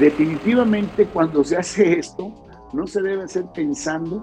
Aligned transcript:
Definitivamente 0.00 1.04
cuando 1.04 1.44
se 1.44 1.58
hace 1.58 1.98
esto, 1.98 2.32
no 2.72 2.86
se 2.86 3.02
debe 3.02 3.24
hacer 3.24 3.44
pensando 3.54 4.22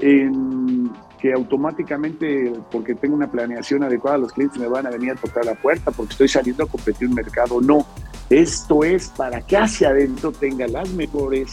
en 0.00 0.88
que 1.20 1.32
automáticamente, 1.32 2.52
porque 2.70 2.94
tengo 2.94 3.16
una 3.16 3.28
planeación 3.28 3.82
adecuada, 3.82 4.18
los 4.18 4.32
clientes 4.32 4.58
me 4.58 4.68
van 4.68 4.86
a 4.86 4.90
venir 4.90 5.10
a 5.10 5.14
tocar 5.16 5.44
la 5.44 5.54
puerta 5.56 5.90
porque 5.90 6.12
estoy 6.12 6.28
saliendo 6.28 6.62
a 6.62 6.66
competir 6.68 7.08
un 7.08 7.14
mercado. 7.14 7.60
No, 7.60 7.84
esto 8.30 8.84
es 8.84 9.08
para 9.08 9.40
que 9.40 9.56
hacia 9.56 9.88
adentro 9.88 10.30
tenga 10.30 10.68
las 10.68 10.90
mejores 10.90 11.50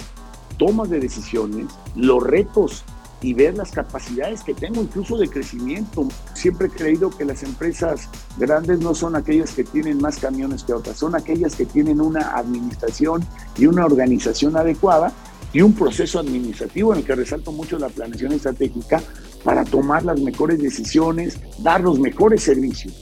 tomas 0.57 0.89
de 0.91 0.99
decisiones, 0.99 1.65
los 1.95 2.23
retos 2.23 2.85
y 3.21 3.33
ver 3.33 3.57
las 3.57 3.71
capacidades 3.71 4.43
que 4.43 4.53
tengo 4.53 4.81
incluso 4.81 5.17
de 5.17 5.27
crecimiento. 5.27 6.07
Siempre 6.33 6.67
he 6.67 6.69
creído 6.69 7.09
que 7.09 7.25
las 7.25 7.43
empresas 7.43 8.09
grandes 8.37 8.79
no 8.79 8.93
son 8.93 9.15
aquellas 9.15 9.51
que 9.51 9.63
tienen 9.63 9.99
más 9.99 10.17
camiones 10.17 10.63
que 10.63 10.73
otras, 10.73 10.97
son 10.97 11.15
aquellas 11.15 11.55
que 11.55 11.65
tienen 11.65 11.99
una 12.01 12.37
administración 12.37 13.25
y 13.57 13.65
una 13.65 13.85
organización 13.85 14.55
adecuada 14.55 15.11
y 15.53 15.61
un 15.61 15.73
proceso 15.73 16.19
administrativo 16.19 16.93
en 16.93 16.99
el 16.99 17.05
que 17.05 17.15
resalto 17.15 17.51
mucho 17.51 17.79
la 17.79 17.89
planeación 17.89 18.33
estratégica 18.33 19.01
para 19.43 19.63
tomar 19.63 20.03
las 20.03 20.19
mejores 20.19 20.59
decisiones, 20.59 21.39
dar 21.59 21.81
los 21.81 21.99
mejores 21.99 22.43
servicios. 22.43 22.93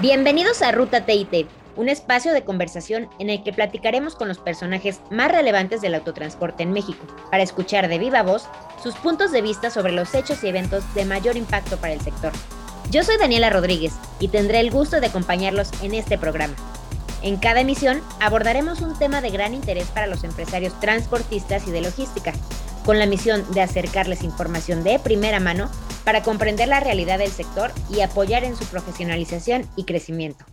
Bienvenidos 0.00 0.62
a 0.62 0.70
Ruta 0.70 1.04
TIT, 1.04 1.48
un 1.78 1.88
espacio 1.88 2.34
de 2.34 2.42
conversación 2.42 3.08
en 3.20 3.30
el 3.30 3.44
que 3.44 3.52
platicaremos 3.52 4.16
con 4.16 4.26
los 4.26 4.38
personajes 4.38 5.00
más 5.10 5.30
relevantes 5.30 5.80
del 5.80 5.94
autotransporte 5.94 6.64
en 6.64 6.72
México, 6.72 7.06
para 7.30 7.44
escuchar 7.44 7.88
de 7.88 8.00
viva 8.00 8.24
voz 8.24 8.48
sus 8.82 8.96
puntos 8.96 9.30
de 9.30 9.42
vista 9.42 9.70
sobre 9.70 9.92
los 9.92 10.12
hechos 10.12 10.42
y 10.42 10.48
eventos 10.48 10.82
de 10.94 11.04
mayor 11.04 11.36
impacto 11.36 11.76
para 11.76 11.92
el 11.92 12.00
sector. 12.00 12.32
Yo 12.90 13.04
soy 13.04 13.16
Daniela 13.16 13.48
Rodríguez 13.48 13.92
y 14.18 14.26
tendré 14.26 14.58
el 14.58 14.72
gusto 14.72 15.00
de 15.00 15.06
acompañarlos 15.06 15.70
en 15.80 15.94
este 15.94 16.18
programa. 16.18 16.54
En 17.22 17.36
cada 17.36 17.60
emisión 17.60 18.00
abordaremos 18.20 18.80
un 18.80 18.98
tema 18.98 19.20
de 19.20 19.30
gran 19.30 19.54
interés 19.54 19.86
para 19.86 20.08
los 20.08 20.24
empresarios 20.24 20.78
transportistas 20.80 21.68
y 21.68 21.70
de 21.70 21.82
logística, 21.82 22.32
con 22.84 22.98
la 22.98 23.06
misión 23.06 23.44
de 23.52 23.60
acercarles 23.60 24.24
información 24.24 24.82
de 24.82 24.98
primera 24.98 25.38
mano 25.38 25.70
para 26.02 26.22
comprender 26.24 26.66
la 26.66 26.80
realidad 26.80 27.18
del 27.18 27.30
sector 27.30 27.70
y 27.88 28.00
apoyar 28.00 28.42
en 28.42 28.56
su 28.56 28.64
profesionalización 28.64 29.68
y 29.76 29.84
crecimiento. 29.84 30.44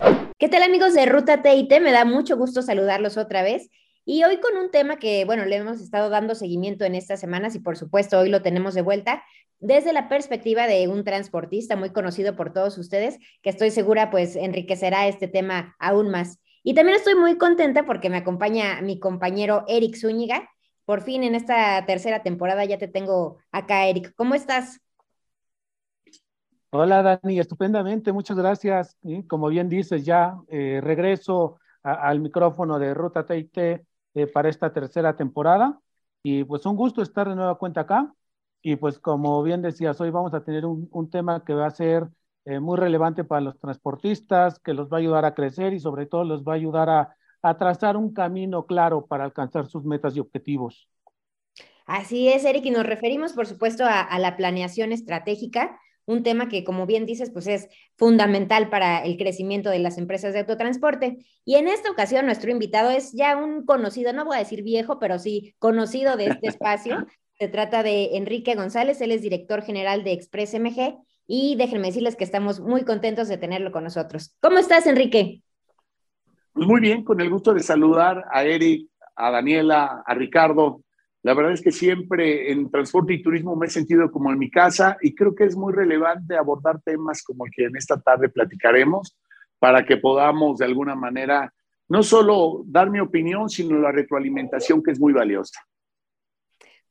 ¿Qué 0.45 0.51
tal 0.51 0.61
amigos 0.61 0.93
de 0.93 1.07
Ruta 1.07 1.41
TIT? 1.41 1.81
Me 1.81 1.91
da 1.91 2.05
mucho 2.05 2.37
gusto 2.37 2.61
saludarlos 2.61 3.17
otra 3.17 3.41
vez. 3.41 3.71
Y 4.05 4.25
hoy 4.25 4.39
con 4.39 4.55
un 4.57 4.69
tema 4.69 4.97
que, 4.99 5.25
bueno, 5.25 5.43
le 5.43 5.55
hemos 5.55 5.81
estado 5.81 6.11
dando 6.11 6.35
seguimiento 6.35 6.85
en 6.85 6.93
estas 6.93 7.19
semanas 7.19 7.55
y 7.55 7.59
por 7.61 7.77
supuesto 7.77 8.19
hoy 8.19 8.29
lo 8.29 8.43
tenemos 8.43 8.75
de 8.75 8.83
vuelta 8.83 9.23
desde 9.57 9.91
la 9.91 10.07
perspectiva 10.07 10.67
de 10.67 10.87
un 10.87 11.03
transportista 11.03 11.75
muy 11.75 11.89
conocido 11.89 12.35
por 12.35 12.53
todos 12.53 12.77
ustedes, 12.77 13.17
que 13.41 13.49
estoy 13.49 13.71
segura 13.71 14.11
pues 14.11 14.35
enriquecerá 14.35 15.07
este 15.07 15.27
tema 15.27 15.75
aún 15.79 16.11
más. 16.11 16.37
Y 16.61 16.75
también 16.75 16.99
estoy 16.99 17.15
muy 17.15 17.39
contenta 17.39 17.87
porque 17.87 18.11
me 18.11 18.17
acompaña 18.17 18.83
mi 18.83 18.99
compañero 18.99 19.65
Eric 19.67 19.95
Zúñiga. 19.95 20.47
Por 20.85 21.01
fin 21.01 21.23
en 21.23 21.33
esta 21.33 21.83
tercera 21.87 22.21
temporada 22.21 22.63
ya 22.65 22.77
te 22.77 22.87
tengo 22.87 23.39
acá, 23.51 23.87
Eric. 23.87 24.13
¿Cómo 24.15 24.35
estás? 24.35 24.79
Hola 26.77 27.01
Dani, 27.01 27.39
estupendamente, 27.39 28.11
muchas 28.11 28.35
gracias. 28.35 28.97
Como 29.29 29.47
bien 29.47 29.69
dices, 29.69 30.03
ya 30.03 30.35
eh, 30.49 30.81
regreso 30.83 31.57
al 31.81 32.19
micrófono 32.19 32.77
de 32.79 32.93
Ruta 32.93 33.25
TIT 33.25 33.57
eh, 33.57 34.27
para 34.33 34.49
esta 34.49 34.73
tercera 34.73 35.15
temporada 35.15 35.79
y 36.21 36.43
pues 36.43 36.65
un 36.65 36.75
gusto 36.75 37.01
estar 37.01 37.29
de 37.29 37.35
nueva 37.35 37.57
cuenta 37.57 37.81
acá. 37.81 38.13
Y 38.61 38.75
pues 38.75 38.99
como 38.99 39.41
bien 39.41 39.61
decías, 39.61 40.01
hoy 40.01 40.09
vamos 40.09 40.33
a 40.33 40.43
tener 40.43 40.65
un, 40.65 41.09
tema 41.09 41.45
que 41.45 41.53
va 41.53 41.67
a 41.67 41.71
ser 41.71 42.09
eh, 42.43 42.59
muy 42.59 42.77
relevante 42.77 43.23
para 43.23 43.39
los 43.39 43.57
transportistas, 43.57 44.59
que 44.59 44.73
los 44.73 44.89
va 44.89 44.97
a 44.97 44.99
ayudar 44.99 45.23
a 45.23 45.33
crecer 45.33 45.71
y 45.71 45.79
sobre 45.79 46.07
todo 46.07 46.25
los 46.25 46.43
va 46.43 46.53
a 46.53 46.55
ayudar 46.57 46.89
a, 46.89 47.15
trazar 47.57 47.95
un 47.95 48.13
camino 48.13 48.65
claro 48.65 49.05
para 49.05 49.23
alcanzar 49.23 49.67
sus 49.67 49.85
metas 49.85 50.17
y 50.17 50.19
objetivos. 50.19 50.89
Así 51.85 52.27
es, 52.27 52.43
Eric, 52.43 52.65
y 52.65 52.71
nos 52.71 52.85
referimos, 52.85 53.31
por 53.31 53.45
supuesto, 53.45 53.85
a 53.85 54.19
la 54.19 54.35
planeación 54.35 54.91
estratégica 54.91 55.79
un 56.05 56.23
tema 56.23 56.49
que, 56.49 56.63
como 56.63 56.85
bien 56.85 57.05
dices, 57.05 57.31
pues 57.31 57.47
es 57.47 57.67
fundamental 57.97 58.69
para 58.69 59.03
el 59.03 59.17
crecimiento 59.17 59.69
de 59.69 59.79
las 59.79 59.97
empresas 59.97 60.33
de 60.33 60.39
autotransporte. 60.39 61.17
Y 61.43 61.55
en 61.55 61.67
esta 61.67 61.91
ocasión 61.91 62.25
nuestro 62.25 62.51
invitado 62.51 62.89
es 62.91 63.11
ya 63.13 63.35
un 63.37 63.65
conocido, 63.65 64.13
no 64.13 64.25
voy 64.25 64.37
a 64.37 64.39
decir 64.39 64.63
viejo, 64.63 64.99
pero 64.99 65.19
sí 65.19 65.55
conocido 65.59 66.17
de 66.17 66.27
este 66.27 66.47
espacio. 66.47 67.05
Se 67.39 67.49
trata 67.49 67.83
de 67.83 68.15
Enrique 68.15 68.55
González, 68.55 69.01
él 69.01 69.11
es 69.11 69.21
director 69.21 69.61
general 69.61 70.05
de 70.05 70.13
Express 70.13 70.53
MG 70.53 70.97
y 71.27 71.55
déjenme 71.57 71.87
decirles 71.87 72.15
que 72.15 72.23
estamos 72.23 72.61
muy 72.61 72.85
contentos 72.85 73.27
de 73.27 73.37
tenerlo 73.37 73.73
con 73.73 73.83
nosotros. 73.83 74.37
¿Cómo 74.39 74.57
estás, 74.57 74.87
Enrique? 74.87 75.41
Pues 76.53 76.65
muy 76.65 76.79
bien, 76.79 77.03
con 77.03 77.19
el 77.19 77.29
gusto 77.29 77.53
de 77.53 77.61
saludar 77.61 78.23
a 78.31 78.45
Eric, 78.45 78.89
a 79.17 79.31
Daniela, 79.31 80.03
a 80.05 80.13
Ricardo, 80.13 80.81
la 81.25 81.33
verdad 81.33 81.53
es 81.53 81.61
que 81.63 81.71
siempre 81.71 82.51
en 82.51 82.69
transporte 82.69 83.11
y 83.11 83.23
turismo 83.23 83.55
me 83.55 83.65
he 83.65 83.69
sentido 83.71 84.11
como 84.11 84.31
en 84.31 84.37
mi 84.37 84.51
casa 84.51 84.95
y 85.01 85.15
creo 85.15 85.33
que 85.33 85.45
es 85.45 85.55
muy 85.55 85.73
relevante 85.73 86.37
abordar 86.37 86.79
temas 86.83 87.23
como 87.23 87.47
el 87.47 87.51
que 87.51 87.63
en 87.63 87.75
esta 87.75 87.99
tarde 87.99 88.29
platicaremos 88.29 89.17
para 89.57 89.83
que 89.83 89.97
podamos 89.97 90.59
de 90.59 90.65
alguna 90.65 90.93
manera 90.93 91.51
no 91.87 92.03
solo 92.03 92.61
dar 92.67 92.91
mi 92.91 92.99
opinión, 92.99 93.49
sino 93.49 93.79
la 93.79 93.91
retroalimentación 93.91 94.83
que 94.83 94.91
es 94.91 94.99
muy 94.99 95.13
valiosa. 95.13 95.59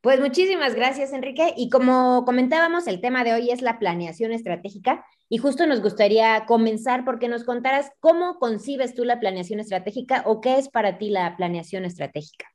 Pues 0.01 0.19
muchísimas 0.19 0.75
gracias, 0.75 1.13
Enrique. 1.13 1.55
Y 1.57 1.71
como 1.71 2.25
comentábamos, 2.25 2.89
el 2.89 3.01
tema 3.01 3.23
de 3.23 3.35
hoy 3.35 3.53
es 3.53 3.63
la 3.63 3.79
planeación 3.79 4.33
estratégica 4.33 5.07
y 5.29 5.39
justo 5.39 5.65
nos 5.69 5.81
gustaría 5.81 6.45
comenzar 6.47 7.05
porque 7.05 7.29
nos 7.29 7.45
contaras 7.45 7.93
cómo 8.01 8.41
concibes 8.41 8.97
tú 8.97 9.05
la 9.05 9.21
planeación 9.21 9.61
estratégica 9.61 10.25
o 10.27 10.41
qué 10.41 10.59
es 10.59 10.69
para 10.69 10.99
ti 10.99 11.11
la 11.11 11.37
planeación 11.37 11.85
estratégica. 11.85 12.54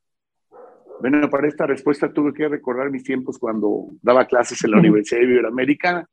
Bueno, 1.00 1.30
para 1.30 1.48
esta 1.48 1.66
respuesta 1.66 2.12
tuve 2.12 2.34
que 2.34 2.46
recordar 2.46 2.90
mis 2.90 3.04
tiempos 3.04 3.38
cuando 3.38 3.86
daba 4.02 4.26
clases 4.26 4.62
en 4.64 4.72
la 4.72 4.78
Universidad 4.78 5.22
Iberoamericana. 5.22 6.06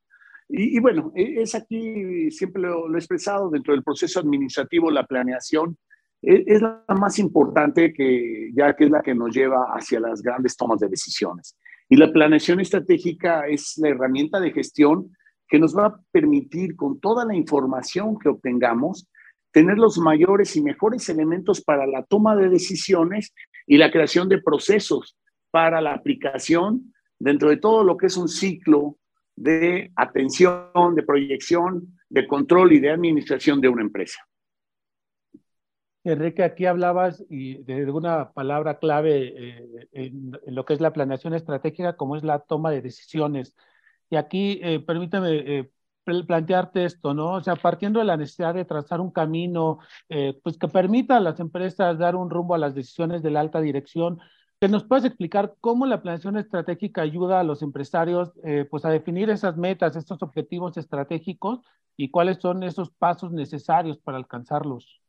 Y, 0.48 0.78
y 0.78 0.80
bueno, 0.80 1.12
e, 1.14 1.42
es 1.42 1.56
aquí, 1.56 2.32
siempre 2.32 2.62
lo, 2.62 2.94
he 2.94 2.98
expresado, 2.98 3.50
dentro 3.50 3.74
del 3.74 3.84
proceso 3.84 4.22
administrativo, 4.22 4.90
la 4.90 5.06
planeación 5.06 5.78
es, 6.22 6.44
es, 6.48 6.62
la 6.62 6.84
más 6.98 7.20
importante, 7.20 7.92
que, 7.92 8.50
ya 8.54 8.74
que 8.76 8.86
es 8.86 8.92
la 8.92 9.02
que 9.02 9.14
nos 9.14 9.36
lleva 9.36 9.74
hacia 9.74 10.00
las 10.00 10.22
grandes 10.22 10.56
tomas 10.56 10.80
de 10.80 10.88
decisiones. 10.88 11.58
Y 11.90 11.98
la 11.98 12.12
planeación 12.12 12.62
estratégica 12.62 13.46
es 13.48 13.78
la 13.78 13.90
herramienta 13.90 14.40
de 14.40 14.52
gestión 14.52 15.12
que 15.50 15.60
nos 15.60 15.76
va 15.78 15.88
a 15.88 16.00
permitir, 16.12 16.76
con 16.78 17.00
toda 17.00 17.26
la 17.26 17.36
información 17.36 18.18
que 18.18 18.30
obtengamos, 18.30 19.10
tener 19.52 19.78
los 19.78 19.98
mayores 19.98 20.56
y 20.56 20.62
mejores 20.62 21.10
elementos 21.10 21.62
para 21.62 21.88
la 21.88 22.04
toma 22.04 22.36
de 22.36 22.50
decisiones 22.50 23.34
y 23.68 23.78
la 23.78 23.92
creación 23.92 24.30
de 24.30 24.42
procesos 24.42 25.18
para 25.52 25.82
la 25.82 25.94
aplicación 25.94 26.94
dentro 27.20 27.50
de 27.50 27.58
todo 27.58 27.84
lo 27.84 27.98
que 27.98 28.08
es 28.08 28.18
un 28.18 28.30
ciclo 28.30 28.98
de 29.36 29.92
atención, 29.96 30.96
de 30.96 31.04
proyección, 31.04 32.00
de 32.10 32.26
control 32.26 32.74
y 32.74 32.80
de 32.80 32.90
administración 32.90 33.62
de 33.62 33.70
una 33.70 33.84
empresa. 33.84 34.20
Enrique, 36.04 36.44
aquí 36.44 36.66
hablabas 36.66 37.24
de 37.28 37.92
una 37.92 38.32
palabra 38.32 38.80
clave 38.80 39.34
eh, 39.36 39.88
en, 39.92 40.32
lo 40.48 40.66
que 40.66 40.74
es 40.74 40.80
la 40.80 40.94
planeación 40.94 41.34
estratégica, 41.34 41.98
como 41.98 42.16
es 42.16 42.24
la 42.24 42.40
toma 42.40 42.72
de 42.72 42.82
decisiones. 42.82 43.56
Y 44.10 44.16
aquí, 44.16 44.60
eh, 44.64 44.80
permítame 44.80 45.30
eh, 45.32 45.70
plantearte 46.26 46.86
esto, 46.86 47.14
¿no? 47.14 47.34
O 47.34 47.44
sea, 47.44 47.56
partiendo 47.56 48.00
de 48.00 48.06
la 48.06 48.18
necesidad 48.18 48.54
de 48.54 48.66
trazar 48.66 49.02
un 49.02 49.12
camino, 49.12 49.80
eh, 50.10 50.40
pues 50.44 50.58
que 50.58 50.68
permita 50.68 51.18
a 51.18 51.20
las 51.20 51.40
empresas 51.40 51.98
dar 51.98 52.16
un 52.16 52.30
rumbo 52.30 52.56
a 52.56 52.58
las 52.58 52.76
decisiones 52.76 53.24
de 53.24 53.32
la 53.32 53.42
alta 53.42 53.62
dirección, 53.62 54.20
que 54.60 54.68
nos 54.68 54.84
puedes 54.86 55.06
explicar 55.06 55.56
cómo 55.62 55.86
la 55.86 56.02
planeación 56.02 56.38
estratégica 56.38 57.02
ayuda 57.02 57.40
a 57.40 57.44
los 57.44 57.62
empresarios, 57.62 58.32
eh, 58.44 58.66
pues 58.70 58.86
a 58.86 58.90
definir 58.90 59.30
esas 59.30 59.56
metas, 59.58 59.96
estos 59.96 60.24
objetivos 60.24 60.78
estratégicos 60.78 61.62
y 61.96 62.10
cuáles 62.10 62.38
son 62.38 62.64
esos 62.64 62.90
pasos 62.92 63.32
necesarios 63.32 64.00
para 64.00 64.18
alcanzarlos. 64.18 65.02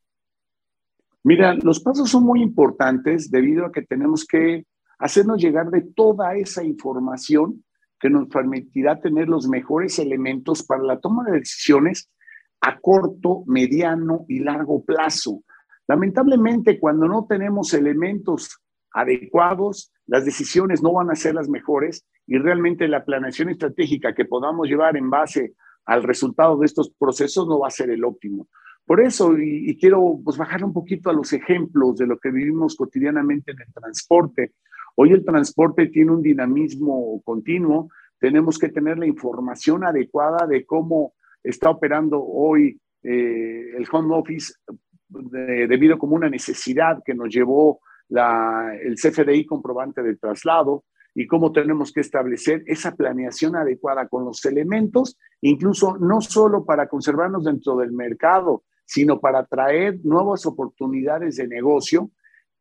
Mira, 1.24 1.54
los 1.54 1.80
pasos 1.80 2.10
son 2.10 2.24
muy 2.24 2.42
importantes 2.42 3.30
debido 3.30 3.66
a 3.66 3.72
que 3.72 3.82
tenemos 3.82 4.26
que 4.26 4.66
hacernos 4.98 5.40
llegar 5.40 5.70
de 5.70 5.82
toda 5.82 6.34
esa 6.36 6.64
información 6.64 7.64
que 8.00 8.10
nos 8.10 8.28
permitirá 8.28 9.00
tener 9.00 9.28
los 9.28 9.48
mejores 9.48 9.98
elementos 9.98 10.62
para 10.62 10.82
la 10.82 11.00
toma 11.00 11.24
de 11.24 11.38
decisiones 11.38 12.10
a 12.60 12.78
corto, 12.78 13.44
mediano 13.46 14.24
y 14.28 14.40
largo 14.40 14.84
plazo. 14.84 15.42
Lamentablemente, 15.86 16.78
cuando 16.78 17.06
no 17.08 17.26
tenemos 17.28 17.72
elementos 17.74 18.60
adecuados, 18.92 19.92
las 20.06 20.24
decisiones 20.24 20.82
no 20.82 20.92
van 20.92 21.10
a 21.10 21.16
ser 21.16 21.34
las 21.34 21.48
mejores 21.48 22.06
y 22.26 22.38
realmente 22.38 22.88
la 22.88 23.04
planeación 23.04 23.48
estratégica 23.48 24.14
que 24.14 24.24
podamos 24.24 24.68
llevar 24.68 24.96
en 24.96 25.10
base 25.10 25.54
al 25.86 26.02
resultado 26.02 26.58
de 26.58 26.66
estos 26.66 26.90
procesos 26.98 27.48
no 27.48 27.60
va 27.60 27.68
a 27.68 27.72
ser 27.72 27.90
el 27.90 28.04
óptimo. 28.04 28.48
Por 28.84 29.00
eso, 29.00 29.36
y, 29.38 29.76
quiero 29.78 30.18
pues, 30.24 30.36
bajar 30.36 30.64
un 30.64 30.72
poquito 30.72 31.10
a 31.10 31.12
los 31.12 31.32
ejemplos 31.32 31.96
de 31.96 32.06
lo 32.06 32.18
que 32.18 32.30
vivimos 32.30 32.74
cotidianamente 32.74 33.52
en 33.52 33.60
el 33.60 33.72
transporte. 33.72 34.52
Hoy 35.00 35.12
el 35.12 35.24
transporte 35.24 35.86
tiene 35.86 36.10
un 36.10 36.22
dinamismo 36.22 37.22
continuo, 37.22 37.88
tenemos 38.18 38.58
que 38.58 38.68
tener 38.68 38.98
la 38.98 39.06
información 39.06 39.84
adecuada 39.84 40.44
de 40.44 40.66
cómo 40.66 41.14
está 41.44 41.70
operando 41.70 42.20
hoy 42.20 42.80
eh, 43.04 43.76
el 43.76 43.86
home 43.92 44.16
office 44.16 44.54
debido 45.08 45.98
como 45.98 46.16
una 46.16 46.28
necesidad 46.28 47.00
que 47.04 47.14
nos 47.14 47.32
llevó 47.32 47.78
el 48.08 48.96
CFDI 48.96 49.46
comprobante 49.46 50.02
del 50.02 50.18
traslado 50.18 50.82
y 51.14 51.28
cómo 51.28 51.52
tenemos 51.52 51.92
que 51.92 52.00
establecer 52.00 52.64
esa 52.66 52.96
planeación 52.96 53.54
adecuada 53.54 54.08
con 54.08 54.24
los 54.24 54.44
elementos, 54.46 55.16
incluso 55.42 55.96
no 55.98 56.20
solo 56.20 56.64
para 56.64 56.88
conservarnos 56.88 57.44
dentro 57.44 57.76
del 57.76 57.92
mercado, 57.92 58.64
sino 58.84 59.20
para 59.20 59.46
traer 59.46 60.00
nuevas 60.02 60.44
oportunidades 60.44 61.36
de 61.36 61.46
negocio 61.46 62.10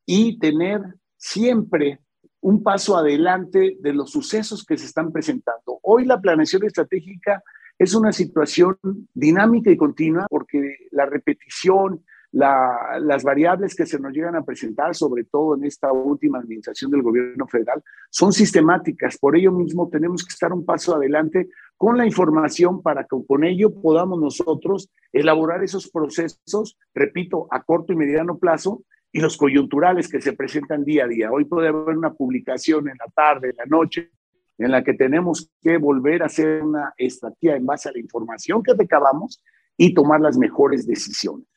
y 0.06 0.38
tener 0.38 0.84
siempre 1.18 2.02
un 2.42 2.64
paso 2.64 2.98
adelante 2.98 3.78
de 3.80 3.94
los 3.94 4.12
sucesos 4.12 4.66
que 4.66 4.78
se 4.78 4.86
están 4.86 5.12
presentando. 5.12 5.80
Hoy 5.82 6.06
la 6.06 6.22
planeación 6.22 6.64
estratégica 6.66 7.44
es 7.78 7.94
una 7.94 8.12
situación 8.12 8.78
dinámica 9.14 9.70
y 9.72 9.78
continua 9.78 10.26
porque 10.30 10.88
la 10.92 11.06
repetición, 11.06 12.04
las 12.32 13.24
variables 13.24 13.76
que 13.76 13.86
se 13.86 14.00
nos 14.00 14.14
llegan 14.14 14.36
a 14.36 14.44
presentar, 14.44 14.96
sobre 14.96 15.24
todo 15.24 15.56
en 15.56 15.64
esta 15.64 15.92
última 15.92 16.40
administración 16.40 16.92
del 16.92 17.02
gobierno 17.02 17.48
federal, 17.48 17.84
son 18.10 18.34
sistemáticas. 18.34 19.18
Por 19.18 19.38
ello 19.38 19.52
mismo 19.52 19.90
tenemos 19.90 20.26
que 20.26 20.34
estar 20.34 20.52
un 20.54 20.66
paso 20.66 20.96
adelante 20.96 21.50
con 21.78 21.98
la 21.98 22.06
información 22.06 22.82
para 22.82 23.04
que 23.04 23.18
con 23.28 23.44
ello 23.44 23.74
podamos 23.82 24.20
nosotros 24.20 24.90
elaborar 25.14 25.64
esos 25.64 25.90
procesos, 25.90 26.78
repito, 26.94 27.48
a 27.52 27.64
corto 27.64 27.94
y 27.94 27.96
mediano 27.96 28.38
plazo, 28.40 28.84
y 29.18 29.20
los 29.20 29.36
coyunturales 29.36 30.08
que 30.08 30.22
se 30.22 30.34
presentan 30.34 30.84
día 30.84 31.06
a 31.06 31.08
día. 31.08 31.32
Hoy 31.32 31.46
puede 31.46 31.70
haber 31.70 31.98
una 31.98 32.14
publicación 32.14 32.88
en 32.88 32.98
la 32.98 33.12
tarde, 33.14 33.50
en 33.50 33.58
la 33.58 33.66
noche, 33.66 34.12
en 34.60 34.72
la 34.72 34.84
que 34.84 34.94
tenemos 34.94 35.50
que 35.60 35.78
volver 35.78 36.22
a 36.22 36.28
hacer 36.28 36.62
una 36.62 36.94
estrategia 36.98 37.56
en 37.56 37.66
base 37.66 37.90
a 37.90 37.92
la 37.92 38.00
información 38.00 38.62
que 38.62 38.76
recabamos 38.76 39.44
y 39.76 39.94
tomar 39.94 40.22
las 40.22 40.38
mejores 40.38 40.86
decisiones 40.86 41.48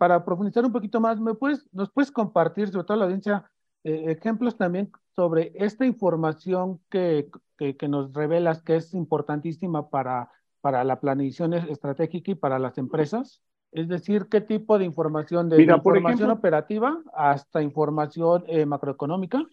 para 0.00 0.24
profundizar 0.24 0.64
un 0.64 0.72
poquito 0.72 0.98
más, 0.98 1.20
¿me 1.20 1.34
puedes, 1.34 1.68
¿nos 1.74 1.90
puedes 1.90 2.10
compartir, 2.10 2.70
sobre 2.70 2.86
todo 2.86 2.96
la 2.96 3.04
audiencia, 3.04 3.50
eh, 3.84 4.04
ejemplos 4.08 4.56
también 4.56 4.90
sobre 5.14 5.52
esta 5.54 5.84
información 5.84 6.80
que, 6.88 7.28
que, 7.58 7.86
nos 7.86 8.10
revelas 8.14 8.62
que 8.62 8.76
es 8.76 8.94
importantísima 8.94 9.90
para, 9.90 10.30
para 10.62 10.84
la 10.84 11.00
planificación 11.00 11.52
estratégica 11.52 12.30
y 12.30 12.34
para 12.34 12.58
las 12.58 12.78
empresas? 12.78 13.42
Es 13.72 13.88
decir, 13.88 14.26
¿qué 14.30 14.40
tipo 14.40 14.78
de 14.78 14.84
información? 14.84 15.48
¿De 15.48 15.62
información 15.62 16.30
operativa 16.30 17.00
hasta 17.14 17.62
información 17.62 18.44
eh, 18.48 18.66
macroeconómica? 18.66 19.44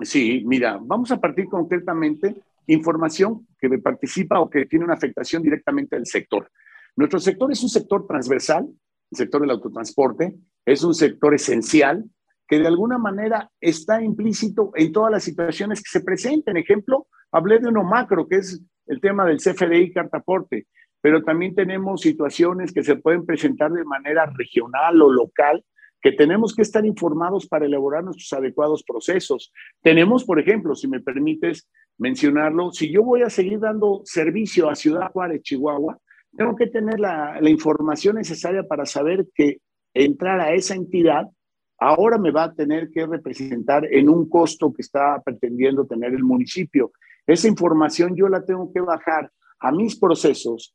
Sí, 0.00 0.42
mira, 0.46 0.78
vamos 0.80 1.10
a 1.10 1.20
partir 1.20 1.46
concretamente 1.46 2.34
información 2.66 3.46
que 3.58 3.68
participa 3.78 4.40
o 4.40 4.48
que 4.48 4.64
tiene 4.66 4.84
una 4.84 4.94
afectación 4.94 5.42
directamente 5.42 5.96
al 5.96 6.06
sector. 6.06 6.50
Nuestro 6.96 7.20
sector 7.20 7.52
es 7.52 7.62
un 7.62 7.68
sector 7.68 8.06
transversal 8.06 8.68
el 9.10 9.16
sector 9.16 9.40
del 9.40 9.50
autotransporte, 9.50 10.36
es 10.64 10.84
un 10.84 10.94
sector 10.94 11.34
esencial 11.34 12.04
que 12.46 12.58
de 12.58 12.66
alguna 12.66 12.98
manera 12.98 13.50
está 13.60 14.02
implícito 14.02 14.72
en 14.74 14.92
todas 14.92 15.10
las 15.12 15.24
situaciones 15.24 15.82
que 15.82 15.90
se 15.90 16.04
presenten. 16.04 16.56
Ejemplo, 16.56 17.06
hablé 17.30 17.58
de 17.58 17.68
uno 17.68 17.84
macro, 17.84 18.26
que 18.26 18.36
es 18.36 18.60
el 18.86 19.00
tema 19.00 19.24
del 19.24 19.38
CFDI 19.38 19.92
cartaporte, 19.92 20.66
pero 21.00 21.22
también 21.22 21.54
tenemos 21.54 22.00
situaciones 22.00 22.72
que 22.72 22.82
se 22.82 22.96
pueden 22.96 23.24
presentar 23.24 23.72
de 23.72 23.84
manera 23.84 24.26
regional 24.36 25.00
o 25.02 25.10
local 25.10 25.64
que 26.02 26.12
tenemos 26.12 26.54
que 26.54 26.62
estar 26.62 26.84
informados 26.86 27.46
para 27.46 27.66
elaborar 27.66 28.02
nuestros 28.02 28.32
adecuados 28.32 28.82
procesos. 28.82 29.52
Tenemos, 29.82 30.24
por 30.24 30.40
ejemplo, 30.40 30.74
si 30.74 30.88
me 30.88 31.00
permites 31.00 31.68
mencionarlo, 31.98 32.72
si 32.72 32.90
yo 32.90 33.02
voy 33.02 33.22
a 33.22 33.30
seguir 33.30 33.60
dando 33.60 34.00
servicio 34.04 34.70
a 34.70 34.74
Ciudad 34.74 35.10
Juárez, 35.12 35.42
Chihuahua, 35.42 35.98
tengo 36.36 36.56
que 36.56 36.68
tener 36.68 36.98
la, 36.98 37.38
información 37.48 38.16
necesaria 38.16 38.62
para 38.62 38.86
saber 38.86 39.26
que 39.34 39.58
entrar 39.92 40.40
a 40.40 40.52
esa 40.54 40.74
entidad 40.74 41.26
ahora 41.78 42.18
me 42.18 42.30
va 42.30 42.44
a 42.44 42.54
tener 42.54 42.90
que 42.90 43.06
representar 43.06 43.86
en 43.90 44.08
un 44.08 44.28
costo 44.28 44.72
que 44.72 44.82
está 44.82 45.20
pretendiendo 45.22 45.86
tener 45.86 46.12
el 46.14 46.22
municipio. 46.22 46.92
Esa 47.26 47.48
información 47.48 48.14
yo 48.16 48.28
la 48.28 48.44
tengo 48.44 48.72
que 48.72 48.80
bajar 48.80 49.30
a 49.58 49.72
mis 49.72 49.98
procesos, 49.98 50.74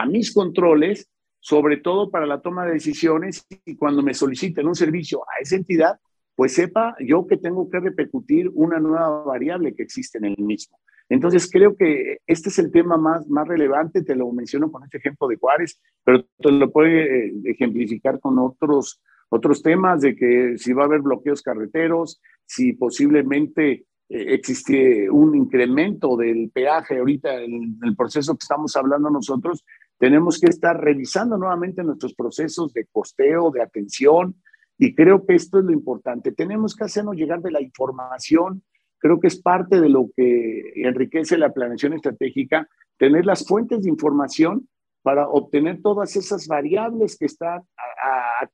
a 0.00 0.06
mis 0.06 0.32
controles, 0.32 1.08
sobre 1.40 1.78
todo 1.78 2.10
para 2.10 2.26
la 2.26 2.40
toma 2.40 2.66
de 2.66 2.72
decisiones 2.72 3.46
y 3.64 3.76
cuando 3.76 4.02
me 4.02 4.14
soliciten 4.14 4.66
un 4.66 4.74
servicio 4.74 5.22
a 5.22 5.40
esa 5.40 5.56
entidad, 5.56 5.98
pues 6.34 6.54
sepa 6.54 6.94
yo 7.00 7.26
que 7.26 7.36
tengo 7.36 7.68
que 7.68 7.80
repercutir 7.80 8.50
una 8.54 8.78
nueva 8.78 9.24
variable 9.24 9.74
que 9.74 9.82
existe 9.82 10.18
en 10.18 10.26
el 10.26 10.38
mismo. 10.38 10.78
Entonces, 11.08 11.50
creo 11.50 11.74
que 11.74 12.18
este 12.26 12.50
es 12.50 12.58
el 12.58 12.70
tema 12.70 12.96
más, 12.96 13.26
más 13.28 13.48
relevante, 13.48 14.02
te 14.02 14.14
lo 14.14 14.30
menciono 14.30 14.70
con 14.70 14.84
este 14.84 14.98
ejemplo 14.98 15.26
de 15.26 15.36
Juárez, 15.36 15.80
pero 16.04 16.24
te 16.38 16.52
lo 16.52 16.70
puede 16.70 17.28
eh, 17.28 17.32
ejemplificar 17.44 18.20
con 18.20 18.38
otros, 18.38 19.00
otros 19.30 19.62
temas 19.62 20.02
de 20.02 20.14
que 20.14 20.58
si 20.58 20.72
va 20.72 20.82
a 20.82 20.86
haber 20.86 21.00
bloqueos 21.00 21.42
carreteros, 21.42 22.20
si 22.44 22.74
posiblemente 22.74 23.86
eh, 24.08 24.34
existe 24.34 25.10
un 25.10 25.34
incremento 25.34 26.16
del 26.16 26.50
peaje 26.50 26.98
ahorita 26.98 27.42
en 27.42 27.78
el 27.82 27.96
proceso 27.96 28.34
que 28.34 28.44
estamos 28.44 28.76
hablando 28.76 29.10
nosotros, 29.10 29.64
tenemos 29.98 30.38
que 30.40 30.48
estar 30.48 30.80
revisando 30.80 31.36
nuevamente 31.36 31.82
nuestros 31.82 32.14
procesos 32.14 32.72
de 32.72 32.86
costeo, 32.90 33.50
de 33.50 33.62
atención, 33.62 34.36
y 34.78 34.94
creo 34.94 35.26
que 35.26 35.34
esto 35.34 35.58
es 35.58 35.64
lo 35.64 35.72
importante. 35.72 36.32
Tenemos 36.32 36.76
que 36.76 36.84
hacernos 36.84 37.16
llegar 37.16 37.40
de 37.42 37.50
la 37.50 37.60
información 37.60 38.62
creo 38.98 39.20
que 39.20 39.28
es 39.28 39.40
parte 39.40 39.80
de 39.80 39.88
lo 39.88 40.10
que 40.16 40.72
enriquece 40.76 41.38
la 41.38 41.52
planeación 41.52 41.94
estratégica, 41.94 42.68
tener 42.98 43.24
las 43.24 43.46
fuentes 43.46 43.82
de 43.82 43.88
información 43.88 44.68
para 45.02 45.28
obtener 45.28 45.80
todas 45.80 46.16
esas 46.16 46.46
variables 46.46 47.16
que 47.16 47.26
están 47.26 47.62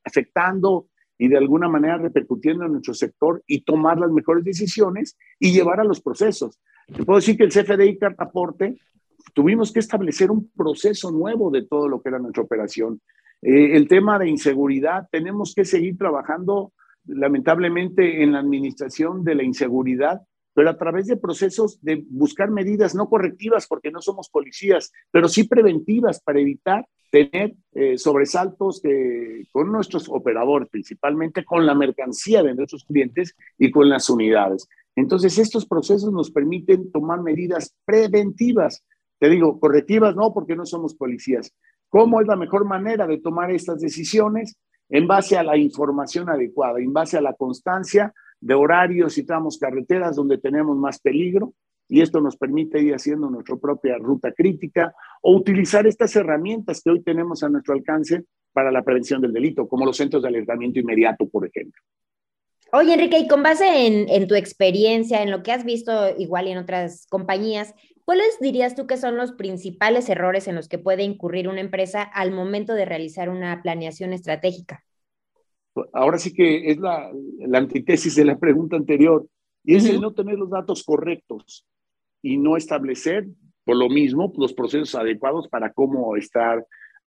afectando 0.03 0.87
y 1.17 1.27
de 1.27 1.37
alguna 1.37 1.67
manera 1.67 1.97
repercutiendo 1.97 2.65
en 2.65 2.73
nuestro 2.73 2.93
sector 2.93 3.43
y 3.47 3.61
tomar 3.61 3.97
las 3.97 4.11
mejores 4.11 4.43
decisiones 4.43 5.17
y 5.39 5.51
llevar 5.51 5.79
a 5.79 5.83
los 5.83 6.01
procesos. 6.01 6.59
Te 6.87 7.03
puedo 7.03 7.19
decir 7.19 7.37
que 7.37 7.45
el 7.45 7.51
CFDI 7.51 7.97
Cartaporte 7.97 8.77
tuvimos 9.35 9.71
que 9.71 9.79
establecer 9.79 10.31
un 10.31 10.49
proceso 10.49 11.11
nuevo 11.11 11.51
de 11.51 11.67
todo 11.67 11.87
lo 11.87 12.01
que 12.01 12.09
era 12.09 12.17
nuestra 12.17 12.41
operación. 12.41 13.01
Eh, 13.41 13.75
el 13.75 13.87
tema 13.87 14.17
de 14.17 14.29
inseguridad, 14.29 15.07
tenemos 15.11 15.53
que 15.53 15.65
seguir 15.65 15.97
trabajando 15.97 16.73
lamentablemente 17.05 18.23
en 18.23 18.31
la 18.31 18.39
administración 18.39 19.23
de 19.23 19.35
la 19.35 19.43
inseguridad 19.43 20.21
pero 20.55 20.69
a 20.69 20.77
través 20.77 21.05
de 21.07 21.17
procesos 21.17 21.79
de 21.81 22.05
buscar 22.09 22.49
medidas 22.49 22.95
no 22.95 23.09
correctivas, 23.09 23.67
porque 23.67 23.91
no 23.91 24.01
somos 24.01 24.29
policías, 24.29 24.89
pero 25.11 25.27
sí 25.27 25.43
preventivas 25.43 26.21
para 26.21 26.39
evitar 26.39 26.87
tener 27.11 27.55
eh, 27.73 27.97
sobresaltos 27.97 28.81
con 29.51 29.69
nuestros 29.71 30.07
operadores, 30.09 30.69
principalmente 30.69 31.43
con 31.43 31.65
la 31.65 31.75
mercancía 31.75 32.41
de 32.41 32.55
nuestros 32.55 32.85
clientes 32.85 33.35
y 33.57 33.69
con 33.69 33.89
las 33.89 34.09
unidades. 34.09 34.67
Entonces, 34.95 35.37
estos 35.37 35.65
procesos 35.65 36.11
nos 36.13 36.31
permiten 36.31 36.89
tomar 36.89 37.21
medidas 37.21 37.75
preventivas. 37.83 38.81
Te 39.19 39.29
digo, 39.29 39.59
correctivas 39.59 40.15
no, 40.15 40.33
porque 40.33 40.55
no 40.55 40.65
somos 40.65 40.95
policías. 40.95 41.53
¿Cómo 41.89 42.21
es 42.21 42.27
la 42.27 42.35
mejor 42.35 42.65
manera 42.65 43.07
de 43.07 43.19
tomar 43.19 43.51
estas 43.51 43.79
decisiones? 43.79 44.57
En 44.89 45.07
base 45.07 45.37
a 45.37 45.43
la 45.43 45.57
información 45.57 46.29
adecuada, 46.29 46.79
en 46.79 46.93
base 46.93 47.17
a 47.17 47.21
la 47.21 47.33
constancia, 47.33 48.13
de 48.41 48.53
horarios 48.53 49.17
y 49.17 49.23
tramos 49.23 49.57
carreteras 49.57 50.15
donde 50.15 50.37
tenemos 50.37 50.77
más 50.77 50.99
peligro 50.99 51.53
y 51.87 52.01
esto 52.01 52.19
nos 52.19 52.37
permite 52.37 52.81
ir 52.81 52.93
haciendo 52.93 53.29
nuestra 53.29 53.55
propia 53.55 53.97
ruta 53.97 54.31
crítica 54.31 54.93
o 55.21 55.35
utilizar 55.35 55.85
estas 55.87 56.15
herramientas 56.15 56.81
que 56.81 56.91
hoy 56.91 57.01
tenemos 57.01 57.43
a 57.43 57.49
nuestro 57.49 57.73
alcance 57.73 58.23
para 58.53 58.71
la 58.71 58.83
prevención 58.83 59.21
del 59.21 59.33
delito, 59.33 59.67
como 59.67 59.85
los 59.85 59.97
centros 59.97 60.23
de 60.23 60.29
alertamiento 60.29 60.79
inmediato, 60.79 61.27
por 61.27 61.45
ejemplo. 61.45 61.81
Oye, 62.71 62.93
Enrique, 62.93 63.19
y 63.19 63.27
con 63.27 63.43
base 63.43 63.87
en, 63.87 64.09
en, 64.09 64.27
tu 64.27 64.35
experiencia, 64.35 65.21
en 65.21 65.31
lo 65.31 65.43
que 65.43 65.51
has 65.51 65.63
visto 65.63 65.91
igual 66.17 66.47
en 66.47 66.57
otras 66.57 67.05
compañías, 67.07 67.73
¿cuáles 68.05 68.39
dirías 68.39 68.75
tú 68.75 68.87
que 68.87 68.97
son 68.97 69.17
los 69.17 69.33
principales 69.33 70.07
errores 70.09 70.47
en 70.47 70.55
los 70.55 70.67
que 70.69 70.77
puede 70.77 71.03
incurrir 71.03 71.47
una 71.47 71.61
empresa 71.61 72.01
al 72.01 72.31
momento 72.31 72.73
de 72.73 72.85
realizar 72.85 73.29
una 73.29 73.61
planeación 73.61 74.13
estratégica? 74.13 74.83
ahora 75.93 76.17
sí 76.17 76.33
que 76.33 76.71
es 76.71 76.77
la, 76.77 77.11
la 77.39 77.57
antítesis 77.57 78.15
de 78.15 78.25
la 78.25 78.37
pregunta 78.37 78.75
anterior, 78.75 79.27
y 79.63 79.75
es 79.75 79.85
el 79.85 79.99
no 79.99 80.13
tener 80.13 80.37
los 80.37 80.49
datos 80.49 80.83
correctos 80.83 81.65
y 82.21 82.37
no 82.37 82.55
establecer, 82.55 83.27
por 83.63 83.75
lo 83.75 83.89
mismo, 83.89 84.31
los 84.37 84.53
procesos 84.53 84.93
adecuados 84.93 85.47
para 85.47 85.73
cómo 85.73 86.15
estar 86.15 86.65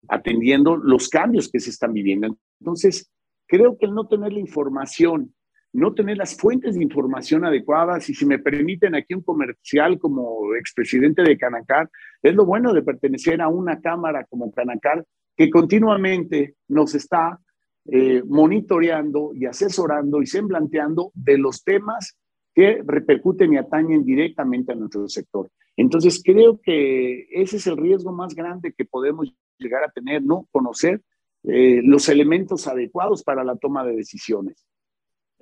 atendiendo 0.09 0.77
los 0.77 1.09
cambios 1.09 1.49
que 1.49 1.61
se 1.61 1.71
están 1.71 1.93
viviendo. 1.93 2.37
Entonces, 2.61 3.09
creo 3.47 3.79
que 3.79 3.87
el 3.87 3.95
no 3.95 4.09
tener 4.09 4.33
la 4.33 4.41
información, 4.41 5.33
no 5.73 5.95
tener 5.95 6.17
las 6.17 6.37
fuentes 6.37 6.75
de 6.75 6.83
información 6.83 7.45
adecuadas, 7.45 8.09
y 8.11 8.15
si 8.15 8.27
me 8.27 8.39
permiten 8.39 8.95
aquí 8.95 9.15
un 9.15 9.23
comercial 9.23 9.99
como 9.99 10.55
expresidente 10.55 11.23
de 11.23 11.39
Canacar, 11.39 11.89
es 12.23 12.35
lo 12.35 12.45
bueno 12.45 12.73
de 12.73 12.83
pertenecer 12.83 13.41
a 13.41 13.49
una 13.49 13.81
cámara 13.81 14.25
como 14.29 14.51
Canacar 14.53 15.05
que 15.37 15.49
continuamente 15.49 16.57
nos 16.69 16.95
está 16.95 17.39
eh, 17.87 18.23
monitoreando 18.27 19.33
y 19.35 19.47
asesorando 19.47 20.21
y 20.21 20.27
semblanteando 20.27 21.13
de 21.15 21.39
los 21.39 21.65
temas 21.65 22.17
que 22.55 22.83
repercuten 22.85 23.53
y 23.53 23.57
atañen 23.57 24.05
directamente 24.05 24.73
a 24.73 24.75
nuestro 24.75 25.09
sector. 25.09 25.51
Entonces, 25.77 26.21
creo 26.23 26.61
que 26.61 27.27
ese 27.31 27.57
es 27.57 27.67
el 27.67 27.77
riesgo 27.77 28.13
más 28.13 28.35
grande 28.35 28.75
que 28.77 28.85
podemos 28.85 29.33
llegar 29.57 29.83
a 29.85 29.91
tener, 29.91 30.23
¿no? 30.23 30.47
Conocer 30.51 31.01
eh, 31.45 31.81
los 31.83 32.09
elementos 32.09 32.67
adecuados 32.67 33.23
para 33.23 33.45
la 33.45 33.57
toma 33.57 33.85
de 33.85 33.97
decisiones. 33.97 34.67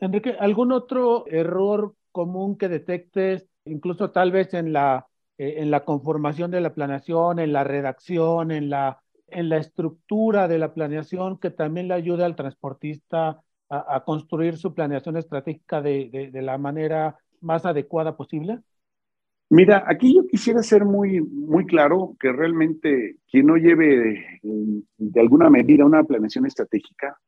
Enrique, 0.01 0.37
¿algún 0.39 0.73
otro 0.73 1.27
error 1.27 1.95
común 2.13 2.57
que 2.57 2.69
detectes, 2.69 3.49
incluso 3.65 4.11
tal 4.11 4.33
vez 4.33 4.55
en 4.55 4.73
la, 4.73 5.07
eh, 5.39 5.57
en 5.59 5.71
la 5.71 5.85
conformación 5.85 6.51
de 6.51 6.61
la 6.61 6.75
planeación, 6.75 7.39
en 7.39 7.53
la 7.53 7.65
redacción, 7.65 8.51
en 8.51 8.71
la, 8.71 9.01
en 9.29 9.49
la 9.49 9.59
estructura 9.59 10.49
de 10.49 10.59
la 10.59 10.75
planeación, 10.75 11.39
que 11.39 11.51
también 11.51 11.89
le 11.89 11.95
ayude 11.95 12.25
al 12.25 12.37
transportista 12.37 13.41
a, 13.71 14.03
construir 14.05 14.57
su 14.57 14.73
planeación 14.73 15.19
estratégica 15.19 15.83
de, 15.83 16.31
de, 16.33 16.43
la 16.43 16.57
manera 16.57 17.19
más 17.43 17.67
adecuada 17.67 18.17
posible? 18.17 18.61
Mira, 19.51 19.85
aquí 19.87 20.15
yo 20.15 20.27
quisiera 20.27 20.63
ser 20.63 20.85
muy, 20.85 21.21
muy 21.21 21.67
claro 21.67 22.17
que 22.19 22.33
realmente 22.33 23.17
quien 23.31 23.47
no 23.47 23.57
lleve 23.57 24.41
de, 24.43 25.21
alguna 25.21 25.51
medida 25.51 25.85
una 25.85 26.03
planeación 26.05 26.47
estratégica 26.47 27.19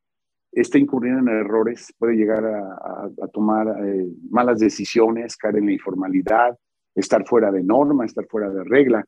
está 0.53 0.79
incurriendo 0.79 1.21
en 1.21 1.39
errores, 1.39 1.93
puede 1.99 2.15
llegar 2.15 2.45
a, 2.45 3.29
tomar 3.33 3.69
eh, 3.87 4.09
malas 4.31 4.59
decisiones, 4.59 5.37
caer 5.37 5.57
en 5.57 5.67
la 5.67 5.73
informalidad, 5.73 6.59
estar 6.95 7.27
fuera 7.27 7.51
de 7.53 7.63
norma, 7.63 8.05
estar 8.05 8.27
fuera 8.27 8.51
de 8.51 8.65
regla. 8.65 9.05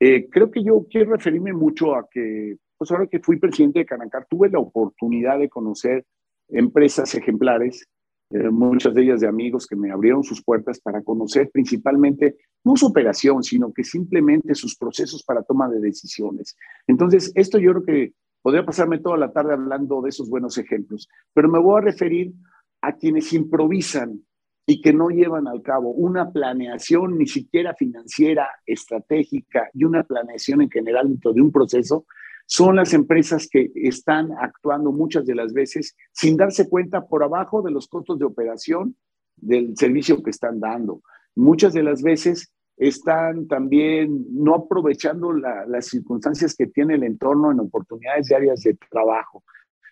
Eh, 0.00 0.28
creo 0.30 0.50
que 0.50 0.62
yo 0.62 0.86
quiero 0.90 1.12
referirme 1.12 1.52
mucho 1.52 1.94
a 1.94 2.06
que, 2.10 2.56
pues 2.78 2.90
ahora 2.90 3.06
que 3.06 3.20
fui 3.20 3.38
presidente 3.38 3.80
de 3.80 3.86
Canacar, 3.86 4.26
tuve 4.28 4.48
la 4.50 4.58
oportunidad 4.58 5.38
de 5.38 5.48
conocer 5.48 6.04
empresas 6.48 7.14
ejemplares, 7.14 7.86
eh, 8.30 8.50
muchas 8.50 8.94
de 8.94 9.02
ellas 9.02 9.20
de 9.20 9.28
amigos 9.28 9.66
que 9.66 9.76
me 9.76 9.92
abrieron 9.92 10.24
sus 10.24 10.42
puertas 10.42 10.80
para 10.80 11.02
conocer 11.02 11.50
principalmente 11.52 12.36
no 12.64 12.74
su 12.76 12.86
operación, 12.86 13.42
sino 13.42 13.72
que 13.72 13.84
simplemente 13.84 14.54
sus 14.54 14.76
procesos 14.76 15.22
para 15.22 15.42
toma 15.42 15.68
de 15.68 15.78
decisiones. 15.80 16.56
Entonces, 16.88 17.30
esto 17.34 17.58
yo 17.58 17.72
creo 17.72 17.84
que 17.84 18.12
podría 18.46 18.64
pasarme 18.64 19.00
toda 19.00 19.16
la 19.16 19.32
tarde 19.32 19.54
hablando 19.54 20.00
de 20.02 20.10
esos 20.10 20.30
buenos 20.30 20.56
ejemplos, 20.56 21.08
pero 21.34 21.48
me 21.48 21.58
voy 21.58 21.78
a 21.78 21.84
referir 21.84 22.32
a 22.80 22.92
quienes 22.92 23.32
improvisan 23.32 24.24
y 24.64 24.80
que 24.80 24.92
no 24.92 25.08
llevan 25.08 25.48
al 25.48 25.62
cabo 25.62 25.90
una 25.90 26.30
planeación 26.30 27.18
ni 27.18 27.26
siquiera 27.26 27.74
financiera, 27.74 28.48
estratégica 28.64 29.68
y 29.74 29.82
una 29.82 30.04
planeación 30.04 30.62
en 30.62 30.70
general 30.70 31.08
dentro 31.08 31.32
de 31.32 31.42
un 31.42 31.50
proceso, 31.50 32.06
son 32.46 32.76
las 32.76 32.94
empresas 32.94 33.48
que 33.50 33.72
están 33.74 34.30
actuando 34.40 34.92
muchas 34.92 35.26
de 35.26 35.34
las 35.34 35.52
veces 35.52 35.96
sin 36.12 36.36
darse 36.36 36.68
cuenta 36.68 37.04
por 37.04 37.24
abajo 37.24 37.62
de 37.62 37.72
los 37.72 37.88
costos 37.88 38.16
de 38.16 38.26
operación 38.26 38.94
del 39.34 39.76
servicio 39.76 40.22
que 40.22 40.30
están 40.30 40.60
dando. 40.60 41.02
Muchas 41.34 41.72
de 41.72 41.82
las 41.82 42.00
veces 42.00 42.52
están 42.76 43.48
también 43.48 44.26
no 44.30 44.54
aprovechando 44.54 45.32
las 45.32 45.86
circunstancias 45.86 46.54
que 46.54 46.66
tiene 46.66 46.94
el 46.94 47.04
entorno 47.04 47.50
en 47.50 47.60
oportunidades 47.60 48.28
diarias 48.28 48.62
de 48.62 48.76
trabajo. 48.90 49.42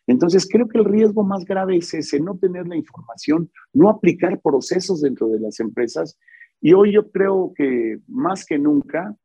Entonces, 0.07 0.47
creo 0.51 0.69
que 0.69 0.79
el 0.79 0.85
riesgo 0.85 1.25
más 1.25 1.45
grave 1.47 1.79
es 1.79 1.95
ese, 1.95 2.21
no 2.21 2.37
tener 2.37 2.67
la 2.67 2.77
información, 2.77 3.51
no 3.73 3.89
aplicar 3.89 4.41
procesos 4.41 5.01
dentro 5.01 5.29
de 5.29 5.41
las 5.41 5.61
empresas. 5.61 6.19
Y 6.61 6.75
hoy 6.75 6.93
yo 6.93 7.11
creo 7.11 7.53
que 7.57 7.99
más 8.07 8.45
que 8.45 8.59
nunca, 8.59 9.17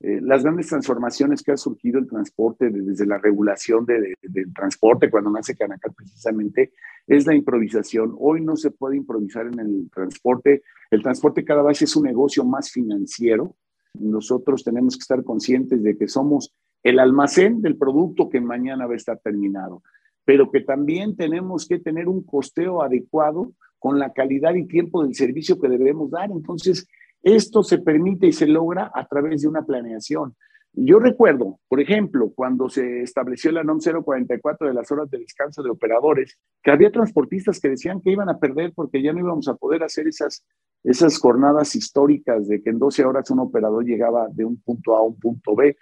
eh, 0.00 0.20
las 0.22 0.42
grandes 0.42 0.68
transformaciones 0.68 1.42
que 1.42 1.52
ha 1.52 1.56
surgido 1.56 1.98
el 1.98 2.06
transporte, 2.06 2.70
desde 2.70 3.06
la 3.06 3.18
regulación 3.18 3.86
del 3.86 4.52
transporte, 4.54 5.10
cuando 5.10 5.30
nace 5.30 5.56
Canacar 5.56 5.92
precisamente, 5.94 6.72
es 7.06 7.26
la 7.26 7.34
improvisación. 7.34 8.14
Hoy 8.18 8.40
no 8.40 8.56
se 8.56 8.70
puede 8.70 8.96
improvisar 8.96 9.46
en 9.46 9.58
el 9.58 9.90
transporte. 9.94 10.62
El 10.90 11.02
transporte 11.02 11.44
cada 11.44 11.62
vez 11.62 11.82
es 11.82 11.96
un 11.96 12.04
negocio 12.04 12.44
más 12.44 12.70
financiero. 12.70 13.56
Nosotros 13.94 14.64
tenemos 14.64 14.96
que 14.96 15.02
estar 15.02 15.22
conscientes 15.22 15.82
de 15.82 15.96
que 15.96 16.08
somos 16.08 16.54
el 16.82 16.98
almacén 16.98 17.62
del 17.62 17.76
producto 17.76 18.28
que 18.28 18.40
mañana 18.40 18.86
va 18.86 18.92
a 18.94 18.96
estar 18.96 19.18
terminado 19.18 19.82
pero 20.24 20.50
que 20.50 20.60
también 20.60 21.16
tenemos 21.16 21.66
que 21.66 21.78
tener 21.78 22.08
un 22.08 22.22
costeo 22.22 22.82
adecuado 22.82 23.52
con 23.78 23.98
la 23.98 24.12
calidad 24.12 24.54
y 24.54 24.66
tiempo 24.66 25.02
del 25.02 25.14
servicio 25.14 25.60
que 25.60 25.68
debemos 25.68 26.10
dar. 26.10 26.30
Entonces, 26.30 26.88
esto 27.24 27.62
se 27.62 27.78
permite 27.78 28.26
y 28.26 28.32
se 28.32 28.46
logra 28.46 28.92
a 28.94 29.06
través 29.06 29.42
de 29.42 29.48
una 29.48 29.64
planeación. 29.64 30.36
Yo 30.76 30.98
recuerdo, 30.98 31.60
por 31.68 31.80
ejemplo, 31.80 32.32
cuando 32.34 32.68
se 32.68 33.02
estableció 33.02 33.52
la 33.52 33.62
NOM 33.62 33.78
044 33.78 34.66
de 34.66 34.74
las 34.74 34.90
horas 34.90 35.08
de 35.08 35.18
descanso 35.18 35.62
de 35.62 35.70
operadores, 35.70 36.36
que 36.62 36.72
había 36.72 36.90
transportistas 36.90 37.60
que 37.60 37.68
decían 37.68 38.00
que 38.00 38.10
iban 38.10 38.28
a 38.28 38.38
perder 38.38 38.72
porque 38.74 39.00
ya 39.00 39.12
no 39.12 39.20
íbamos 39.20 39.46
a 39.46 39.54
poder 39.54 39.84
hacer 39.84 40.08
esas, 40.08 40.44
esas 40.82 41.18
jornadas 41.18 41.76
históricas 41.76 42.48
de 42.48 42.60
que 42.60 42.70
en 42.70 42.80
12 42.80 43.04
horas 43.04 43.30
un 43.30 43.38
operador 43.38 43.84
llegaba 43.84 44.26
de 44.32 44.44
un 44.44 44.60
punto 44.60 44.96
A 44.96 44.98
a 44.98 45.02
un 45.02 45.18
punto 45.18 45.54
B. 45.54 45.76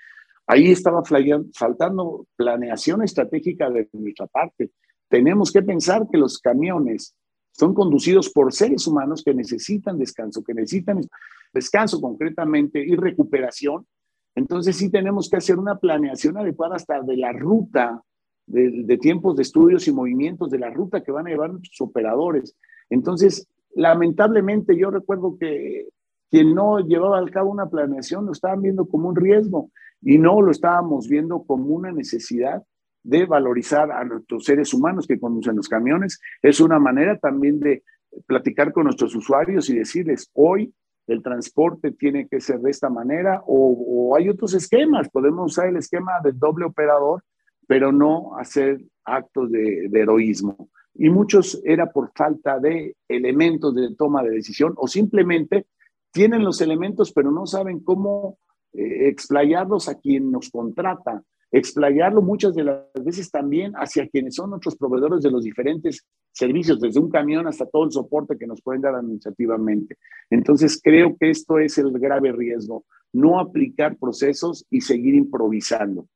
Ahí 0.46 0.70
estaba 0.70 1.02
faltando 1.54 2.26
planeación 2.36 3.02
estratégica 3.02 3.70
de 3.70 3.88
nuestra 3.94 4.26
parte. 4.26 4.72
Tenemos 5.08 5.50
que 5.50 5.62
pensar 5.62 6.06
que 6.10 6.18
los 6.18 6.38
camiones 6.38 7.16
son 7.52 7.74
conducidos 7.74 8.30
por 8.30 8.52
seres 8.52 8.86
humanos 8.86 9.22
que 9.22 9.34
necesitan 9.34 9.98
descanso, 9.98 10.42
que 10.42 10.54
necesitan 10.54 11.00
descanso 11.52 12.00
concretamente 12.00 12.84
y 12.84 12.96
recuperación. 12.96 13.86
Entonces 14.34 14.76
sí 14.76 14.90
tenemos 14.90 15.28
que 15.28 15.36
hacer 15.36 15.58
una 15.58 15.78
planeación 15.78 16.38
adecuada 16.38 16.76
hasta 16.76 17.02
de 17.02 17.16
la 17.16 17.32
ruta, 17.32 18.02
de, 18.46 18.98
tiempos 18.98 19.36
de 19.36 19.42
estudios 19.42 19.86
y 19.86 19.92
movimientos, 19.92 20.50
de 20.50 20.58
la 20.58 20.70
ruta 20.70 21.02
que 21.02 21.12
van 21.12 21.26
a 21.26 21.30
llevar 21.30 21.50
nuestros 21.50 21.80
operadores. 21.82 22.56
Entonces, 22.88 23.46
lamentablemente 23.74 24.76
yo 24.76 24.90
recuerdo 24.90 25.36
que 25.38 25.88
quien 26.30 26.54
no 26.54 26.78
llevaba 26.80 27.18
al 27.18 27.30
cabo 27.30 27.50
una 27.50 27.68
planeación 27.68 28.24
lo 28.24 28.32
estaban 28.32 28.62
viendo 28.62 28.86
como 28.86 29.10
un 29.10 29.16
riesgo 29.16 29.70
y 30.00 30.16
no 30.16 30.40
lo 30.40 30.50
estábamos 30.50 31.06
viendo 31.06 31.42
como 31.42 31.66
una 31.74 31.92
necesidad 31.92 32.62
de 33.02 33.26
valorizar 33.26 33.90
a 33.90 34.04
nuestros 34.04 34.44
seres 34.44 34.72
humanos 34.72 35.06
que 35.06 35.18
conducen 35.18 35.56
los 35.56 35.68
camiones. 35.68 36.20
Es 36.40 36.60
una 36.60 36.78
manera 36.78 37.18
también 37.18 37.60
de 37.60 37.82
platicar 38.26 38.72
con 38.72 38.84
nuestros 38.84 39.14
usuarios 39.14 39.68
y 39.70 39.78
decirles, 39.78 40.30
hoy 40.34 40.72
el 41.06 41.22
transporte 41.22 41.92
tiene 41.92 42.28
que 42.28 42.40
ser 42.40 42.60
de 42.60 42.70
esta 42.70 42.88
manera 42.88 43.42
o, 43.46 44.14
hay 44.16 44.28
otros 44.28 44.54
esquemas. 44.54 45.08
Podemos 45.08 45.52
usar 45.52 45.68
el 45.68 45.76
esquema 45.76 46.12
del 46.22 46.38
doble 46.38 46.66
operador, 46.66 47.24
pero 47.66 47.92
no 47.92 48.36
hacer 48.36 48.80
actos 49.04 49.50
de, 49.50 49.88
heroísmo. 49.92 50.68
Y 50.94 51.08
muchos 51.08 51.60
era 51.64 51.90
por 51.90 52.12
falta 52.14 52.58
de 52.58 52.94
elementos 53.08 53.74
de 53.74 53.94
toma 53.96 54.22
de 54.22 54.30
decisión 54.30 54.74
o 54.76 54.86
simplemente 54.86 55.66
tienen 56.12 56.44
los 56.44 56.60
elementos, 56.60 57.12
pero 57.12 57.30
no 57.30 57.46
saben 57.46 57.80
cómo 57.80 58.38
eh, 58.74 59.08
explayarlos 59.08 59.88
a 59.88 59.98
quien 59.98 60.30
nos 60.30 60.50
contrata, 60.50 61.22
explayarlo 61.52 62.22
muchas 62.22 62.54
de 62.54 62.64
las 62.64 63.04
veces 63.04 63.30
también 63.30 63.72
hacia 63.74 64.08
quienes 64.08 64.34
son 64.34 64.50
nuestros 64.50 64.74
proveedores 64.74 65.22
de 65.22 65.30
los 65.30 65.44
diferentes 65.44 66.06
servicios, 66.32 66.80
desde 66.80 66.98
un 66.98 67.10
camión 67.10 67.46
hasta 67.46 67.66
todo 67.66 67.84
el 67.84 67.92
soporte 67.92 68.38
que 68.38 68.46
nos 68.46 68.62
pueden 68.62 68.80
dar 68.80 68.94
administrativamente. 68.94 69.98
Entonces, 70.30 70.80
creo 70.82 71.14
que 71.18 71.30
esto 71.30 71.58
es 71.58 71.76
el 71.76 71.92
grave 71.92 72.32
riesgo, 72.32 72.86
no 73.12 73.38
aplicar 73.38 73.98
procesos 73.98 74.66
y 74.70 74.80
seguir 74.80 75.14
improvisando. 75.14 76.08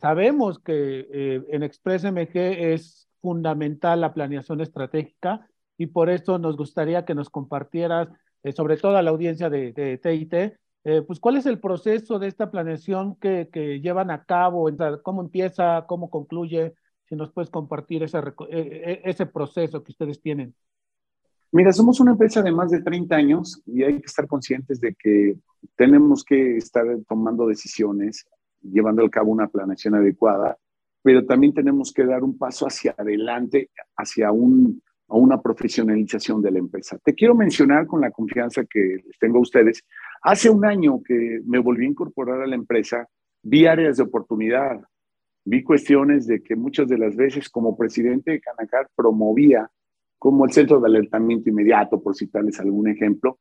Sabemos 0.00 0.58
que 0.58 1.06
eh, 1.10 1.42
en 1.48 1.62
Express 1.62 2.04
MG 2.04 2.36
es 2.36 3.08
fundamental 3.22 4.00
la 4.00 4.12
planeación 4.12 4.60
estratégica 4.60 5.48
y 5.78 5.86
por 5.86 6.10
eso 6.10 6.38
nos 6.38 6.56
gustaría 6.56 7.04
que 7.04 7.14
nos 7.14 7.30
compartieras 7.30 8.08
eh, 8.44 8.52
sobre 8.52 8.76
todo 8.76 8.96
a 8.96 9.02
la 9.02 9.10
audiencia 9.10 9.48
de, 9.48 9.72
de 9.72 9.98
TIT, 9.98 10.58
eh, 10.84 11.02
pues 11.02 11.18
cuál 11.18 11.36
es 11.36 11.46
el 11.46 11.58
proceso 11.58 12.18
de 12.18 12.28
esta 12.28 12.50
planeación 12.50 13.16
que, 13.16 13.48
que 13.50 13.80
llevan 13.80 14.10
a 14.10 14.24
cabo, 14.24 14.70
cómo 15.02 15.22
empieza, 15.22 15.86
cómo 15.86 16.10
concluye, 16.10 16.74
si 17.08 17.16
nos 17.16 17.32
puedes 17.32 17.50
compartir 17.50 18.02
ese, 18.02 18.18
eh, 18.50 19.00
ese 19.04 19.26
proceso 19.26 19.82
que 19.82 19.92
ustedes 19.92 20.20
tienen. 20.20 20.54
Mira, 21.52 21.72
somos 21.72 22.00
una 22.00 22.12
empresa 22.12 22.42
de 22.42 22.52
más 22.52 22.70
de 22.70 22.82
30 22.82 23.16
años 23.16 23.62
y 23.64 23.82
hay 23.82 24.00
que 24.00 24.06
estar 24.06 24.26
conscientes 24.26 24.80
de 24.80 24.94
que 24.94 25.36
tenemos 25.76 26.24
que 26.24 26.56
estar 26.56 26.84
tomando 27.08 27.46
decisiones, 27.46 28.26
llevando 28.60 29.04
a 29.04 29.10
cabo 29.10 29.30
una 29.30 29.48
planeación 29.48 29.94
adecuada, 29.94 30.58
pero 31.02 31.24
también 31.24 31.54
tenemos 31.54 31.92
que 31.92 32.04
dar 32.04 32.24
un 32.24 32.36
paso 32.36 32.66
hacia 32.66 32.94
adelante, 32.98 33.70
hacia 33.96 34.32
un, 34.32 34.82
a 35.08 35.16
una 35.16 35.40
profesionalización 35.40 36.40
de 36.40 36.50
la 36.50 36.58
empresa. 36.58 36.98
Te 37.04 37.14
quiero 37.14 37.34
mencionar 37.34 37.86
con 37.86 38.00
la 38.00 38.10
confianza 38.10 38.64
que 38.64 39.04
tengo 39.20 39.38
a 39.38 39.42
ustedes. 39.42 39.82
Hace 40.22 40.48
un 40.50 40.64
año 40.64 41.02
que 41.02 41.40
me 41.44 41.58
volví 41.58 41.84
a 41.84 41.90
incorporar 41.90 42.40
a 42.40 42.46
la 42.46 42.54
empresa, 42.54 43.06
vi 43.42 43.66
áreas 43.66 43.98
de 43.98 44.04
oportunidad, 44.04 44.80
vi 45.44 45.62
cuestiones 45.62 46.26
de 46.26 46.42
que 46.42 46.56
muchas 46.56 46.88
de 46.88 46.98
las 46.98 47.14
veces 47.16 47.48
como 47.50 47.76
presidente 47.76 48.32
de 48.32 48.40
Canacar 48.40 48.88
promovía 48.96 49.70
como 50.18 50.46
el 50.46 50.52
centro 50.52 50.80
de 50.80 50.86
alertamiento 50.86 51.50
inmediato, 51.50 52.02
por 52.02 52.16
citarles 52.16 52.58
algún 52.58 52.88
ejemplo, 52.88 53.40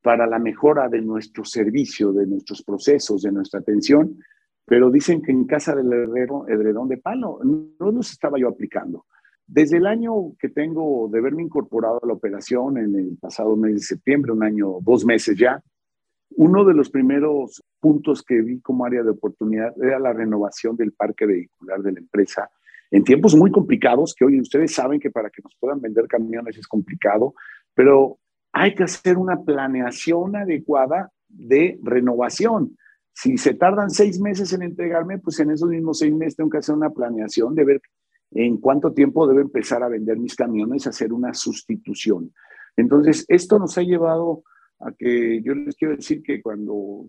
para 0.00 0.26
la 0.26 0.38
mejora 0.38 0.88
de 0.88 1.02
nuestro 1.02 1.44
servicio, 1.44 2.12
de 2.12 2.26
nuestros 2.26 2.62
procesos, 2.62 3.22
de 3.22 3.30
nuestra 3.30 3.60
atención, 3.60 4.18
pero 4.64 4.90
dicen 4.90 5.20
que 5.20 5.30
en 5.30 5.44
casa 5.44 5.74
del 5.76 5.92
herrero, 5.92 6.48
edredón 6.48 6.88
de 6.88 6.96
palo, 6.96 7.38
no 7.44 7.90
los 7.90 8.10
estaba 8.10 8.38
yo 8.38 8.48
aplicando. 8.48 9.04
Desde 9.54 9.76
el 9.76 9.86
año 9.86 10.34
que 10.38 10.48
tengo 10.48 11.10
de 11.12 11.18
haberme 11.18 11.42
incorporado 11.42 12.00
a 12.02 12.06
la 12.06 12.14
operación 12.14 12.78
en 12.78 12.94
el 12.94 13.18
pasado 13.20 13.54
mes 13.54 13.74
de 13.74 13.80
septiembre, 13.80 14.32
un 14.32 14.42
año, 14.42 14.78
dos 14.80 15.04
meses 15.04 15.36
ya, 15.36 15.62
Uno 16.36 16.64
de 16.64 16.72
los 16.72 16.88
primeros 16.88 17.62
puntos 17.78 18.22
que 18.22 18.40
vi 18.40 18.62
como 18.62 18.86
área 18.86 19.02
de 19.02 19.10
oportunidad 19.10 19.74
era 19.82 19.98
la 19.98 20.14
renovación 20.14 20.74
del 20.74 20.92
parque 20.92 21.26
vehicular 21.26 21.82
de 21.82 21.92
la 21.92 21.98
empresa 22.00 22.50
en 22.90 23.04
tiempos 23.04 23.34
muy 23.34 23.50
complicados, 23.50 24.14
que 24.14 24.24
hoy 24.24 24.40
ustedes 24.40 24.72
saben 24.72 24.98
que 24.98 25.10
para 25.10 25.28
que 25.28 25.42
nos 25.42 25.54
puedan 25.60 25.82
vender 25.82 26.06
camiones 26.06 26.56
es 26.56 26.66
complicado, 26.66 27.34
pero 27.74 28.18
hay 28.52 28.74
que 28.74 28.84
hacer 28.84 29.18
una 29.18 29.42
planeación 29.42 30.34
adecuada 30.34 31.10
de 31.28 31.78
renovación. 31.82 32.78
Si 33.12 33.36
se 33.36 33.52
tardan 33.52 33.90
seis 33.90 34.18
meses 34.18 34.50
en 34.54 34.62
entregarme, 34.62 35.18
pues 35.18 35.38
en 35.40 35.50
esos 35.50 35.68
mismos 35.68 35.98
seis 35.98 36.14
meses 36.14 36.36
tengo 36.36 36.48
que 36.48 36.58
hacer 36.58 36.74
una 36.74 36.88
planeación 36.88 37.54
de 37.54 37.64
ver 37.64 37.82
en 38.34 38.58
cuánto 38.58 38.92
tiempo 38.92 39.26
debo 39.26 39.40
empezar 39.40 39.82
a 39.82 39.88
vender 39.88 40.18
mis 40.18 40.34
camiones, 40.34 40.86
hacer 40.86 41.12
una 41.12 41.34
sustitución. 41.34 42.32
Entonces, 42.76 43.24
esto 43.28 43.58
nos 43.58 43.76
ha 43.78 43.82
llevado 43.82 44.42
a 44.80 44.92
que 44.92 45.40
yo 45.42 45.54
les 45.54 45.76
quiero 45.76 45.94
decir 45.94 46.22
que 46.22 46.42
cuando 46.42 47.06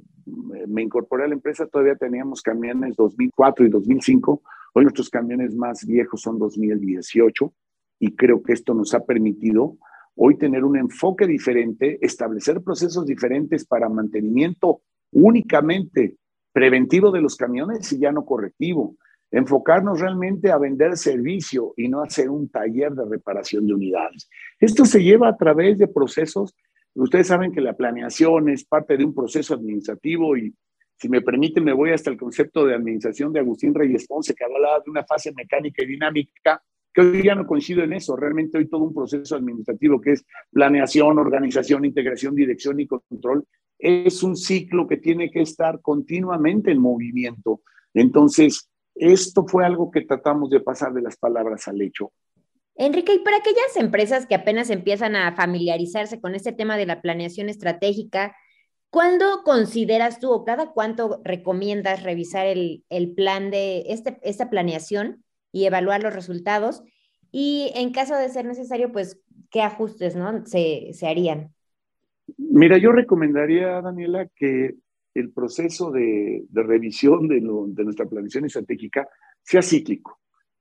me 0.68 0.84
incorporé 0.84 1.25
a 1.25 1.27
la 1.27 1.34
empresa 1.34 1.65
todavía 1.68 1.96
teníamos 1.96 2.42
camiones 2.42 2.96
2004 2.96 3.65
y 3.65 3.70
2005. 3.70 4.42
Hoy 4.74 4.84
nuestros 4.84 5.10
camiones 5.10 5.56
más 5.56 5.86
viejos 5.86 6.22
son 6.22 6.38
2018 6.38 7.53
y 8.00 8.15
creo 8.15 8.44
que 8.44 8.53
esto 8.53 8.74
nos 8.74 8.94
ha 8.94 9.06
permitido 9.06 9.77
hoy 10.15 10.38
tener 10.38 10.63
un 10.63 10.77
enfoque 10.77 11.25
diferente, 11.25 11.98
establecer 12.01 12.62
procesos 12.62 13.06
diferentes 13.06 13.65
para 13.65 13.89
mantenimiento 13.89 14.82
únicamente 15.12 16.18
preventivo 16.51 17.12
de 17.12 17.22
los 17.22 17.36
camiones 17.36 17.92
y 17.92 18.00
ya 18.00 18.12
no 18.12 18.25
correctivo. 18.25 18.96
Enfocarnos 19.34 20.00
realmente 20.00 20.52
a 20.52 20.60
vender 20.60 20.96
servicio 20.96 21.74
y 21.75 21.90
no 21.90 22.04
hacer 22.04 22.30
un 22.30 22.50
taller 22.50 22.92
de 22.92 23.04
reparación 23.04 23.66
de 23.66 23.74
unidades. 23.74 24.30
Esto 24.60 24.86
se 24.86 25.04
lleva 25.04 25.28
a 25.28 25.36
través 25.36 25.80
de 25.80 25.88
procesos. 25.88 26.56
Ustedes 26.94 27.25
saben 27.25 27.52
que 27.52 27.60
la 27.60 27.74
planeación 27.74 28.50
es 28.50 28.63
parte 28.63 28.96
de 28.96 29.04
un 29.04 29.16
proceso 29.16 29.56
administrativo 29.56 30.38
y 30.38 30.54
si 30.98 31.10
me 31.10 31.22
permiten 31.22 31.63
me 31.63 31.74
voy 31.74 31.90
hasta 31.90 32.12
el 32.12 32.18
concepto 32.18 32.63
de 32.63 32.75
administración 32.75 33.34
de 33.34 33.40
Agustín 33.40 33.74
Reyes 33.74 34.06
Ponce 34.06 34.36
que 34.36 34.44
hablaba 34.44 34.82
de 34.86 34.92
una 34.92 35.04
fase 35.04 35.34
mecánica 35.34 35.84
y 35.84 35.88
dinámica 35.88 36.62
que 36.94 37.02
hoy 37.02 37.24
ya 37.24 37.34
no 37.34 37.48
coincido 37.48 37.82
en 37.82 37.94
eso. 37.94 38.16
Realmente 38.16 38.60
hoy 38.60 38.70
todo 38.70 38.84
un 38.84 38.94
proceso 38.94 39.36
administrativo 39.36 40.00
que 40.00 40.12
es 40.12 40.25
planeación, 40.52 41.18
organización, 41.18 41.86
integración, 41.86 42.36
dirección 42.36 42.80
y 42.80 42.86
control 42.86 43.48
es 43.80 44.22
un 44.22 44.36
ciclo 44.36 44.86
que 44.88 44.98
tiene 44.98 45.32
que 45.32 45.42
estar 45.42 45.82
continuamente 45.82 46.70
en 46.70 46.80
movimiento. 46.80 47.62
Entonces, 47.96 48.70
esto 48.96 49.46
fue 49.48 49.66
algo 49.66 49.92
que 49.92 50.02
tratamos 50.02 50.50
de 50.50 50.60
pasar 50.60 50.94
de 50.94 51.02
las 51.02 51.18
palabras 51.18 51.68
al 51.68 51.82
hecho. 51.82 52.12
Enrique, 52.76 53.14
y 53.14 53.20
para 53.20 53.38
aquellas 53.38 53.78
empresas 53.78 54.26
que 54.26 54.36
apenas 54.36 54.70
empiezan 54.70 55.16
a 55.16 55.36
familiarizarse 55.36 56.20
con 56.20 56.34
este 56.36 56.52
tema 56.52 56.78
de 56.78 56.86
la 56.86 57.02
planeación 57.02 57.50
estratégica, 57.50 58.36
¿cuándo 58.90 59.44
consideras 59.44 60.20
tú 60.20 60.32
o 60.32 60.44
cada 60.44 60.72
cuánto 60.72 61.22
recomiendas 61.24 62.04
revisar 62.04 62.48
el, 62.48 62.84
plan 63.16 63.52
de 63.52 63.84
este, 63.88 64.18
esta 64.24 64.50
planeación 64.50 65.24
y 65.52 65.66
evaluar 65.66 66.02
los 66.02 66.16
resultados? 66.16 66.84
Y 67.32 67.72
en 67.76 67.92
caso 67.92 68.16
de 68.16 68.30
ser 68.30 68.46
necesario, 68.46 68.92
pues, 68.92 69.20
¿qué 69.52 69.62
ajustes 69.62 70.16
¿no? 70.16 70.46
se, 70.46 70.90
se 70.94 71.08
harían? 71.08 71.54
Mira, 72.38 72.78
yo 72.78 72.92
recomendaría, 72.92 73.82
Daniela, 73.82 74.28
que 74.36 74.76
el 75.13 75.32
proceso 75.32 75.91
de, 75.91 76.46
revisión 76.53 77.27
de, 77.27 77.41
nuestra 77.41 78.05
planeación 78.05 78.46
estratégica 78.46 79.08
sea 79.41 79.62
cíclico. 79.62 80.20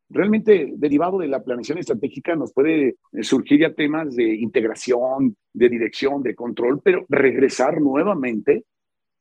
Realmente, 0.09 0.75
derivado 0.77 1.19
de 1.19 1.29
la 1.29 1.43
planeación 1.43 1.79
estratégica, 1.79 2.37
nos 2.37 2.53
puede 2.53 2.97
surgir 3.23 3.61
ya 3.61 3.75
temas 3.75 4.15
de 4.15 4.35
integración, 4.35 5.37
de 5.55 5.69
dirección, 5.71 6.23
de 6.23 6.35
control, 6.35 6.81
pero 6.85 7.07
regresar 7.09 7.81
nuevamente 7.81 8.67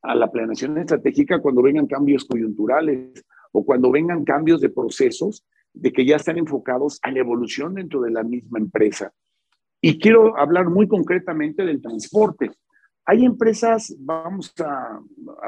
a 0.01 0.15
la 0.15 0.29
planeación 0.29 0.77
estratégica 0.77 1.39
cuando 1.39 1.61
vengan 1.61 1.87
cambios 1.87 2.25
coyunturales 2.25 3.23
o 3.53 3.63
cuando 3.63 3.91
vengan 3.91 4.25
cambios 4.25 4.59
de 4.59 4.69
procesos 4.69 5.45
de 5.73 5.91
que 5.93 6.05
ya 6.05 6.17
están 6.17 6.37
enfocados 6.37 6.99
a 7.01 7.11
la 7.11 7.19
evolución 7.19 7.75
dentro 7.75 8.01
de 8.01 8.11
la 8.11 8.23
misma 8.23 8.59
empresa. 8.59 9.13
Y 9.79 9.97
quiero 9.97 10.37
hablar 10.37 10.69
muy 10.69 10.87
concretamente 10.87 11.63
del 11.63 11.81
transporte. 11.81 12.51
Hay 13.05 13.25
empresas, 13.25 13.95
vamos 13.99 14.53
a, 14.59 14.99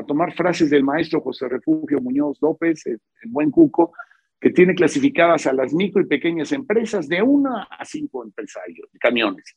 tomar 0.07 0.33
frases 0.33 0.69
del 0.69 0.83
maestro 0.83 1.21
José 1.21 1.47
Refugio 1.47 1.99
Muñoz 2.01 2.41
López, 2.41 2.85
el, 2.87 2.99
buen 3.27 3.51
Cuco, 3.51 3.93
que 4.39 4.49
tiene 4.49 4.75
clasificadas 4.75 5.45
a 5.47 5.53
las 5.53 5.73
micro 5.73 6.01
y 6.01 6.05
pequeñas 6.05 6.51
empresas 6.51 7.07
de 7.07 7.21
1 7.21 7.49
a 7.69 7.85
5 7.85 8.23
empresarios, 8.23 8.89
camiones. 8.99 9.55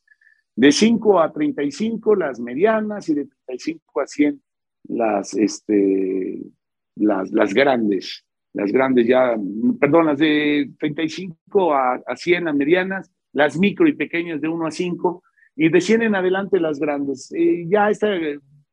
De 0.55 0.71
5 0.71 1.21
a 1.21 1.33
35 1.33 2.15
las 2.17 2.39
medianas 2.39 3.09
y 3.09 3.15
de 3.15 3.27
35 3.47 4.01
a 4.01 4.07
100 4.07 4.43
las, 4.89 5.35
este, 5.35 6.41
las, 6.95 7.31
las 7.31 7.53
grandes. 7.53 8.25
Las 8.53 8.73
grandes 8.73 9.07
ya, 9.07 9.37
perdón, 9.81 10.07
las 10.07 10.19
de 10.19 10.71
35 10.79 11.75
a, 11.75 12.01
a 12.07 12.17
100 12.17 12.45
las 12.45 12.55
medianas 12.55 13.11
las 13.37 13.59
micro 13.59 13.87
y 13.87 13.93
pequeñas 13.93 14.41
de 14.41 14.49
1 14.49 14.67
a 14.67 14.71
5 14.71 15.23
y 15.57 15.71
de 15.71 15.81
100 15.81 16.03
en 16.03 16.15
adelante 16.15 16.61
las 16.61 16.79
grandes. 16.79 17.33
Eh, 17.33 17.67
ya 17.69 17.91
esta 17.91 18.09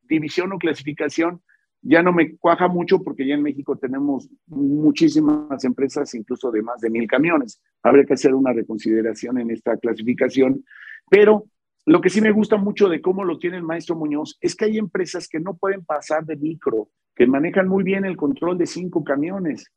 división 0.04 0.52
o 0.52 0.58
clasificación 0.58 1.42
ya 1.82 2.02
no 2.02 2.14
me 2.14 2.38
cuaja 2.38 2.68
mucho 2.68 3.02
porque 3.02 3.28
ya 3.28 3.36
en 3.36 3.42
México 3.42 3.78
tenemos 3.78 4.30
muchísimas 4.48 5.64
empresas, 5.66 6.14
incluso 6.14 6.52
de 6.52 6.62
más 6.62 6.80
de 6.80 6.90
mil 6.90 7.08
camiones. 7.08 7.62
Habría 7.82 8.06
que 8.06 8.14
hacer 8.14 8.34
una 8.34 8.54
reconsideración 8.54 9.40
en 9.40 9.52
esta 9.52 9.76
clasificación, 9.78 10.64
pero 11.10 11.46
lo 11.86 12.00
que 12.00 12.10
sí 12.10 12.22
me 12.22 12.32
gusta 12.32 12.56
mucho 12.56 12.88
de 12.88 13.02
cómo 13.02 13.26
lo 13.26 13.38
tiene 13.38 13.58
el 13.58 13.64
maestro 13.64 13.98
Muñoz 13.98 14.38
es 14.40 14.56
que 14.56 14.66
hay 14.66 14.78
empresas 14.78 15.28
que 15.28 15.42
no 15.42 15.58
pueden 15.58 15.84
pasar 15.84 16.26
de 16.26 16.38
micro, 16.38 16.90
que 17.16 17.28
manejan 17.28 17.68
muy 17.68 17.84
bien 17.84 18.06
el 18.06 18.16
control 18.16 18.58
de 18.58 18.66
cinco 18.66 19.04
camiones 19.04 19.70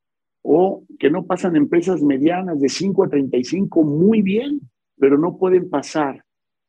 o 0.43 0.85
que 1.01 1.11
no 1.11 1.27
pasan 1.27 1.57
empresas 1.57 2.03
medianas 2.03 2.61
de 2.61 2.69
5 2.69 3.05
a 3.05 3.09
35 3.09 3.83
muy 3.83 4.23
bien 4.23 4.61
pero 4.97 5.19
no 5.19 5.37
pueden 5.39 5.69
pasar 5.69 6.25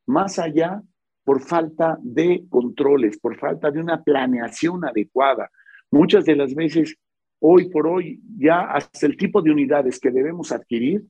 más 0.08 0.40
allá 0.40 0.82
por 1.24 1.42
falta 1.42 1.98
de 2.02 2.46
controles, 2.50 3.20
por 3.20 3.38
falta 3.38 3.70
de 3.70 3.80
una 3.80 4.02
planeación 4.02 4.86
adecuada. 4.86 5.52
Muchas 5.92 6.26
de 6.26 6.36
las 6.36 6.56
veces, 6.56 6.96
hoy 7.40 7.70
por 7.70 7.88
hoy, 7.88 8.22
ya 8.38 8.62
hasta 8.62 9.06
el 9.06 9.18
tipo 9.18 9.42
de 9.42 9.52
unidades 9.52 10.00
que 10.00 10.12
debemos 10.12 10.52
adquirir 10.52 11.04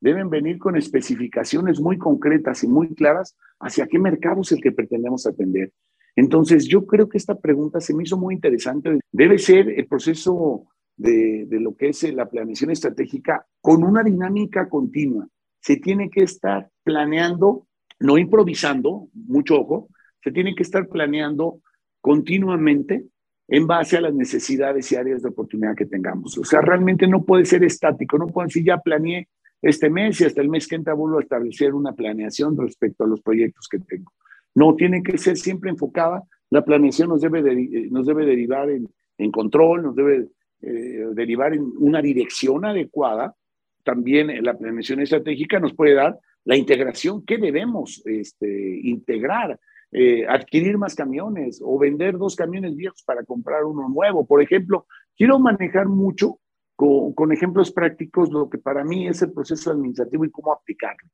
deben 0.00 0.28
venir 0.30 0.58
con 0.58 0.76
especificaciones 0.76 1.80
muy 1.80 1.98
concretas 1.98 2.62
y 2.62 2.68
muy 2.68 2.94
claras 2.94 3.36
hacia 3.58 3.86
qué 3.86 3.98
mercado 3.98 4.42
es 4.42 4.52
el 4.52 4.60
que 4.60 4.72
pretendemos 4.72 5.26
atender. 5.26 5.72
Entonces, 6.14 6.68
yo 6.68 6.86
creo 6.86 7.08
que 7.08 7.18
esta 7.18 7.38
pregunta 7.38 7.80
se 7.80 7.94
me 7.94 8.04
hizo 8.04 8.16
muy 8.16 8.34
interesante. 8.34 9.00
Debe 9.10 9.38
ser 9.38 9.68
el 9.70 9.86
proceso 9.86 10.66
de, 10.96 11.46
de 11.46 11.58
lo 11.58 11.74
que 11.74 11.88
es 11.88 12.02
la 12.14 12.28
planeación 12.28 12.70
estratégica 12.70 13.46
con 13.60 13.82
una 13.82 14.04
dinámica 14.04 14.68
continua 14.68 15.26
se 15.64 15.76
tiene 15.76 16.10
que 16.10 16.22
estar 16.22 16.68
planeando, 16.82 17.66
no 18.04 18.18
improvisando, 18.18 19.08
mucho 19.14 19.58
ojo, 19.58 19.88
se 20.22 20.30
tiene 20.30 20.54
que 20.54 20.62
estar 20.62 20.88
planeando 20.88 21.60
continuamente 22.02 23.06
en 23.48 23.66
base 23.66 23.96
a 23.96 24.02
las 24.02 24.12
necesidades 24.12 24.92
y 24.92 24.96
áreas 24.96 25.22
de 25.22 25.30
oportunidad 25.30 25.74
que 25.74 25.86
tengamos. 25.86 26.36
O 26.36 26.44
sea, 26.44 26.60
realmente 26.60 27.06
no 27.06 27.24
puede 27.24 27.46
ser 27.46 27.64
estático, 27.64 28.18
no 28.18 28.26
puedo 28.26 28.46
decir 28.46 28.62
ya 28.62 28.76
planeé 28.76 29.28
este 29.62 29.88
mes 29.88 30.20
y 30.20 30.24
hasta 30.24 30.42
el 30.42 30.50
mes 30.50 30.68
que 30.68 30.74
entra 30.74 30.92
vuelvo 30.92 31.16
a 31.16 31.22
establecer 31.22 31.72
una 31.72 31.94
planeación 31.94 32.58
respecto 32.58 33.04
a 33.04 33.06
los 33.06 33.22
proyectos 33.22 33.68
que 33.68 33.78
tengo. 33.78 34.12
No, 34.54 34.74
tiene 34.74 35.02
que 35.02 35.16
ser 35.16 35.38
siempre 35.38 35.70
enfocada, 35.70 36.22
la 36.50 36.62
planeación 36.62 37.08
nos 37.08 37.22
debe, 37.22 37.40
eh, 37.40 37.88
nos 37.90 38.06
debe 38.06 38.26
derivar 38.26 38.68
en, 38.68 39.30
control, 39.30 39.82
nos 39.82 39.96
debe 39.96 40.28
eh, 40.60 41.06
derivar 41.14 41.54
en 41.54 41.72
una 41.78 42.02
dirección 42.02 42.66
adecuada 42.66 43.34
también 43.82 44.42
la 44.42 44.56
planeación 44.56 45.00
estratégica 45.00 45.60
nos 45.60 45.74
puede 45.74 45.94
dar 45.94 46.18
la 46.44 46.56
integración 46.56 47.24
que 47.24 47.38
debemos 47.38 48.02
este, 48.04 48.80
integrar, 48.82 49.58
eh, 49.92 50.26
adquirir 50.28 50.76
más 50.76 50.94
camiones 50.94 51.60
o 51.64 51.78
vender 51.78 52.18
dos 52.18 52.36
camiones 52.36 52.76
viejos 52.76 53.02
para 53.04 53.24
comprar 53.24 53.64
uno 53.64 53.88
nuevo. 53.88 54.26
Por 54.26 54.42
ejemplo, 54.42 54.86
quiero 55.16 55.38
manejar 55.38 55.86
mucho 55.86 56.40
con, 56.76 57.32
ejemplos 57.32 57.70
prácticos 57.72 58.30
lo 58.30 58.50
que 58.50 58.58
para 58.58 58.84
mí 58.84 59.06
es 59.06 59.22
el 59.22 59.32
proceso 59.32 59.70
administrativo 59.70 60.24
y 60.24 60.30
cómo 60.30 60.52
aplicarlo. 60.52 61.08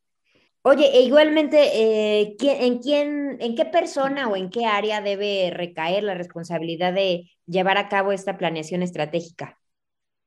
Oye, 0.62 0.90
e 0.92 1.02
igualmente, 1.02 1.58
eh, 1.58 2.36
¿en, 2.40 2.78
quién, 2.78 3.36
¿en 3.40 3.54
qué 3.54 3.64
persona 3.64 4.28
o 4.28 4.36
en 4.36 4.50
qué 4.50 4.66
área 4.66 5.00
debe 5.00 5.50
recaer 5.54 6.02
la 6.02 6.14
responsabilidad 6.14 6.92
de 6.92 7.30
llevar 7.46 7.78
a 7.78 7.88
cabo 7.88 8.12
esta 8.12 8.36
planeación 8.36 8.82
estratégica? 8.82 9.58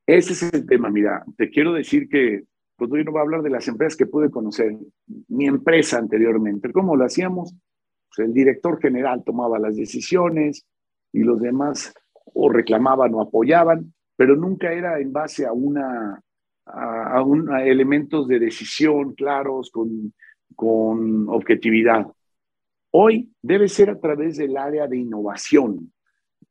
Ese 0.08 0.34
es 0.34 0.54
el 0.54 0.66
tema. 0.66 0.90
Mira, 0.90 1.24
te 1.38 1.50
quiero 1.50 1.74
decir 1.74 2.10
que 2.10 2.44
pues 2.76 2.90
yo 2.92 3.04
no 3.04 3.12
voy 3.12 3.20
a 3.20 3.24
hablar 3.24 3.42
de 3.42 3.50
las 3.50 3.68
empresas 3.68 3.96
que 3.96 4.06
pude 4.06 4.30
conocer, 4.30 4.76
mi 5.28 5.46
empresa 5.46 5.98
anteriormente. 5.98 6.72
¿Cómo 6.72 6.96
lo 6.96 7.06
hacíamos? 7.06 7.54
Pues 8.10 8.28
el 8.28 8.34
director 8.34 8.80
general 8.82 9.24
tomaba 9.24 9.60
las 9.60 9.76
decisiones 9.76 10.66
y 11.12 11.20
los 11.20 11.40
demás 11.40 11.94
o 12.34 12.50
reclamaban 12.50 13.14
o 13.14 13.22
apoyaban, 13.22 13.94
pero 14.16 14.36
nunca 14.36 14.72
era 14.72 15.00
en 15.00 15.12
base 15.12 15.46
a 15.46 15.54
una 15.54 16.22
a, 16.66 17.22
un, 17.22 17.54
elementos 17.56 18.28
de 18.28 18.40
decisión 18.40 19.14
claros 19.14 19.70
con, 19.70 20.14
con 20.56 21.28
objetividad. 21.30 22.08
Hoy 22.92 23.32
debe 23.42 23.68
ser 23.68 23.90
a 23.90 24.00
través 24.00 24.38
del 24.38 24.56
área 24.56 24.88
de 24.88 24.98
innovación, 24.98 25.92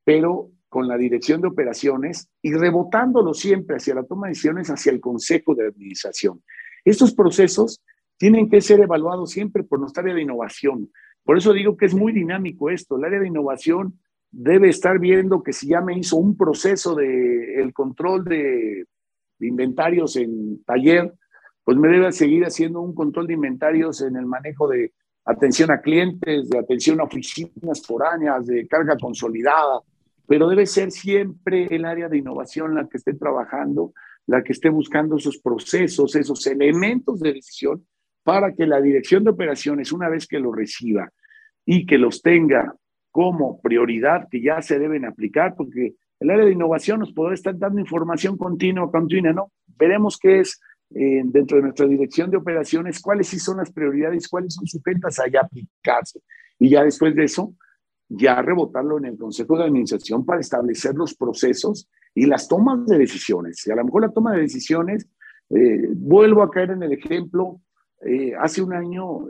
pero 0.04 0.50
con 0.72 0.88
la 0.88 0.96
dirección 0.96 1.42
de 1.42 1.48
operaciones 1.48 2.30
y 2.40 2.50
rebotándolo 2.50 3.34
siempre 3.34 3.76
hacia 3.76 3.94
la 3.94 4.04
toma 4.04 4.26
de 4.26 4.30
decisiones, 4.30 4.70
hacia 4.70 4.90
el 4.90 5.00
Consejo 5.00 5.54
de 5.54 5.66
Administración. 5.66 6.42
Estos 6.82 7.14
procesos 7.14 7.82
tienen 8.16 8.48
que 8.48 8.62
ser 8.62 8.80
evaluados 8.80 9.32
siempre 9.32 9.64
por 9.64 9.78
nuestra 9.78 10.02
área 10.02 10.14
de 10.14 10.22
innovación. 10.22 10.90
Por 11.24 11.36
eso 11.36 11.52
digo 11.52 11.76
que 11.76 11.84
es 11.84 11.94
muy 11.94 12.14
dinámico 12.14 12.70
esto. 12.70 12.96
El 12.96 13.04
área 13.04 13.20
de 13.20 13.28
innovación 13.28 14.00
debe 14.30 14.70
estar 14.70 14.98
viendo 14.98 15.42
que 15.42 15.52
si 15.52 15.68
ya 15.68 15.82
me 15.82 15.98
hizo 15.98 16.16
un 16.16 16.38
proceso 16.38 16.94
de 16.94 17.60
el 17.60 17.74
control 17.74 18.24
de, 18.24 18.86
inventarios 19.40 20.16
en 20.16 20.64
taller, 20.64 21.12
pues 21.64 21.76
me 21.76 21.88
debe 21.88 22.12
seguir 22.12 22.44
haciendo 22.44 22.80
un 22.80 22.94
control 22.94 23.26
de 23.26 23.34
inventarios 23.34 24.00
en 24.00 24.16
el 24.16 24.24
manejo 24.24 24.68
de 24.68 24.94
atención 25.26 25.70
a 25.70 25.82
clientes, 25.82 26.48
de 26.48 26.58
atención 26.58 26.98
a 26.98 27.04
oficinas 27.04 27.82
foráneas, 27.86 28.46
de 28.46 28.66
carga 28.66 28.96
consolidada, 28.96 29.80
pero 30.32 30.48
debe 30.48 30.64
ser 30.64 30.90
siempre 30.90 31.66
el 31.66 31.84
área 31.84 32.08
de 32.08 32.16
innovación 32.16 32.74
la 32.74 32.88
que 32.88 32.96
esté 32.96 33.12
trabajando, 33.12 33.92
la 34.26 34.42
que 34.42 34.52
esté 34.52 34.70
buscando 34.70 35.16
esos 35.16 35.36
procesos, 35.36 36.16
esos 36.16 36.46
elementos 36.46 37.20
de 37.20 37.34
decisión 37.34 37.86
para 38.22 38.54
que 38.54 38.66
la 38.66 38.80
dirección 38.80 39.24
de 39.24 39.30
operaciones, 39.30 39.92
una 39.92 40.08
vez 40.08 40.26
que 40.26 40.38
lo 40.38 40.50
reciba 40.50 41.10
y 41.66 41.84
que 41.84 41.98
los 41.98 42.22
tenga 42.22 42.74
como 43.10 43.60
prioridad 43.60 44.26
que 44.30 44.40
ya 44.40 44.62
se 44.62 44.78
deben 44.78 45.04
aplicar, 45.04 45.54
porque 45.54 45.96
el 46.18 46.30
área 46.30 46.46
de 46.46 46.52
innovación 46.52 47.00
nos 47.00 47.12
podrá 47.12 47.34
estar 47.34 47.58
dando 47.58 47.82
información 47.82 48.38
continua, 48.38 48.90
continua, 48.90 49.34
¿no? 49.34 49.52
Veremos 49.78 50.18
qué 50.18 50.40
es 50.40 50.58
eh, 50.94 51.20
dentro 51.26 51.58
de 51.58 51.64
nuestra 51.64 51.86
dirección 51.86 52.30
de 52.30 52.38
operaciones, 52.38 53.02
cuáles 53.02 53.26
sí 53.26 53.38
son 53.38 53.58
las 53.58 53.70
prioridades, 53.70 54.28
cuáles 54.28 54.54
son 54.54 54.66
sujetas 54.66 55.20
a 55.20 55.28
ya 55.28 55.42
aplicarse. 55.42 56.20
Y 56.58 56.70
ya 56.70 56.84
después 56.84 57.14
de 57.14 57.24
eso, 57.24 57.52
ya 58.14 58.40
rebotarlo 58.42 58.98
en 58.98 59.06
el 59.06 59.18
Consejo 59.18 59.56
de 59.56 59.64
Administración 59.64 60.24
para 60.24 60.40
establecer 60.40 60.94
los 60.94 61.14
procesos 61.14 61.88
y 62.14 62.26
las 62.26 62.48
tomas 62.48 62.86
de 62.86 62.98
decisiones. 62.98 63.66
Y 63.66 63.72
a 63.72 63.76
lo 63.76 63.84
mejor 63.84 64.02
la 64.02 64.12
toma 64.12 64.32
de 64.34 64.42
decisiones, 64.42 65.08
eh, 65.50 65.88
vuelvo 65.94 66.42
a 66.42 66.50
caer 66.50 66.70
en 66.70 66.82
el 66.82 66.92
ejemplo, 66.92 67.60
eh, 68.04 68.32
hace 68.38 68.62
un 68.62 68.72
año 68.72 69.26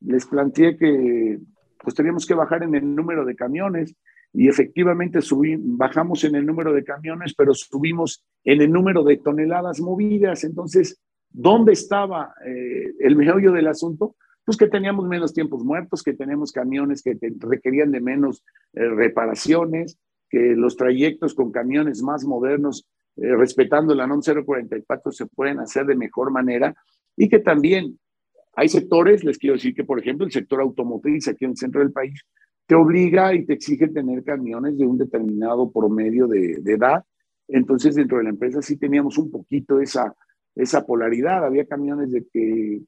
les 0.00 0.26
planteé 0.26 0.76
que 0.76 1.38
pues 1.82 1.94
teníamos 1.94 2.26
que 2.26 2.34
bajar 2.34 2.62
en 2.62 2.74
el 2.74 2.94
número 2.94 3.24
de 3.24 3.34
camiones 3.34 3.96
y 4.32 4.48
efectivamente 4.48 5.20
bajamos 5.58 6.24
en 6.24 6.34
el 6.34 6.44
número 6.44 6.72
de 6.72 6.84
camiones, 6.84 7.34
pero 7.34 7.54
subimos 7.54 8.24
en 8.44 8.60
el 8.60 8.70
número 8.70 9.02
de 9.02 9.16
toneladas 9.16 9.80
movidas. 9.80 10.44
Entonces, 10.44 11.00
¿dónde 11.30 11.72
estaba 11.72 12.34
eh, 12.44 12.92
el 13.00 13.16
meollo 13.16 13.52
del 13.52 13.68
asunto? 13.68 14.16
Pues 14.48 14.56
que 14.56 14.68
teníamos 14.68 15.06
menos 15.06 15.34
tiempos 15.34 15.62
muertos, 15.62 16.02
que 16.02 16.14
tenemos 16.14 16.52
camiones 16.52 17.02
que 17.02 17.18
requerían 17.40 17.92
de 17.92 18.00
menos 18.00 18.42
eh, 18.72 18.88
reparaciones, 18.88 19.98
que 20.30 20.54
los 20.56 20.74
trayectos 20.74 21.34
con 21.34 21.52
camiones 21.52 22.02
más 22.02 22.24
modernos, 22.24 22.88
eh, 23.16 23.36
respetando 23.36 23.94
la 23.94 24.06
NOM 24.06 24.22
044, 24.22 25.12
se 25.12 25.26
pueden 25.26 25.60
hacer 25.60 25.84
de 25.84 25.96
mejor 25.96 26.30
manera 26.30 26.74
y 27.14 27.28
que 27.28 27.40
también 27.40 27.98
hay 28.56 28.70
sectores, 28.70 29.22
les 29.22 29.36
quiero 29.36 29.56
decir 29.56 29.74
que, 29.74 29.84
por 29.84 30.00
ejemplo, 30.00 30.24
el 30.24 30.32
sector 30.32 30.62
automotriz 30.62 31.28
aquí 31.28 31.44
en 31.44 31.50
el 31.50 31.58
centro 31.58 31.82
del 31.82 31.92
país 31.92 32.18
te 32.66 32.74
obliga 32.74 33.34
y 33.34 33.44
te 33.44 33.52
exige 33.52 33.88
tener 33.88 34.24
camiones 34.24 34.78
de 34.78 34.86
un 34.86 34.96
determinado 34.96 35.70
promedio 35.70 36.26
de, 36.26 36.52
edad. 36.64 37.04
Entonces, 37.48 37.96
dentro 37.96 38.16
de 38.16 38.24
la 38.24 38.30
empresa 38.30 38.62
sí 38.62 38.78
teníamos 38.78 39.18
un 39.18 39.30
poquito 39.30 39.78
esa, 39.78 40.14
esa 40.54 40.86
polaridad. 40.86 41.44
Había 41.44 41.66
camiones 41.66 42.12
de 42.12 42.26
que 42.32 42.80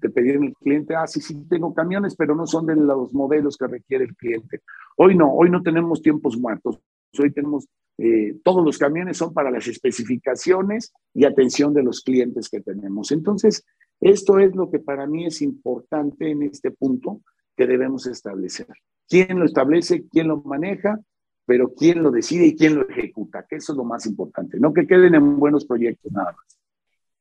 te 0.00 0.10
pedían 0.10 0.44
el 0.44 0.54
cliente, 0.54 0.94
ah, 0.94 1.06
sí, 1.06 1.20
sí, 1.20 1.34
tengo 1.48 1.74
camiones, 1.74 2.14
pero 2.16 2.34
no 2.34 2.46
son 2.46 2.66
de 2.66 2.76
los 2.76 3.12
modelos 3.12 3.56
que 3.56 3.66
requiere 3.66 4.04
el 4.04 4.16
cliente. 4.16 4.62
Hoy 4.96 5.16
no, 5.16 5.32
hoy 5.32 5.50
no 5.50 5.62
tenemos 5.62 6.02
tiempos 6.02 6.38
muertos. 6.38 6.80
Hoy 7.18 7.32
tenemos, 7.32 7.66
eh, 7.98 8.36
todos 8.44 8.64
los 8.64 8.78
camiones 8.78 9.16
son 9.16 9.32
para 9.32 9.50
las 9.50 9.66
especificaciones 9.66 10.92
y 11.14 11.24
atención 11.24 11.72
de 11.74 11.82
los 11.82 12.02
clientes 12.02 12.48
que 12.48 12.60
tenemos. 12.60 13.10
Entonces, 13.12 13.64
esto 14.00 14.38
es 14.38 14.54
lo 14.54 14.70
que 14.70 14.78
para 14.78 15.06
mí 15.06 15.26
es 15.26 15.42
importante 15.42 16.30
en 16.30 16.42
este 16.42 16.70
punto 16.70 17.20
que 17.56 17.66
debemos 17.66 18.06
establecer. 18.06 18.68
¿Quién 19.08 19.38
lo 19.38 19.44
establece? 19.44 20.06
¿Quién 20.08 20.28
lo 20.28 20.42
maneja? 20.42 21.00
Pero 21.46 21.72
quién 21.74 22.02
lo 22.02 22.10
decide 22.10 22.46
y 22.46 22.56
quién 22.56 22.76
lo 22.76 22.88
ejecuta, 22.88 23.46
que 23.48 23.56
eso 23.56 23.72
es 23.72 23.78
lo 23.78 23.84
más 23.84 24.04
importante, 24.06 24.60
no 24.60 24.74
que 24.74 24.86
queden 24.86 25.14
en 25.14 25.38
buenos 25.38 25.64
proyectos 25.64 26.12
nada 26.12 26.32
más. 26.32 26.58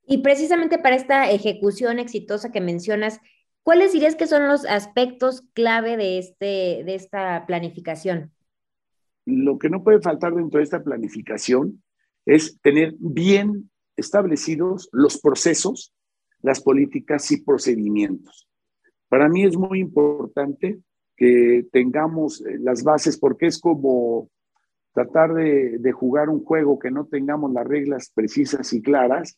Y 0.08 0.20
precisamente 0.20 0.80
para 0.80 0.96
esta 0.96 1.30
ejecución 1.30 2.00
exitosa 2.00 2.52
que 2.52 2.62
mencionas, 2.62 3.20
¿cuáles 3.62 3.94
dirías 3.94 4.16
que 4.16 4.26
son 4.26 4.48
los 4.48 4.66
aspectos 4.66 5.44
clave 5.54 5.98
de, 5.98 6.18
este, 6.18 6.84
de 6.86 6.96
esta 6.96 7.46
planificación? 7.46 8.32
Lo 9.26 9.60
que 9.60 9.70
no 9.70 9.84
puede 9.84 10.02
faltar 10.02 10.34
dentro 10.34 10.60
de 10.60 10.64
esta 10.64 10.82
planificación 10.82 11.84
es 12.26 12.60
tener 12.62 12.96
bien 12.98 13.70
establecidos 13.98 14.90
los 14.92 15.20
procesos 15.20 15.94
las 16.42 16.62
políticas 16.62 17.32
y 17.32 17.42
procedimientos. 17.42 18.48
Para 19.10 19.30
mí 19.30 19.44
es 19.44 19.58
muy 19.58 19.80
importante 19.80 20.80
que 21.16 21.66
tengamos 21.72 22.42
eh, 22.42 22.58
las 22.60 22.84
bases 22.84 23.18
porque 23.18 23.48
es 23.48 23.60
como 23.60 24.30
tratar 24.94 25.34
de, 25.34 25.92
jugar 25.92 26.30
un 26.30 26.44
juego 26.44 26.80
que 26.80 26.92
no 26.92 27.06
tengamos 27.06 27.52
las 27.54 27.68
reglas 27.68 28.12
precisas 28.14 28.74
y 28.74 28.82
claras 28.82 29.38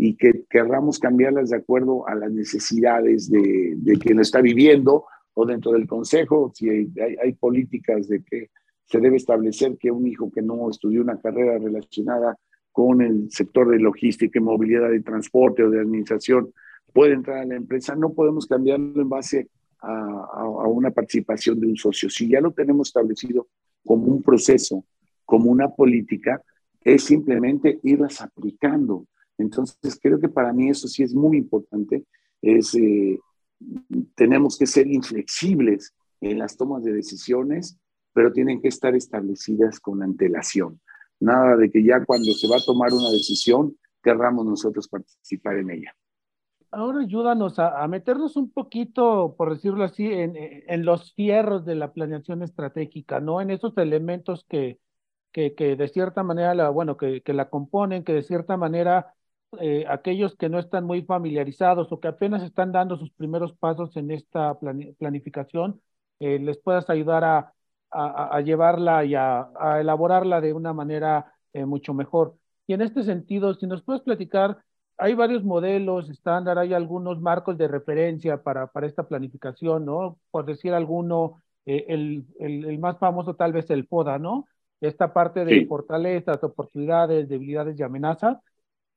y 0.00 0.14
que 0.14 0.44
querramos 0.48 1.00
cambiarlas 1.00 1.50
de 1.50 1.56
acuerdo 1.56 2.06
a 2.06 2.14
las 2.14 2.30
necesidades 2.30 3.28
de, 3.28 3.98
quien 4.00 4.16
lo 4.16 4.22
está 4.22 4.40
viviendo 4.40 5.06
o 5.34 5.44
dentro 5.44 5.72
del 5.72 5.88
consejo, 5.88 6.52
si 6.54 6.68
hay, 6.68 6.92
hay, 7.22 7.32
políticas 7.32 8.08
de 8.08 8.22
que 8.22 8.50
se 8.84 9.00
debe 9.00 9.16
establecer 9.16 9.76
que 9.76 9.90
un 9.90 10.06
hijo 10.06 10.30
que 10.30 10.40
no 10.40 10.70
estudió 10.70 11.02
una 11.02 11.20
carrera 11.20 11.58
relacionada 11.58 12.36
con 12.70 13.02
el 13.02 13.28
sector 13.30 13.68
de 13.68 13.80
logística 13.80 14.38
y 14.38 14.42
movilidad 14.42 14.88
de 14.88 15.00
transporte 15.00 15.64
o 15.64 15.70
de 15.70 15.80
administración 15.80 16.52
puede 16.92 17.14
entrar 17.14 17.38
a 17.38 17.44
la 17.44 17.56
empresa, 17.56 17.96
no 17.96 18.12
podemos 18.12 18.46
cambiarlo 18.46 19.02
en 19.02 19.08
base 19.08 19.48
a, 19.80 20.28
a, 20.32 20.68
una 20.68 20.92
participación 20.92 21.58
de 21.58 21.66
un 21.66 21.76
socio. 21.76 22.08
Si 22.08 22.28
ya 22.28 22.40
lo 22.40 22.52
tenemos 22.52 22.88
establecido 22.88 23.48
como 23.84 24.06
un 24.06 24.22
proceso, 24.22 24.84
como 25.24 25.50
una 25.50 25.68
política, 25.68 26.40
es 26.80 27.02
simplemente 27.02 27.80
irlas 27.82 28.20
aplicando. 28.20 29.06
Entonces, 29.38 29.98
creo 30.02 30.18
que 30.18 30.28
para 30.28 30.52
mí 30.52 30.68
eso 30.68 30.88
sí 30.88 31.02
es 31.02 31.14
muy 31.14 31.38
importante. 31.38 32.04
Es, 32.42 32.74
eh, 32.74 33.18
tenemos 34.14 34.58
que 34.58 34.66
ser 34.66 34.86
inflexibles 34.88 35.94
en 36.20 36.38
las 36.38 36.56
tomas 36.56 36.82
de 36.84 36.92
decisiones, 36.92 37.78
pero 38.12 38.32
tienen 38.32 38.60
que 38.60 38.68
estar 38.68 38.94
establecidas 38.94 39.78
con 39.80 40.02
antelación. 40.02 40.80
Nada 41.20 41.56
de 41.56 41.70
que 41.70 41.84
ya 41.84 42.04
cuando 42.04 42.32
se 42.32 42.48
va 42.48 42.56
a 42.56 42.64
tomar 42.64 42.92
una 42.92 43.10
decisión, 43.10 43.76
querramos 44.02 44.44
nosotros 44.44 44.88
participar 44.88 45.58
en 45.58 45.70
ella. 45.70 45.94
Ahora 46.70 47.00
ayúdanos 47.00 47.58
a, 47.58 47.86
meternos 47.88 48.36
un 48.36 48.50
poquito, 48.50 49.34
por 49.38 49.54
decirlo 49.54 49.84
así, 49.84 50.04
en, 50.04 50.34
en, 50.36 50.84
los 50.84 51.14
fierros 51.14 51.64
de 51.64 51.74
la 51.74 51.92
planeación 51.92 52.42
estratégica, 52.42 53.20
¿no? 53.20 53.40
En 53.40 53.50
esos 53.50 53.76
elementos 53.78 54.44
que, 54.46 54.78
que, 55.32 55.54
que 55.54 55.76
de 55.76 55.88
cierta 55.88 56.22
manera, 56.22 56.54
la, 56.54 56.68
bueno, 56.68 56.98
que, 56.98 57.22
que 57.22 57.32
la 57.32 57.48
componen, 57.48 58.04
que 58.04 58.12
de 58.12 58.22
cierta 58.22 58.58
manera 58.58 59.14
eh, 59.60 59.86
aquellos 59.88 60.36
que 60.36 60.50
no 60.50 60.58
están 60.58 60.84
muy 60.84 61.02
familiarizados 61.02 61.90
o 61.90 62.00
que 62.00 62.08
apenas 62.08 62.42
están 62.42 62.70
dando 62.70 62.98
sus 62.98 63.10
primeros 63.12 63.54
pasos 63.54 63.96
en 63.96 64.10
esta 64.10 64.58
planificación, 64.98 65.80
eh, 66.20 66.38
les 66.38 66.58
puedas 66.58 66.90
ayudar 66.90 67.24
a, 67.24 67.54
a, 67.90 68.40
llevarla 68.42 69.04
y 69.06 69.14
a, 69.14 69.48
elaborarla 69.80 70.42
de 70.42 70.52
una 70.52 70.74
manera 70.74 71.32
eh, 71.54 71.64
mucho 71.64 71.94
mejor. 71.94 72.36
Y 72.66 72.74
en 72.74 72.82
este 72.82 73.04
sentido, 73.04 73.54
si 73.54 73.66
nos 73.66 73.82
puedes 73.82 74.02
platicar, 74.02 74.58
hay 74.98 75.14
varios 75.14 75.44
modelos 75.44 76.10
estándar, 76.10 76.58
hay 76.58 76.74
algunos 76.74 77.20
marcos 77.20 77.56
de 77.56 77.68
referencia 77.68 78.42
para, 78.42 78.66
para 78.66 78.86
esta 78.86 79.08
planificación, 79.08 79.86
¿no? 79.86 80.18
Por 80.30 80.44
decir 80.44 80.74
alguno, 80.74 81.42
el, 81.64 82.26
el, 82.38 82.78
más 82.78 82.98
famoso 82.98 83.34
tal 83.34 83.52
vez 83.52 83.70
el 83.70 83.86
FODA, 83.86 84.18
¿no? 84.18 84.46
Esta 84.80 85.12
parte 85.12 85.44
de 85.44 85.66
fortalezas, 85.66 86.42
oportunidades, 86.42 87.28
debilidades 87.28 87.78
y 87.78 87.82
amenazas. 87.82 88.38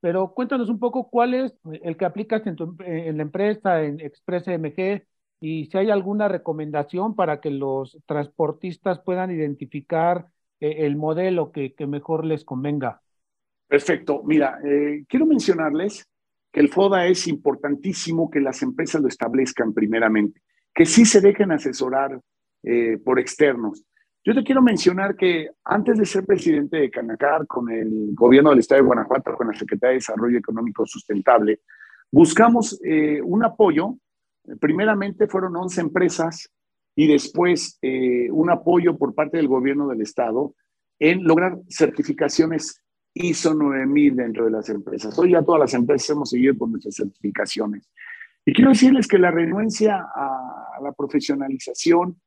Pero 0.02 0.34
cuéntanos 0.34 0.68
un 0.68 0.80
poco 0.80 1.08
cuál 1.08 1.32
es 1.32 1.54
el 1.82 1.96
que 1.96 2.04
aplicas 2.04 2.42
en, 2.44 3.16
la 3.16 3.22
empresa, 3.22 3.84
en 3.84 4.00
Express 4.00 4.48
MG, 4.48 5.06
y 5.38 5.66
si 5.66 5.78
hay 5.78 5.90
alguna 5.90 6.26
recomendación 6.26 7.14
para 7.14 7.40
que 7.40 7.50
los 7.52 7.96
transportistas 8.04 8.98
puedan 8.98 9.30
identificar 9.30 10.26
eh, 10.58 10.86
el 10.86 10.96
modelo 10.96 11.52
que, 11.52 11.72
mejor 11.86 12.24
les 12.24 12.44
convenga. 12.44 13.00
Perfecto. 13.68 14.24
Mira, 14.24 14.58
eh, 14.64 15.04
quiero 15.08 15.24
mencionarles 15.24 16.04
que 16.50 16.58
el 16.58 16.68
FODA 16.68 17.06
es 17.06 17.28
importantísimo 17.28 18.28
que 18.28 18.40
las 18.40 18.60
empresas 18.62 19.00
lo 19.00 19.06
establezcan 19.06 19.72
primeramente, 19.72 20.42
que 20.74 20.84
sí 20.84 21.04
se 21.04 21.20
dejen 21.20 21.52
asesorar 21.52 22.20
eh, 22.64 22.98
por 23.04 23.20
externos. 23.20 23.84
Yo 24.24 24.34
te 24.34 24.44
quiero 24.44 24.62
mencionar 24.62 25.16
que 25.16 25.50
antes 25.64 25.98
de 25.98 26.06
ser 26.06 26.24
presidente 26.24 26.76
de 26.76 26.90
Canacar, 26.90 27.46
con 27.46 27.70
el 27.70 28.14
gobierno 28.14 28.50
del 28.50 28.60
Estado 28.60 28.80
de 28.80 28.86
Guanajuato, 28.86 29.34
con 29.34 29.48
la 29.48 29.54
Secretaría 29.54 29.90
de 29.90 29.96
Desarrollo 29.96 30.38
Económico 30.38 30.86
Sustentable, 30.86 31.60
buscamos 32.10 32.80
un 33.24 33.44
apoyo 33.44 33.96
Primeramente 34.60 35.28
fueron 35.28 35.56
11 35.56 35.80
empresas 35.80 36.50
y 36.96 37.06
después 37.06 37.78
eh, 37.80 38.28
un 38.30 38.50
apoyo 38.50 38.98
por 38.98 39.14
parte 39.14 39.36
del 39.36 39.48
gobierno 39.48 39.88
del 39.88 40.00
estado 40.00 40.54
en 40.98 41.24
lograr 41.24 41.58
certificaciones 41.68 42.82
ISO 43.14 43.54
9000 43.54 44.16
dentro 44.16 44.44
de 44.46 44.50
las 44.50 44.68
empresas. 44.68 45.16
Hoy 45.18 45.32
ya 45.32 45.42
todas 45.42 45.60
las 45.60 45.74
empresas 45.74 46.10
hemos 46.10 46.30
seguido 46.30 46.56
con 46.58 46.72
nuestras 46.72 46.96
certificaciones. 46.96 47.88
Y 48.44 48.52
quiero 48.52 48.70
decirles 48.70 49.06
que 49.06 49.18
la 49.18 49.30
renuencia 49.30 50.06
a 50.14 50.80
la 50.82 50.92
profesionalización 50.92 52.20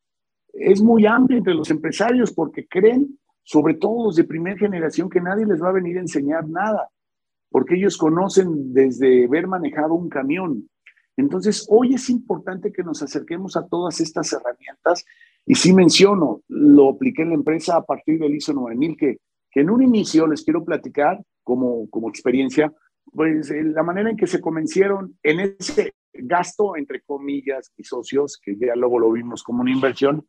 es 0.56 0.82
muy 0.82 1.06
amplia 1.06 1.38
entre 1.38 1.54
los 1.54 1.70
empresarios 1.70 2.34
porque 2.34 2.68
creen, 2.68 3.20
sobre 3.44 3.76
todo 3.76 4.06
los 4.06 4.16
de 4.16 4.24
primera 4.24 4.58
generación, 4.58 5.10
que 5.10 5.22
nadie 5.22 5.46
les 5.46 5.62
va 5.62 5.70
a 5.70 5.74
venir 5.74 5.98
a 5.98 6.02
enseñar 6.02 6.48
nada, 6.48 6.90
porque 7.50 7.76
ellos 7.76 7.98
conocen 7.98 8.74
desde 8.74 9.28
ver 9.28 9.48
manejado 9.48 9.94
un 9.94 10.10
camión. 10.10 10.70
Entonces, 11.18 11.66
hoy 11.70 11.94
es 11.94 12.10
importante 12.10 12.72
que 12.72 12.84
nos 12.84 13.02
acerquemos 13.02 13.56
a 13.56 13.68
todas 13.68 14.02
estas 14.02 14.32
herramientas 14.34 15.06
y 15.46 15.56
sí 15.56 15.74
menciono, 15.74 16.42
lo 16.48 16.90
apliqué 16.90 17.22
en 17.22 17.30
la 17.30 17.36
empresa 17.36 17.78
a 17.78 17.84
partir 17.84 18.20
del 18.20 18.36
ISO 18.36 18.54
9000, 18.54 18.98
que, 18.98 19.18
que 19.52 19.62
en 19.62 19.70
un 19.70 19.84
inicio 19.84 20.28
les 20.28 20.44
quiero 20.44 20.66
platicar 20.66 21.22
como, 21.44 21.90
como 21.90 22.10
experiencia, 22.10 22.74
pues 23.12 23.52
eh, 23.52 23.64
la 23.64 23.84
manera 23.84 24.10
en 24.10 24.18
que 24.18 24.28
se 24.28 24.42
convencieron 24.42 25.18
en 25.22 25.56
ese 25.60 25.94
gasto, 26.12 26.76
entre 26.76 27.02
comillas, 27.02 27.72
y 27.78 27.84
socios, 27.84 28.40
que 28.42 28.58
ya 28.58 28.76
luego 28.76 29.00
lo 29.00 29.12
vimos 29.12 29.44
como 29.44 29.62
una 29.62 29.72
inversión, 29.72 30.26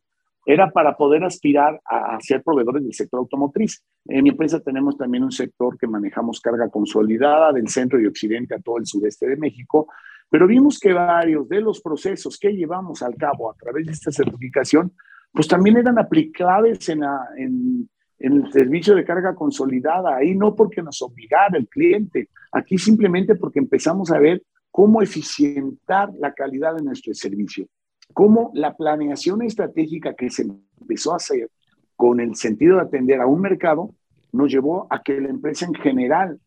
era 0.49 0.71
para 0.71 0.95
poder 0.95 1.25
aspirar 1.25 1.81
a, 1.83 2.17
ser 2.21 2.41
proveedores 2.41 2.81
del 2.81 2.93
sector 2.93 3.19
automotriz. 3.19 3.83
En 4.05 4.23
mi 4.23 4.29
empresa 4.29 4.61
tenemos 4.61 4.97
también 4.97 5.25
un 5.25 5.31
sector 5.31 5.77
que 5.77 5.87
manejamos 5.87 6.39
carga 6.39 6.69
consolidada 6.69 7.51
del 7.51 7.67
centro 7.67 7.99
y 7.99 8.07
occidente 8.07 8.55
a 8.55 8.59
todo 8.59 8.77
el 8.77 8.85
sureste 8.85 9.27
de 9.27 9.35
México, 9.35 9.89
pero 10.29 10.47
vimos 10.47 10.79
que 10.79 10.93
varios 10.93 11.49
de 11.49 11.59
los 11.59 11.81
procesos 11.81 12.39
que 12.39 12.53
llevamos 12.53 13.01
al 13.03 13.15
cabo 13.15 13.51
a 13.51 13.55
través 13.55 13.87
de 13.87 13.91
esta 13.91 14.09
certificación, 14.09 14.93
pues 15.33 15.49
también 15.49 15.75
eran 15.75 15.99
aplicables 15.99 16.87
en, 16.87 17.01
en, 17.37 17.89
en 18.17 18.33
el 18.33 18.49
servicio 18.49 18.95
de 18.95 19.03
carga 19.03 19.35
consolidada. 19.35 20.15
Ahí 20.15 20.33
no 20.33 20.55
porque 20.55 20.81
nos 20.81 21.01
obligara 21.01 21.57
el 21.57 21.67
cliente, 21.67 22.29
aquí 22.53 22.77
simplemente 22.77 23.35
porque 23.35 23.59
empezamos 23.59 24.13
a 24.13 24.19
ver 24.19 24.41
cómo 24.71 25.01
eficientar 25.01 26.09
la 26.17 26.33
calidad 26.33 26.73
de 26.73 26.83
nuestro 26.83 27.13
servicio 27.13 27.67
cómo 28.13 28.51
la 28.53 28.75
planeación 28.75 29.41
estratégica 29.41 30.15
que 30.15 30.29
se 30.29 30.47
empezó 30.81 31.13
a 31.13 31.17
hacer 31.17 31.49
con 31.95 32.19
el 32.19 32.35
sentido 32.35 32.75
de 32.75 32.83
atender 32.83 33.21
a 33.21 33.27
un 33.27 33.41
mercado 33.41 33.93
nos 34.31 34.51
llevó 34.51 34.87
a 34.89 35.01
que 35.01 35.19
la 35.19 35.29
empresa 35.29 35.65
en 35.65 35.73
general 35.73 36.39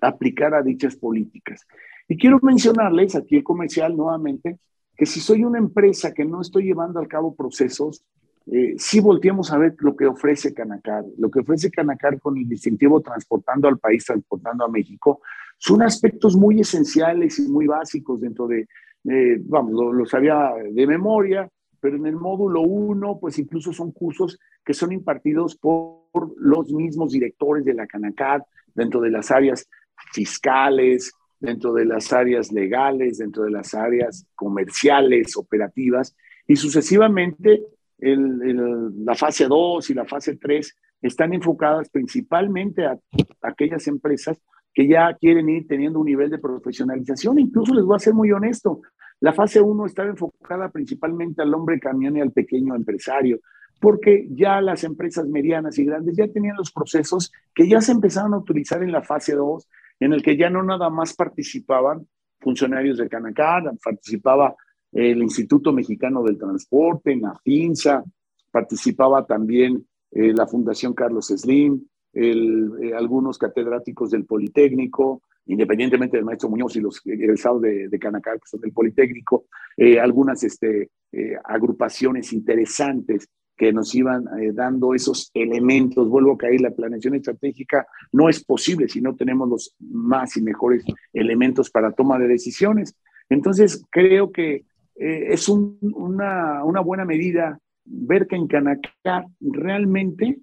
aplicara 0.00 0.62
dichas 0.62 0.96
políticas. 0.96 1.66
Y 2.08 2.16
quiero 2.16 2.38
mencionarles 2.42 3.14
aquí 3.14 3.36
el 3.36 3.44
comercial 3.44 3.96
nuevamente, 3.96 4.58
que 4.96 5.06
si 5.06 5.20
soy 5.20 5.44
una 5.44 5.58
empresa 5.58 6.12
que 6.12 6.24
no 6.24 6.40
estoy 6.40 6.64
llevando 6.64 6.98
al 6.98 7.08
cabo 7.08 7.34
procesos, 7.34 8.04
eh, 8.46 8.74
sí 8.78 9.00
volteamos 9.00 9.52
a 9.52 9.58
ver 9.58 9.76
lo 9.78 9.94
que 9.96 10.06
ofrece 10.06 10.52
Canacar. 10.52 11.04
Lo 11.18 11.30
que 11.30 11.40
ofrece 11.40 11.70
Canacar 11.70 12.20
con 12.20 12.36
el 12.36 12.48
distintivo 12.48 13.00
transportando 13.00 13.68
al 13.68 13.78
país, 13.78 14.04
transportando 14.04 14.64
a 14.64 14.68
México, 14.68 15.20
son 15.56 15.82
aspectos 15.82 16.36
muy 16.36 16.60
esenciales 16.60 17.38
y 17.38 17.48
muy 17.48 17.66
básicos 17.66 18.20
dentro 18.20 18.46
de, 18.46 18.66
eh, 19.08 19.38
vamos, 19.40 19.94
lo, 19.94 20.06
sabía 20.06 20.52
de 20.70 20.86
memoria, 20.86 21.48
pero 21.80 21.96
en 21.96 22.06
el 22.06 22.16
módulo 22.16 22.60
1, 22.60 23.18
pues 23.20 23.38
incluso 23.38 23.72
son 23.72 23.92
cursos 23.92 24.38
que 24.64 24.74
son 24.74 24.92
impartidos 24.92 25.56
por 25.56 26.00
los 26.36 26.72
mismos 26.72 27.12
directores 27.12 27.64
de 27.64 27.74
la 27.74 27.86
Canacat, 27.86 28.42
dentro 28.74 29.00
de 29.00 29.10
las 29.10 29.30
áreas 29.30 29.68
fiscales, 30.12 31.12
dentro 31.38 31.72
de 31.72 31.86
las 31.86 32.12
áreas 32.12 32.52
legales, 32.52 33.18
dentro 33.18 33.44
de 33.44 33.50
las 33.50 33.74
áreas 33.74 34.26
comerciales, 34.34 35.36
operativas, 35.36 36.14
y 36.46 36.56
sucesivamente 36.56 37.62
la 37.98 39.14
fase 39.14 39.46
2 39.46 39.90
y 39.90 39.94
la 39.94 40.04
fase 40.04 40.36
3 40.36 40.76
están 41.02 41.32
enfocadas 41.32 41.88
principalmente 41.90 42.84
a 42.84 42.98
aquellas 43.42 43.86
empresas 43.86 44.38
que 44.72 44.86
ya 44.86 45.14
quieren 45.14 45.48
ir 45.48 45.66
teniendo 45.66 45.98
un 45.98 46.06
nivel 46.06 46.30
de 46.30 46.38
profesionalización. 46.38 47.38
Incluso 47.38 47.74
les 47.74 47.84
voy 47.84 47.96
a 47.96 48.00
ser 48.00 48.14
muy 48.14 48.30
honesto, 48.32 48.80
la 49.20 49.34
fase 49.34 49.60
1 49.60 49.86
estaba 49.86 50.08
enfocada 50.08 50.70
principalmente 50.70 51.42
al 51.42 51.52
hombre 51.52 51.78
camión 51.78 52.16
y 52.16 52.20
al 52.20 52.32
pequeño 52.32 52.74
empresario, 52.74 53.40
porque 53.78 54.26
ya 54.30 54.62
las 54.62 54.82
empresas 54.82 55.26
medianas 55.26 55.78
y 55.78 55.84
grandes 55.84 56.16
ya 56.16 56.26
tenían 56.28 56.56
los 56.56 56.72
procesos 56.72 57.30
que 57.54 57.68
ya 57.68 57.82
se 57.82 57.92
empezaron 57.92 58.32
a 58.32 58.38
utilizar 58.38 58.82
en 58.82 58.92
la 58.92 59.02
fase 59.02 59.34
2, 59.34 59.68
en 60.00 60.14
el 60.14 60.22
que 60.22 60.38
ya 60.38 60.48
no 60.48 60.62
nada 60.62 60.88
más 60.88 61.14
participaban 61.14 62.06
funcionarios 62.40 62.96
de 62.96 63.08
Canacar, 63.08 63.70
participaba 63.84 64.56
el 64.92 65.22
Instituto 65.22 65.72
Mexicano 65.72 66.22
del 66.22 66.38
Transporte, 66.38 67.14
la 67.16 67.38
FINSA, 67.44 68.02
participaba 68.50 69.26
también 69.26 69.86
eh, 70.10 70.32
la 70.34 70.46
Fundación 70.46 70.94
Carlos 70.94 71.26
Slim, 71.26 71.86
eh, 72.12 72.92
algunos 72.96 73.38
catedráticos 73.38 74.10
del 74.10 74.24
Politécnico, 74.24 75.22
independientemente 75.46 76.16
del 76.16 76.26
maestro 76.26 76.48
Muñoz 76.48 76.74
y 76.76 76.80
los 76.80 77.00
egresados 77.06 77.62
de, 77.62 77.88
de 77.88 77.98
Canacar, 77.98 78.40
que 78.40 78.48
son 78.48 78.60
del 78.60 78.72
Politécnico, 78.72 79.46
eh, 79.76 80.00
algunas 80.00 80.42
este, 80.42 80.90
eh, 81.12 81.36
agrupaciones 81.44 82.32
interesantes 82.32 83.28
que 83.56 83.72
nos 83.74 83.94
iban 83.94 84.24
dando 84.54 84.94
esos 84.94 85.30
elementos. 85.34 86.08
Vuelvo 86.08 86.32
a 86.32 86.38
caer, 86.38 86.62
la 86.62 86.70
planeación 86.70 87.14
estratégica 87.14 87.86
no 88.10 88.30
es 88.30 88.42
posible 88.42 88.88
si 88.88 89.02
no 89.02 89.14
tenemos 89.14 89.50
los 89.50 89.76
más 89.80 90.34
y 90.38 90.42
mejores 90.42 90.82
elementos 91.12 91.70
para 91.70 91.92
toma 91.92 92.18
de 92.18 92.26
decisiones. 92.26 92.96
Entonces, 93.28 93.84
creo 93.90 94.32
que 94.32 94.64
es 94.96 95.46
una, 95.50 96.64
una 96.64 96.80
buena 96.80 97.04
medida 97.04 97.60
ver 97.84 98.26
que 98.26 98.36
en 98.36 98.46
Canacar 98.46 99.26
realmente 99.40 100.38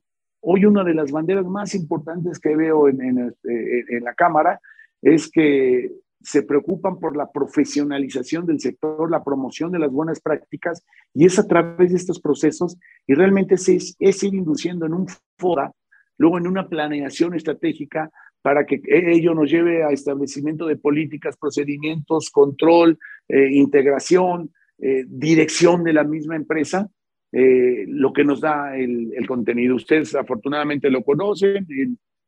Hoy 0.49 0.63
una 0.63 0.85
de 0.85 0.93
las 0.93 1.11
banderas 1.11 1.45
más 1.45 1.75
importantes 1.75 2.39
que 2.39 2.55
veo 2.55 2.87
en, 2.87 3.17
este, 3.17 3.99
la 3.99 4.13
Cámara 4.13 4.61
es 5.01 5.29
que 5.29 5.91
se 6.21 6.41
preocupan 6.41 7.01
por 7.01 7.17
la 7.17 7.29
profesionalización 7.29 8.45
del 8.45 8.61
sector, 8.61 9.11
la 9.11 9.25
promoción 9.25 9.73
de 9.73 9.79
las 9.79 9.91
buenas 9.91 10.21
prácticas, 10.21 10.85
y 11.13 11.25
es 11.25 11.37
a 11.37 11.45
través 11.45 11.91
de 11.91 11.97
estos 11.97 12.21
procesos, 12.21 12.77
y 13.05 13.13
realmente 13.13 13.55
es, 13.55 13.97
es 13.99 14.23
ir 14.23 14.35
induciendo 14.35 14.85
en 14.85 14.93
un 14.93 15.07
foro, 15.37 15.75
luego 16.17 16.37
en 16.37 16.47
una 16.47 16.69
planeación 16.69 17.35
estratégica 17.35 18.09
para 18.41 18.65
que 18.65 18.79
ello 18.87 19.33
nos 19.33 19.51
lleve 19.51 19.83
a 19.83 19.89
establecimiento 19.89 20.65
de 20.65 20.77
políticas, 20.77 21.35
procedimientos, 21.35 22.29
control, 22.29 22.97
eh, 23.27 23.49
integración, 23.51 24.53
eh, 24.77 25.03
dirección 25.09 25.83
de 25.83 25.91
la 25.91 26.05
misma 26.05 26.37
empresa, 26.37 26.89
eh, 27.31 27.85
lo 27.87 28.13
que 28.13 28.23
nos 28.23 28.41
da 28.41 28.75
el, 28.77 29.25
contenido. 29.27 29.75
Ustedes 29.75 30.15
afortunadamente 30.15 30.89
lo 30.89 31.03
conocen, 31.03 31.67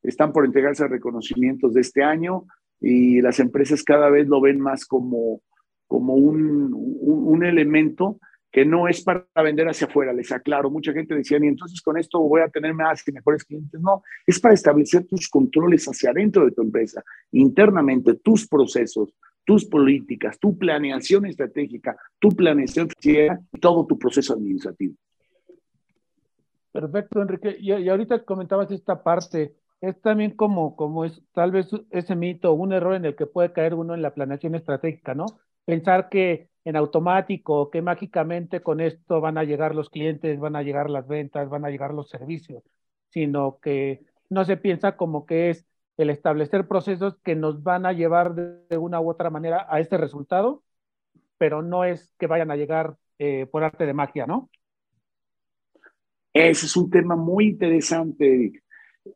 están 0.03 0.31
por 0.33 0.45
entregarse 0.45 0.87
reconocimientos 0.87 1.73
de 1.73 1.81
este 1.81 2.03
año 2.03 2.45
y 2.81 3.21
las 3.21 3.39
empresas 3.39 3.83
cada 3.83 4.09
vez 4.09 4.27
lo 4.27 4.41
ven 4.41 4.59
más 4.59 4.85
como, 4.85 5.41
como 5.87 6.15
un, 6.15 6.73
un, 6.73 7.45
elemento 7.45 8.19
que 8.51 8.65
no 8.65 8.87
es 8.87 9.01
para 9.01 9.25
vender 9.43 9.67
hacia 9.67 9.87
afuera, 9.87 10.11
les 10.11 10.31
aclaro. 10.31 10.69
Mucha 10.69 10.91
gente 10.91 11.15
decía, 11.15 11.37
y 11.41 11.47
entonces 11.47 11.81
con 11.81 11.97
esto 11.97 12.19
voy 12.19 12.41
a 12.41 12.49
tener 12.49 12.73
más 12.73 13.07
y 13.07 13.11
mejores 13.11 13.43
clientes. 13.43 13.79
No, 13.79 14.01
es 14.25 14.39
para 14.39 14.53
establecer 14.53 15.05
tus 15.05 15.29
controles 15.29 15.85
hacia 15.85 16.11
adentro 16.11 16.45
de 16.45 16.51
tu 16.51 16.61
empresa, 16.61 17.03
internamente, 17.31 18.15
tus 18.15 18.47
procesos, 18.47 19.13
tus 19.49 19.65
políticas, 19.65 20.37
tu 20.37 20.55
planeación 20.59 21.25
estratégica, 21.25 21.97
tu 22.19 22.29
planeación 22.29 22.87
financiera 22.87 23.39
y 23.51 23.59
todo 23.59 23.83
tu 23.87 23.97
proceso 23.97 24.33
administrativo. 24.33 24.93
Perfecto, 26.71 27.19
Enrique. 27.19 27.57
Y, 27.59 27.71
ahorita 27.89 28.25
comentabas 28.25 28.69
esta 28.69 29.01
parte, 29.01 29.55
es 29.81 29.99
también 30.01 30.35
como, 30.35 30.75
como 30.75 31.03
es 31.03 31.23
tal 31.33 31.49
vez 31.49 31.67
ese 31.89 32.15
mito, 32.15 32.53
un 32.53 32.73
error 32.73 32.93
en 32.93 33.05
el 33.05 33.15
que 33.15 33.25
puede 33.25 33.51
caer 33.51 33.73
uno 33.73 33.95
en 33.95 34.03
la 34.03 34.13
planeación 34.13 34.53
estratégica, 34.53 35.15
¿no? 35.15 35.25
Pensar 35.65 36.09
que 36.09 36.49
en 36.63 36.75
automático, 36.75 37.71
que 37.71 37.81
mágicamente 37.81 38.61
con 38.61 38.79
esto 38.79 39.19
van 39.19 39.39
a 39.39 39.45
llegar 39.45 39.73
los 39.73 39.89
clientes, 39.89 40.39
van 40.39 40.57
a 40.57 40.61
llegar 40.61 40.91
las 40.91 41.07
ventas, 41.07 41.49
van 41.49 41.65
a 41.65 41.71
llegar 41.71 41.91
los 41.95 42.07
servicios, 42.07 42.61
sino 43.07 43.57
que 43.63 44.05
no 44.29 44.45
se 44.45 44.57
piensa 44.57 44.95
como 44.95 45.25
que 45.25 45.49
es 45.49 45.65
el 45.99 46.09
establecer 46.09 46.65
procesos 46.65 47.17
que 47.23 47.35
nos 47.35 47.61
van 47.61 47.85
a 47.85 47.91
llevar 47.91 48.33
de, 48.33 48.77
una 48.77 49.01
u 49.01 49.09
otra 49.09 49.29
manera 49.29 49.67
a 49.69 49.81
este 49.81 49.97
resultado, 49.97 50.63
pero 51.37 51.61
no 51.61 51.83
es 51.83 52.13
que 52.17 52.25
vayan 52.25 52.51
a 52.51 52.55
llegar 52.55 52.95
eh, 53.17 53.45
por 53.51 53.65
arte 53.65 53.85
de 53.85 53.93
magia, 53.93 54.25
¿no? 54.25 54.49
Ese 56.33 56.67
es 56.67 56.77
un 56.77 56.89
tema 56.89 57.17
muy 57.17 57.47
interesante, 57.49 58.53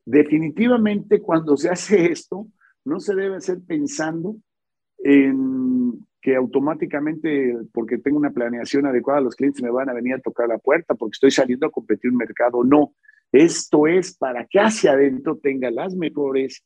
Definitivamente 0.05 1.21
cuando 1.21 1.55
se 1.55 1.69
hace 1.69 2.11
esto, 2.11 2.47
no 2.83 2.99
se 2.99 3.15
debe 3.15 3.35
hacer 3.35 3.59
pensando 3.65 4.35
en 4.97 6.05
que 6.21 6.35
automáticamente, 6.35 7.57
porque 7.73 7.97
tengo 7.97 8.17
una 8.17 8.31
planeación 8.31 8.85
adecuada, 8.85 9.21
los 9.21 9.35
clientes 9.35 9.61
me 9.61 9.69
van 9.69 9.89
a 9.89 9.93
venir 9.93 10.15
a 10.15 10.21
tocar 10.21 10.47
la 10.47 10.57
puerta 10.57 10.95
porque 10.95 11.15
estoy 11.15 11.31
saliendo 11.31 11.67
a 11.67 11.71
competir 11.71 12.11
un 12.11 12.17
mercado. 12.17 12.63
No, 12.63 12.93
esto 13.31 13.87
es 13.87 14.17
para 14.17 14.45
que 14.45 14.59
hacia 14.59 14.93
adentro 14.93 15.37
tenga 15.37 15.69
las 15.69 15.95
mejores 15.95 16.63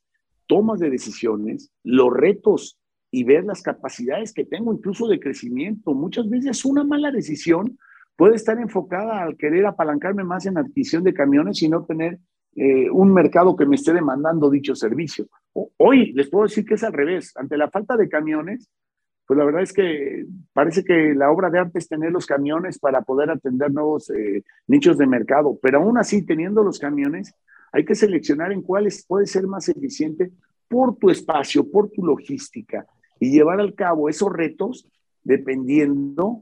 tomas 0.48 0.80
de 0.80 0.90
decisiones, 0.90 1.72
los 1.84 2.12
retos 2.12 2.80
y 3.12 3.24
ver 3.24 3.46
las 3.46 3.62
capacidades 3.62 4.34
que 4.34 4.46
tengo 4.46 4.74
incluso 4.74 5.08
de 5.08 5.20
crecimiento. 5.20 5.94
Muchas 5.94 6.30
veces 6.30 6.66
una 6.66 6.84
mala 6.84 7.12
decisión 7.12 7.78
puede 8.16 8.36
estar 8.36 8.60
enfocada 8.60 9.22
al 9.22 9.38
querer 9.38 9.66
apalancarme 9.66 10.24
más 10.24 10.46
en 10.46 10.58
adquisición 10.58 11.04
de 11.04 11.14
camiones 11.14 11.62
y 11.62 11.70
no 11.70 11.86
tener 11.86 12.20
eh, 12.56 12.90
un 12.90 13.14
mercado 13.14 13.56
que 13.56 13.68
me 13.68 13.76
esté 13.76 13.94
demandando 13.94 14.50
dicho 14.50 14.76
servicio. 14.76 15.28
Hoy 15.78 16.12
les 16.14 16.30
puedo 16.30 16.46
decir 16.46 16.66
que 16.66 16.74
es 16.74 16.84
al 16.84 16.94
revés. 16.94 17.32
Ante 17.36 17.58
la 17.58 17.70
falta 17.70 17.96
de 17.96 18.10
camiones, 18.10 18.70
pues 19.28 19.38
la 19.38 19.46
verdad 19.46 19.62
es 19.62 19.74
que 19.74 20.26
parece 20.54 20.84
que 20.84 21.14
la 21.14 21.30
obra 21.30 21.50
de 21.50 21.60
arte 21.60 21.80
es 21.80 21.88
tener 21.88 22.12
los 22.12 22.26
camiones 22.26 22.80
para 22.80 23.02
poder 23.02 23.30
atender 23.30 23.72
nuevos 23.72 24.10
eh, 24.10 24.44
nichos 24.68 24.98
de 24.98 25.06
mercado, 25.06 25.60
pero 25.62 25.80
aún 25.80 25.98
así, 25.98 26.26
teniendo 26.26 26.64
los 26.64 26.80
camiones, 26.80 27.34
hay 27.78 27.86
que 27.86 27.94
seleccionar 27.94 28.52
en 28.52 28.64
cuáles 28.64 29.06
puede 29.06 29.28
ser 29.28 29.46
más 29.46 29.70
eficiente 29.70 30.32
por 30.68 30.96
tu 30.96 31.12
espacio, 31.12 31.70
por 31.70 31.92
tu 31.92 32.04
logística 32.04 32.88
y 33.20 33.32
llevar 33.32 33.60
al 33.60 33.76
cabo 33.76 34.10
esos 34.10 34.34
retos 34.34 34.88
dependiendo 35.24 36.42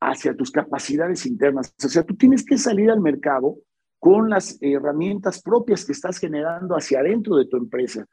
hacia 0.00 0.36
tus 0.36 0.52
capacidades 0.52 1.26
internas. 1.26 1.74
O 1.84 1.88
sea, 1.88 2.04
tú 2.04 2.14
tienes 2.14 2.44
que 2.44 2.56
salir 2.56 2.88
al 2.88 3.00
mercado 3.00 3.56
con 3.98 4.30
las 4.30 4.58
herramientas 4.60 5.42
propias 5.42 5.84
que 5.84 5.90
estás 5.90 6.18
generando 6.18 6.76
hacia 6.76 7.00
adentro 7.00 7.34
de 7.34 7.46
tu 7.46 7.56
empresa. 7.56 8.06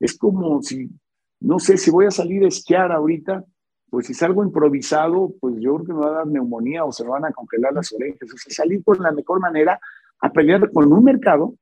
Es 0.00 0.18
como 0.18 0.60
si, 0.60 0.90
no 1.38 1.60
sé, 1.60 1.76
si 1.76 1.92
voy 1.92 2.06
a 2.06 2.10
salir 2.10 2.44
a 2.44 2.48
esquiar 2.48 2.90
ahorita, 2.90 3.44
pues 3.90 4.08
si 4.08 4.14
salgo 4.14 4.42
improvisado, 4.42 5.34
pues 5.38 5.54
yo 5.60 5.76
creo 5.76 5.86
que 5.86 5.92
me 5.92 6.00
va 6.00 6.08
a 6.08 6.18
dar 6.18 6.26
neumonía 6.26 6.84
o 6.84 6.90
se 6.90 7.04
me 7.04 7.10
van 7.10 7.26
a 7.26 7.32
congelar 7.32 7.74
las 7.74 7.92
orejas. 7.92 8.28
O 8.34 8.36
sea, 8.36 8.52
salir 8.52 8.82
con 8.82 9.00
la 9.00 9.12
mejor 9.12 9.38
manera 9.38 9.78
a 10.20 10.32
pelear 10.32 10.68
con 10.72 10.92
un 10.92 11.04
mercado 11.04 11.54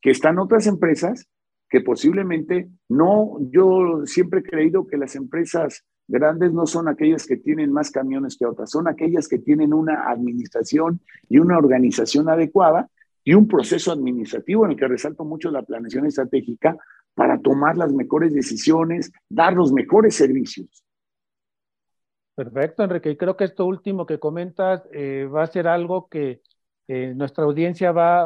que 0.00 0.10
están 0.10 0.38
otras 0.38 0.66
empresas 0.66 1.28
que 1.68 1.80
posiblemente 1.80 2.68
no, 2.88 3.38
yo 3.50 4.02
siempre 4.04 4.40
he 4.40 4.42
creído 4.42 4.86
que 4.86 4.96
las 4.96 5.14
empresas 5.14 5.84
grandes 6.08 6.52
no 6.52 6.66
son 6.66 6.88
aquellas 6.88 7.26
que 7.26 7.36
tienen 7.36 7.72
más 7.72 7.90
camiones 7.90 8.36
que 8.36 8.44
otras, 8.44 8.70
son 8.70 8.88
aquellas 8.88 9.28
que 9.28 9.38
tienen 9.38 9.72
una 9.72 10.10
administración 10.10 11.00
y 11.28 11.38
una 11.38 11.56
organización 11.56 12.28
adecuada 12.28 12.88
y 13.22 13.34
un 13.34 13.46
proceso 13.46 13.92
administrativo 13.92 14.64
en 14.64 14.72
el 14.72 14.76
que 14.76 14.88
resalto 14.88 15.24
mucho 15.24 15.50
la 15.50 15.62
planeación 15.62 16.06
estratégica 16.06 16.76
para 17.14 17.38
tomar 17.38 17.76
las 17.76 17.92
mejores 17.92 18.34
decisiones, 18.34 19.12
dar 19.28 19.52
los 19.52 19.72
mejores 19.72 20.16
servicios. 20.16 20.84
Perfecto, 22.34 22.82
Enrique. 22.82 23.10
Y 23.10 23.16
creo 23.16 23.36
que 23.36 23.44
esto 23.44 23.66
último 23.66 24.06
que 24.06 24.18
comentas 24.18 24.82
eh, 24.92 25.28
va 25.32 25.42
a 25.42 25.46
ser 25.46 25.68
algo 25.68 26.08
que 26.08 26.40
eh, 26.92 27.14
nuestra 27.14 27.44
audiencia 27.44 27.92
va, 27.92 28.24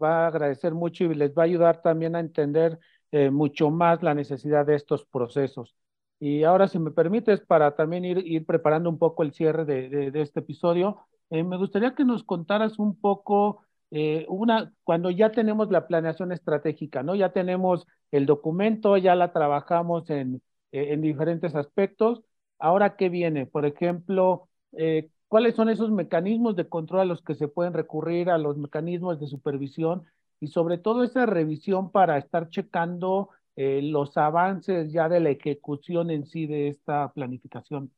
a 0.00 0.26
agradecer 0.26 0.72
mucho 0.74 1.04
y 1.04 1.14
les 1.14 1.32
va 1.34 1.42
a 1.42 1.46
ayudar 1.46 1.82
también 1.82 2.14
a 2.16 2.20
entender 2.20 2.78
eh, 3.10 3.30
mucho 3.30 3.70
más 3.70 4.02
la 4.02 4.14
necesidad 4.14 4.66
de 4.66 4.76
estos 4.76 5.04
procesos. 5.06 5.74
Y 6.20 6.44
ahora, 6.44 6.68
si 6.68 6.78
me 6.78 6.90
permites, 6.92 7.40
para 7.40 7.74
también 7.74 8.04
ir, 8.04 8.46
preparando 8.46 8.88
un 8.88 8.98
poco 8.98 9.22
el 9.24 9.32
cierre 9.32 9.64
de, 9.64 10.10
este 10.20 10.40
episodio, 10.40 11.00
me 11.30 11.56
gustaría 11.56 11.94
que 11.94 12.04
nos 12.04 12.22
contaras 12.22 12.78
un 12.78 12.98
poco 12.98 13.64
eh, 13.90 14.26
una, 14.28 14.72
cuando 14.82 15.10
ya 15.10 15.30
tenemos 15.30 15.70
la 15.70 15.86
planeación 15.86 16.32
estratégica, 16.32 17.02
¿no? 17.02 17.14
Ya 17.14 17.32
tenemos 17.32 17.86
el 18.10 18.26
documento, 18.26 18.96
ya 18.96 19.14
la 19.14 19.32
trabajamos 19.32 20.10
en, 20.10 20.42
eh, 20.72 20.92
en 20.92 21.00
diferentes 21.00 21.54
aspectos. 21.54 22.22
Ahora, 22.58 22.96
¿qué 22.96 23.08
viene? 23.08 23.46
Por 23.46 23.66
ejemplo, 23.66 24.48
eh, 24.72 25.10
¿cuáles 25.34 25.56
son 25.56 25.68
esos 25.68 25.90
mecanismos 25.90 26.54
de 26.54 26.68
control 26.68 27.00
a 27.00 27.04
los 27.04 27.20
que 27.20 27.34
se 27.34 27.48
pueden 27.48 27.72
recurrir, 27.72 28.30
a 28.30 28.38
los 28.38 28.56
mecanismos 28.56 29.18
de 29.18 29.26
supervisión 29.26 30.04
y 30.38 30.46
sobre 30.46 30.78
todo 30.78 31.02
esa 31.02 31.26
revisión 31.26 31.90
para 31.90 32.18
estar 32.18 32.50
checando 32.50 33.30
los 33.56 34.16
avances 34.16 34.92
ya 34.92 35.08
de 35.08 35.18
la 35.18 35.30
ejecución 35.30 36.12
en 36.12 36.24
sí 36.24 36.46
de 36.46 36.68
esta 36.68 37.12
planificación? 37.12 37.90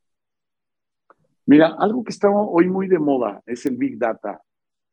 Mira, 1.45 1.77
algo 1.79 2.03
que 2.03 2.13
está 2.13 2.31
hoy 2.31 2.69
muy 2.69 2.89
de 2.89 2.99
moda 2.99 3.43
es 3.45 3.67
el 3.67 3.77
Big 3.77 3.99
Data 3.99 4.41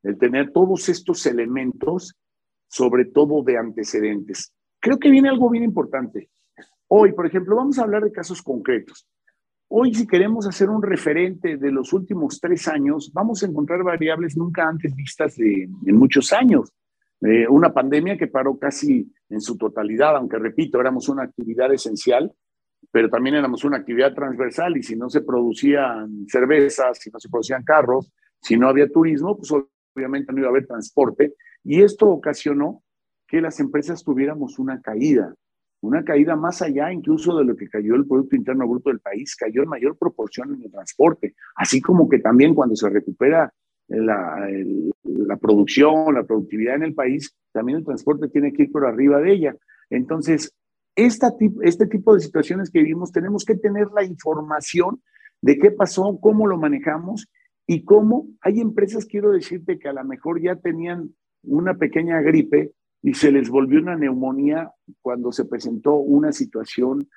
el 0.04 0.18
tener 0.18 0.52
todos 0.52 0.90
estos 0.90 1.26
elementos, 1.26 2.14
sobre 2.68 3.06
todo 3.06 3.42
de 3.42 3.58
antecedentes. 3.58 4.54
Creo 4.82 5.00
que 5.00 5.10
viene 5.10 5.30
algo 5.30 5.50
bien 5.50 5.64
importante. 5.64 6.30
Hoy, 6.90 7.14
por 7.14 7.26
ejemplo, 7.26 7.56
vamos 7.56 7.80
a 7.80 7.84
hablar 7.84 8.04
de 8.04 8.12
casos 8.12 8.42
concretos. 8.42 9.08
Hoy, 9.68 9.94
si 9.94 10.06
queremos 10.06 10.48
hacer 10.48 10.70
un 10.70 10.82
referente 10.82 11.58
de 11.58 11.72
los 11.72 11.94
últimos 11.94 12.40
tres 12.40 12.68
años, 12.68 13.12
vamos 13.14 13.42
a 13.42 13.48
encontrar 13.48 13.84
variables 13.84 14.38
nunca 14.38 14.68
antes 14.68 14.96
vistas 14.96 15.36
de, 15.36 15.68
en 15.86 15.98
muchos 15.98 16.32
años. 16.32 16.72
Eh, 17.22 17.48
una 17.48 17.74
pandemia 17.74 18.18
que 18.18 18.28
paró 18.28 18.60
casi 18.60 19.12
en 19.30 19.42
su 19.42 19.58
totalidad, 19.58 20.16
aunque 20.16 20.38
repito, 20.38 20.80
éramos 20.80 21.10
una 21.10 21.24
actividad 21.24 21.74
esencial, 21.74 22.32
pero 22.92 23.10
también 23.10 23.36
éramos 23.36 23.64
una 23.64 23.78
actividad 23.78 24.14
transversal 24.14 24.78
y 24.78 24.84
si 24.84 24.96
no 24.96 25.10
se 25.10 25.22
producían 25.22 26.28
cervezas, 26.28 27.00
si 27.00 27.10
no 27.10 27.20
se 27.20 27.30
producían 27.30 27.64
carros, 27.64 28.12
si 28.42 28.58
no 28.58 28.68
había 28.68 28.90
turismo, 28.90 29.38
pues 29.38 29.52
obviamente 29.96 30.34
no 30.34 30.40
iba 30.40 30.48
a 30.48 30.52
haber 30.52 30.68
transporte, 30.68 31.34
y 31.64 31.82
esto 31.82 32.08
ocasionó 32.10 32.84
que 33.28 33.42
las 33.42 33.60
empresas 33.60 34.04
tuviéramos 34.04 34.60
una 34.60 34.82
caída, 34.82 35.34
una 35.84 36.04
caída 36.04 36.36
más 36.36 36.62
allá 36.62 36.92
incluso 36.92 37.38
de 37.38 37.44
lo 37.44 37.56
que 37.56 37.68
cayó 37.68 37.96
el 37.96 38.08
Producto 38.08 38.36
Interno 38.36 38.68
Bruto 38.68 38.90
del 38.90 39.00
país, 39.00 39.36
cayó 39.36 39.64
en 39.64 39.70
mayor 39.70 39.98
proporción 39.98 40.56
en 40.56 40.64
el 40.64 40.72
transporte, 40.72 41.36
así 41.56 41.82
como 41.82 42.08
que 42.08 42.20
también 42.20 42.56
cuando 42.56 42.76
se 42.76 42.90
recupera 42.90 43.54
la, 43.90 44.48
la 45.04 45.38
producción, 45.38 46.16
la 46.16 46.24
productividad 46.24 46.76
en 46.76 46.84
el 46.84 46.94
país, 46.94 47.36
también 47.52 47.80
el 47.80 47.86
transporte 47.86 48.30
tiene 48.30 48.54
que 48.54 48.64
ir 48.64 48.72
por 48.72 48.86
arriba 48.86 49.20
de 49.20 49.34
ella. 49.34 49.56
Entonces, 49.90 50.56
esta, 50.96 51.34
este 51.62 51.86
tipo 51.88 52.14
de 52.14 52.22
situaciones 52.22 52.70
que 52.70 52.80
vivimos, 52.80 53.12
tenemos 53.12 53.44
que 53.44 53.56
tener 53.56 53.88
la 53.94 54.06
información 54.06 55.02
de 55.42 55.58
qué 55.58 55.72
pasó, 55.72 56.18
cómo 56.22 56.48
lo 56.48 56.58
manejamos 56.58 57.28
y 57.68 57.84
cómo 57.84 58.28
hay 58.42 58.62
empresas, 58.62 59.06
quiero 59.06 59.32
decirte, 59.32 59.80
que 59.80 59.90
a 59.90 59.94
lo 59.94 60.04
mejor 60.06 60.42
ya 60.42 60.56
tenían 60.56 61.14
una 61.44 61.74
pequeña 61.76 62.22
gripe 62.22 62.72
y 63.04 63.14
se 63.14 63.32
les 63.32 63.50
volvió 63.50 63.82
una 63.82 63.98
neumonía 63.98 64.72
cuando 65.02 65.32
se 65.32 65.46
presentó 65.46 65.96
una 65.96 66.32
situación 66.32 67.08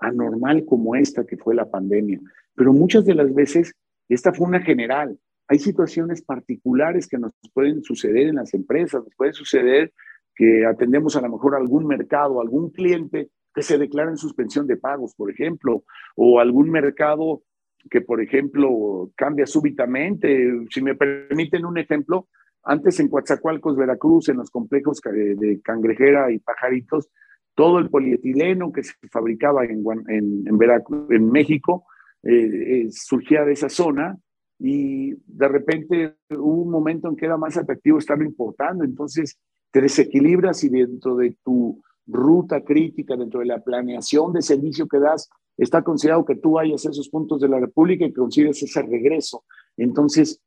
anormal 0.00 0.64
como 0.66 0.94
esta 0.94 1.26
que 1.26 1.38
fue 1.38 1.54
la 1.54 1.68
pandemia. 1.68 2.20
Pero 2.54 2.74
muchas 2.74 3.06
de 3.06 3.14
las 3.14 3.34
veces 3.34 3.74
esta 4.08 4.34
fue 4.34 4.46
una 4.46 4.60
general. 4.60 5.18
Hay 5.48 5.58
situaciones 5.58 6.22
particulares 6.22 7.08
que 7.08 7.18
nos 7.18 7.32
pueden 7.54 7.82
suceder 7.82 8.28
en 8.28 8.36
las 8.36 8.52
empresas, 8.52 9.02
nos 9.02 9.14
puede 9.16 9.32
suceder 9.32 9.92
que 10.34 10.66
atendemos 10.66 11.16
a 11.16 11.22
lo 11.22 11.30
mejor 11.30 11.54
algún 11.54 11.86
mercado, 11.86 12.40
algún 12.40 12.70
cliente 12.70 13.30
que 13.54 13.62
se 13.62 13.78
declara 13.78 14.10
en 14.10 14.16
suspensión 14.16 14.66
de 14.66 14.76
pagos, 14.76 15.14
por 15.14 15.30
ejemplo, 15.30 15.84
o 16.16 16.38
algún 16.38 16.70
mercado 16.70 17.42
que, 17.90 18.02
por 18.02 18.20
ejemplo, 18.20 19.10
cambia 19.16 19.46
súbitamente. 19.46 20.66
Si 20.70 20.82
me 20.82 20.94
permiten 20.94 21.64
un 21.64 21.78
ejemplo, 21.78 22.28
antes 22.62 23.00
en 23.00 23.08
Coatzacoalcos, 23.08 23.76
Veracruz, 23.76 24.28
en 24.28 24.38
los 24.38 24.50
complejos 24.50 25.00
de 25.02 25.60
cangrejera 25.62 26.30
y 26.30 26.38
pajaritos, 26.38 27.08
todo 27.54 27.78
el 27.78 27.90
polietileno 27.90 28.72
que 28.72 28.82
se 28.82 28.94
fabricaba 29.10 29.64
en, 29.64 29.82
en, 30.08 30.44
en, 30.46 31.30
México 31.30 31.84
eh, 32.22 32.32
eh, 32.32 32.88
surgía 32.90 33.44
de 33.44 33.52
esa 33.52 33.68
zona 33.68 34.18
y 34.58 35.14
de 35.26 35.48
repente 35.48 36.16
hubo 36.30 36.62
un 36.62 36.70
momento 36.70 37.08
en 37.08 37.16
que 37.16 37.26
era 37.26 37.36
más 37.36 37.56
atractivo 37.56 37.98
estarlo 37.98 38.24
importando, 38.24 38.84
entonces 38.84 39.38
te 39.70 39.80
desequilibras 39.80 40.62
y 40.64 40.68
dentro 40.68 41.16
de 41.16 41.36
tu 41.42 41.82
ruta 42.06 42.62
crítica, 42.62 43.16
dentro 43.16 43.40
de 43.40 43.46
la 43.46 43.60
planeación 43.60 44.32
de 44.32 44.42
servicio 44.42 44.86
que 44.86 44.98
das, 44.98 45.28
está 45.56 45.82
considerado 45.82 46.24
que 46.24 46.36
tú 46.36 46.52
vayas 46.52 46.84
a 46.86 46.90
esos 46.90 47.08
puntos 47.08 47.40
de 47.40 47.48
la 47.48 47.60
República 47.60 48.04
y 48.04 48.12
consideres 48.12 48.62
ese 48.62 48.82
regreso. 48.82 49.44
Entonces, 49.76 50.40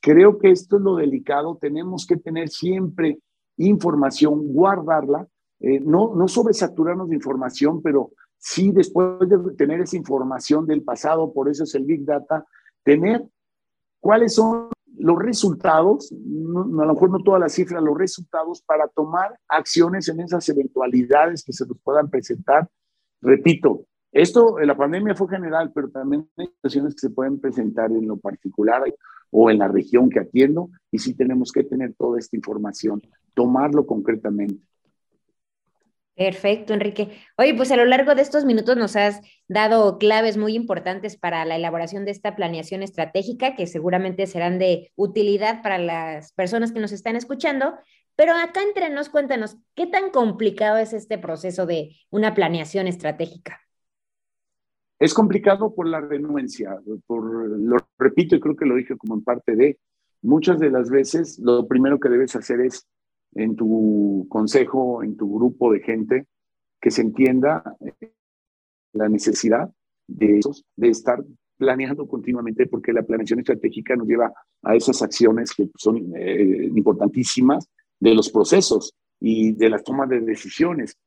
creo 0.00 0.38
que 0.38 0.50
esto 0.50 0.76
es 0.76 0.82
lo 0.82 0.96
delicado. 0.96 1.58
Tenemos 1.60 2.06
que 2.06 2.16
tener 2.16 2.48
siempre 2.48 3.18
información, 3.56 4.52
guardarla, 4.52 5.26
eh, 5.60 5.80
no, 5.80 6.14
no 6.14 6.26
sobresaturarnos 6.26 7.08
de 7.08 7.16
información, 7.16 7.82
pero 7.82 8.10
sí 8.38 8.72
después 8.72 9.28
de 9.28 9.38
tener 9.56 9.80
esa 9.80 9.96
información 9.96 10.66
del 10.66 10.82
pasado, 10.82 11.32
por 11.32 11.48
eso 11.48 11.64
es 11.64 11.74
el 11.74 11.84
Big 11.84 12.04
Data, 12.04 12.44
tener 12.82 13.22
cuáles 14.00 14.34
son 14.34 14.70
los 14.96 15.18
resultados, 15.18 16.10
a 16.12 16.16
lo 16.16 16.94
mejor 16.94 17.10
no 17.10 17.22
todas 17.22 17.40
las 17.40 17.52
cifras, 17.52 17.82
los 17.82 17.96
resultados 17.96 18.62
para 18.62 18.88
tomar 18.88 19.38
acciones 19.48 20.08
en 20.08 20.20
esas 20.20 20.48
eventualidades 20.48 21.44
que 21.44 21.52
se 21.52 21.66
nos 21.66 21.78
puedan 21.82 22.10
presentar. 22.10 22.68
Repito, 23.20 23.86
esto, 24.12 24.58
la 24.58 24.76
pandemia 24.76 25.14
fue 25.14 25.28
general, 25.28 25.70
pero 25.74 25.90
también 25.90 26.28
hay 26.36 26.46
situaciones 26.46 26.94
que 26.94 27.00
se 27.00 27.10
pueden 27.10 27.38
presentar 27.40 27.90
en 27.92 28.06
lo 28.06 28.16
particular 28.16 28.82
o 29.30 29.50
en 29.50 29.58
la 29.58 29.68
región 29.68 30.10
que 30.10 30.20
atiendo 30.20 30.70
y 30.90 30.98
sí 30.98 31.14
tenemos 31.14 31.52
que 31.52 31.64
tener 31.64 31.94
toda 31.94 32.18
esta 32.18 32.36
información, 32.36 33.02
tomarlo 33.34 33.86
concretamente. 33.86 34.62
Perfecto, 36.20 36.74
Enrique. 36.74 37.16
Oye, 37.38 37.54
pues 37.54 37.72
a 37.72 37.76
lo 37.76 37.86
largo 37.86 38.14
de 38.14 38.20
estos 38.20 38.44
minutos 38.44 38.76
nos 38.76 38.94
has 38.94 39.22
dado 39.48 39.96
claves 39.96 40.36
muy 40.36 40.54
importantes 40.54 41.16
para 41.16 41.46
la 41.46 41.56
elaboración 41.56 42.04
de 42.04 42.10
esta 42.10 42.36
planeación 42.36 42.82
estratégica 42.82 43.56
que 43.56 43.66
seguramente 43.66 44.26
serán 44.26 44.58
de 44.58 44.92
utilidad 44.96 45.62
para 45.62 45.78
las 45.78 46.34
personas 46.34 46.72
que 46.72 46.80
nos 46.80 46.92
están 46.92 47.16
escuchando. 47.16 47.72
Pero 48.16 48.34
acá 48.34 48.60
entre 48.62 48.90
nos, 48.90 49.08
cuéntanos, 49.08 49.56
¿qué 49.74 49.86
tan 49.86 50.10
complicado 50.10 50.76
es 50.76 50.92
este 50.92 51.16
proceso 51.16 51.64
de 51.64 51.96
una 52.10 52.34
planeación 52.34 52.86
estratégica? 52.86 53.62
Es 55.00 55.14
complicado 55.14 55.74
por 55.74 55.86
la 55.86 56.02
renuencia, 56.02 56.78
por, 57.06 57.24
lo 57.58 57.76
repito 57.98 58.36
y 58.36 58.40
creo 58.40 58.54
que 58.54 58.66
lo 58.66 58.76
dije 58.76 58.98
como 58.98 59.14
en 59.14 59.24
parte 59.24 59.56
de, 59.56 59.78
muchas 60.20 60.60
de 60.60 60.70
las 60.70 60.90
veces 60.90 61.38
lo 61.38 61.66
primero 61.66 61.98
que 61.98 62.10
debes 62.10 62.36
hacer 62.36 62.60
es 62.60 62.86
en 63.34 63.56
tu 63.56 64.26
consejo, 64.28 65.02
en 65.02 65.16
tu 65.16 65.34
grupo 65.34 65.72
de 65.72 65.80
gente, 65.80 66.26
que 66.78 66.90
se 66.90 67.00
entienda 67.00 67.76
la 68.92 69.08
necesidad 69.08 69.72
de, 70.06 70.40
de 70.76 70.88
estar 70.88 71.24
planeando 71.56 72.06
continuamente 72.06 72.66
porque 72.66 72.92
la 72.92 73.02
planeación 73.02 73.40
estratégica 73.40 73.96
nos 73.96 74.06
lleva 74.06 74.32
a 74.62 74.76
esas 74.76 75.00
acciones 75.00 75.54
que 75.54 75.70
son 75.76 76.12
eh, 76.14 76.68
importantísimas 76.74 77.66
de 77.98 78.14
los 78.14 78.30
procesos 78.30 78.94
y 79.18 79.52
de 79.52 79.70
las 79.70 79.82
tomas 79.82 80.10
de 80.10 80.20
decisiones. 80.20 80.98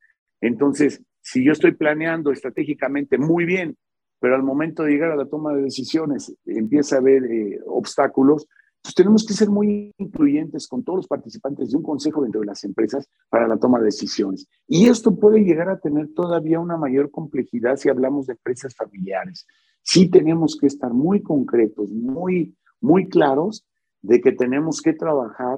Entonces, 0.41 0.99
si 1.21 1.43
yo 1.43 1.51
estoy 1.51 1.71
planeando 1.73 2.31
estratégicamente 2.31 3.17
muy 3.17 3.45
bien, 3.45 3.77
pero 4.23 4.35
al 4.35 4.43
momento 4.43 4.83
de 4.83 4.91
llegar 4.91 5.11
a 5.11 5.17
la 5.17 5.25
toma 5.25 5.53
de 5.53 5.63
decisiones 5.63 6.33
empieza 6.45 6.95
a 6.95 6.99
haber 6.99 7.25
eh, 7.25 7.59
obstáculos, 7.67 8.47
pues 8.81 8.95
tenemos 8.95 9.25
que 9.25 9.33
ser 9.33 9.49
muy 9.49 9.91
incluyentes 9.97 10.65
con 10.65 10.81
todos 10.81 10.99
los 10.99 11.07
participantes 11.09 11.69
de 11.69 11.75
un 11.75 11.83
consejo 11.83 12.21
dentro 12.21 12.39
de 12.39 12.47
las 12.47 12.63
empresas 12.63 13.09
para 13.27 13.49
la 13.49 13.57
toma 13.57 13.79
de 13.79 13.85
decisiones. 13.87 14.47
Y 14.65 14.87
esto 14.87 15.13
puede 15.13 15.43
llegar 15.43 15.67
a 15.67 15.77
tener 15.77 16.13
todavía 16.13 16.61
una 16.61 16.77
mayor 16.77 17.11
complejidad 17.11 17.75
si 17.75 17.89
hablamos 17.89 18.27
de 18.27 18.35
empresas 18.35 18.73
familiares. 18.73 19.45
Sí 19.81 20.07
tenemos 20.07 20.55
que 20.55 20.67
estar 20.67 20.93
muy 20.93 21.21
concretos, 21.21 21.91
muy, 21.91 22.55
muy 22.79 23.09
claros 23.09 23.67
de 24.01 24.21
que 24.21 24.31
tenemos 24.31 24.81
que 24.81 24.93
trabajar 24.93 25.57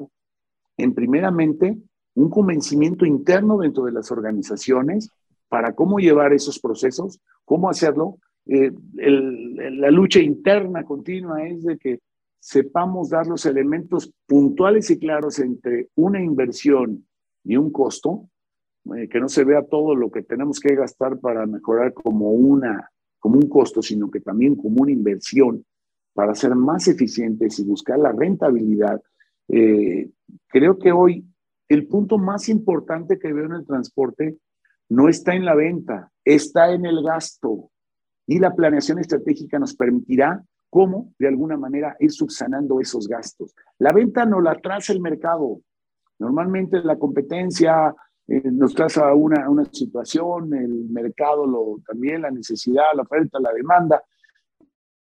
en 0.78 0.96
primeramente 0.96 1.78
un 2.16 2.32
convencimiento 2.32 3.06
interno 3.06 3.60
dentro 3.60 3.86
de 3.86 3.92
las 3.92 4.10
organizaciones 4.10 5.12
para 5.50 5.76
cómo 5.76 6.00
llevar 6.00 6.34
esos 6.34 6.58
procesos, 6.58 7.22
cómo 7.46 7.70
hacerlo. 7.70 8.18
Eh, 8.48 8.72
la 8.94 9.92
lucha 9.92 10.20
interna 10.20 10.84
continua 10.84 11.48
es 11.48 11.64
de 11.64 11.78
que 11.78 12.00
sepamos 12.40 13.10
dar 13.10 13.26
los 13.26 13.46
elementos 13.46 14.14
puntuales 14.28 14.92
y 14.92 15.00
claros 15.00 15.40
entre 15.40 15.90
una 15.96 16.22
inversión 16.22 17.08
y 17.44 17.58
un 17.58 17.72
costo, 17.72 18.30
eh, 18.96 19.10
que 19.10 19.20
no 19.20 19.30
se 19.30 19.44
vea 19.44 19.64
todo 19.64 19.96
lo 19.96 20.12
que 20.12 20.22
tenemos 20.22 20.60
que 20.60 20.76
gastar 20.76 21.20
para 21.20 21.48
mejorar 21.48 21.94
como, 21.94 22.32
una, 22.32 22.92
como 23.20 23.38
un 23.38 23.50
costo, 23.50 23.82
sino 23.82 24.12
que 24.12 24.20
también 24.20 24.56
como 24.56 24.84
una 24.84 24.92
inversión 24.92 25.66
para 26.14 26.36
ser 26.36 26.54
más 26.54 26.88
eficientes 26.88 27.58
y 27.60 27.64
buscar 27.64 27.98
la 27.98 28.12
rentabilidad. 28.12 29.02
Eh, 29.48 30.12
creo 30.48 30.78
que 30.78 30.92
hoy 30.92 31.26
el 31.68 31.88
punto 31.88 32.20
más 32.20 32.48
importante 32.48 33.18
que 33.18 33.34
veo 33.34 33.46
en 33.46 33.54
el 33.54 33.66
transporte 33.66 34.38
no 34.90 35.10
está 35.10 35.34
en 35.34 35.46
la 35.46 35.56
venta, 35.56 36.12
está 36.24 36.72
en 36.72 36.86
el 36.86 37.04
gasto. 37.04 37.72
Y 38.28 38.40
la 38.40 38.54
planeación 38.54 39.00
estratégica 39.00 39.60
nos 39.60 39.76
permitirá 39.76 40.44
cómo, 40.70 41.14
de 41.20 41.28
alguna 41.28 41.58
manera, 41.58 41.96
ir 42.00 42.12
subsanando 42.12 42.80
esos 42.80 43.08
gastos. 43.08 43.54
La 43.80 43.94
venta 43.94 44.26
no 44.26 44.42
la 44.42 44.60
traza 44.60 44.94
el 44.94 45.02
mercado. 45.02 45.62
Normalmente 46.20 46.82
la 46.84 46.98
competencia 46.98 47.94
eh, 48.28 48.52
nos 48.52 48.74
traza 48.74 49.14
una, 49.14 49.50
una 49.50 49.66
situación, 49.66 50.54
el 50.54 50.90
mercado 50.90 51.46
también, 51.86 52.24
la 52.24 52.32
necesidad, 52.32 52.86
la 52.96 53.04
oferta, 53.04 53.40
la 53.40 53.54
demanda, 53.54 54.04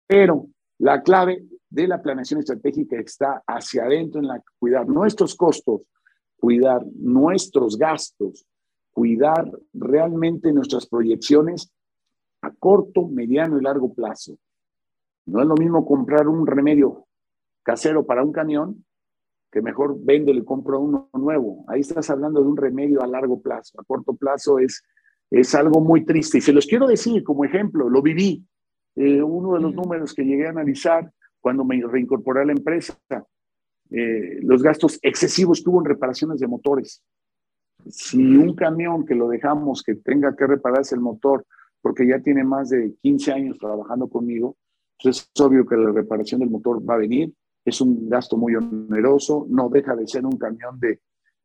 pero 0.06 0.48
la 0.80 1.02
clave 1.02 1.46
de 1.70 1.88
la 1.88 2.02
planeación 2.02 2.42
estratégica 2.42 3.00
está 3.00 3.42
hacia 3.48 3.86
adentro 3.86 4.22
en 4.22 4.28
cuidar 4.60 4.88
nuestros 4.88 5.36
costos, 5.36 5.82
cuidar 6.38 6.86
nuestros 6.96 7.78
gastos, 7.78 8.46
cuidar 8.92 9.50
realmente 9.74 10.52
nuestras 10.52 10.86
proyecciones 10.86 11.72
a 12.44 12.52
corto, 12.52 13.08
mediano 13.08 13.58
y 13.58 13.64
largo 13.64 13.94
plazo. 13.94 14.38
No 15.26 15.42
es 15.42 15.48
lo 15.48 15.56
mismo 15.56 15.86
comprar 15.86 16.28
un 16.28 16.46
remedio 16.46 17.06
casero 17.64 18.06
para 18.06 18.24
un 18.24 18.34
camión 18.34 18.86
que 19.50 19.62
mejor 19.62 19.96
vende 20.04 20.34
y 20.34 20.44
compro 20.44 20.80
uno 20.82 21.10
nuevo. 21.14 21.64
Ahí 21.68 21.80
estás 21.80 22.10
hablando 22.10 22.42
de 22.42 22.48
un 22.48 22.58
remedio 22.58 23.02
a 23.02 23.08
largo 23.08 23.42
plazo. 23.42 23.80
A 23.80 23.84
corto 23.86 24.14
plazo 24.14 24.60
es, 24.60 24.84
es 25.32 25.56
algo 25.56 25.80
muy 25.80 26.04
triste. 26.04 26.40
Y 26.40 26.42
se 26.42 26.52
los 26.52 26.66
quiero 26.66 26.86
decir 26.86 27.24
como 27.24 27.46
ejemplo, 27.46 27.90
lo 27.90 28.02
viví. 28.02 28.46
Eh, 28.96 29.24
uno 29.24 29.54
de 29.54 29.62
los 29.62 29.74
números 29.74 30.14
que 30.14 30.26
llegué 30.26 30.48
a 30.48 30.50
analizar 30.50 31.10
cuando 31.40 31.64
me 31.64 31.82
reincorporé 31.82 32.42
a 32.42 32.46
la 32.46 32.52
empresa, 32.52 32.98
eh, 33.90 34.40
los 34.42 34.62
gastos 34.62 35.00
excesivos 35.02 35.64
tuvo 35.64 35.80
en 35.80 35.86
reparaciones 35.86 36.40
de 36.40 36.48
motores. 36.48 37.02
Si 37.88 38.36
un 38.36 38.56
camión 38.56 39.06
que 39.06 39.16
lo 39.16 39.30
dejamos 39.30 39.82
que 39.82 39.96
tenga 39.96 40.36
que 40.36 40.48
repararse 40.48 40.96
el 40.96 41.02
motor 41.02 41.46
porque 41.84 42.08
ya 42.08 42.20
tiene 42.20 42.46
más 42.46 42.70
de 42.70 42.96
15 43.02 43.32
años 43.34 43.60
trabajando 43.60 44.08
conmigo, 44.08 44.56
es 45.00 45.30
obvio 45.38 45.66
que 45.66 45.76
la 45.76 45.92
reparación 45.92 46.40
del 46.40 46.50
motor 46.50 46.82
va 46.90 46.94
a 46.94 47.00
venir, 47.00 47.34
es 47.66 47.82
un 47.82 48.10
gasto 48.10 48.38
muy 48.38 48.56
oneroso, 48.56 49.46
no 49.50 49.68
deja 49.70 49.94
de 49.94 50.08
ser 50.08 50.26
un 50.26 50.38
camión 50.38 50.80
de, 50.80 51.02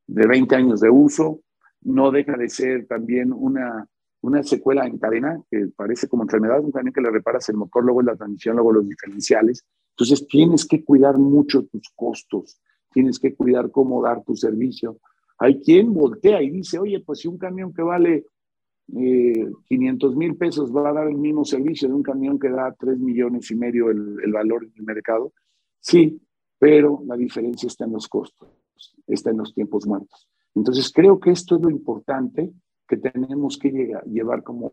de 0.07 0.27
20 0.29 0.55
años 0.55 0.81
de 0.81 0.91
uso, 0.91 1.41
no 1.83 2.13
deja 2.13 2.37
de 2.37 2.49
ser 2.49 2.87
también 2.87 3.33
una, 3.33 3.89
una 4.21 4.45
secuela 4.45 4.87
en 4.87 4.99
cadena, 4.99 5.43
que 5.51 5.67
parece 5.75 6.07
como 6.07 6.23
enfermedad, 6.23 6.61
un 6.61 6.71
camión 6.71 6.93
que 6.93 7.01
le 7.01 7.11
reparas 7.11 7.49
el 7.49 7.57
motor, 7.57 7.85
luego 7.85 8.03
la 8.03 8.15
transmisión, 8.15 8.55
luego 8.55 8.73
los 8.73 8.89
diferenciales. 8.89 9.65
Entonces 9.91 10.29
tienes 10.29 10.67
que 10.67 10.85
cuidar 10.85 11.19
mucho 11.19 11.67
tus 11.67 11.91
costos, 11.97 12.61
tienes 12.93 13.19
que 13.19 13.35
cuidar 13.35 13.73
cómo 13.73 14.01
dar 14.05 14.23
tu 14.23 14.37
servicio. 14.37 14.99
Hay 15.41 15.61
quien 15.61 15.93
voltea 15.93 16.41
y 16.43 16.51
dice, 16.51 16.79
oye, 16.79 17.01
pues 17.01 17.21
si 17.21 17.29
un 17.29 17.39
camión 17.39 17.73
que 17.73 17.83
vale 17.83 18.27
500 18.91 20.13
eh, 20.13 20.17
mil 20.17 20.37
pesos 20.37 20.75
va 20.75 20.89
a 20.89 20.93
dar 20.93 21.09
el 21.09 21.17
mismo 21.17 21.45
servicio 21.45 21.89
de 21.89 21.95
un 21.95 22.03
camión 22.03 22.39
que 22.39 22.49
da 22.49 22.75
3 22.79 22.99
millones 22.99 23.51
y 23.51 23.55
medio 23.55 23.91
el, 23.91 24.17
el 24.25 24.33
valor 24.33 24.71
del 24.71 24.83
mercado. 24.83 25.33
Sí, 25.81 26.21
pero 26.59 27.03
la 27.07 27.17
diferencia 27.17 27.67
está 27.67 27.85
en 27.85 27.93
los 27.93 28.09
costos, 28.09 28.49
está 29.07 29.31
en 29.31 29.39
los 29.39 29.55
tiempos 29.55 29.87
muertos. 29.87 30.29
Entonces 30.55 30.91
creo 30.93 31.21
que 31.21 31.31
esto 31.31 31.57
es 31.57 31.63
lo 31.63 31.71
importante 31.71 32.53
que 32.89 32.97
tenemos 32.97 33.59
que 33.59 33.71
llegar, 33.71 34.05
llevar 34.05 34.43
como, 34.43 34.73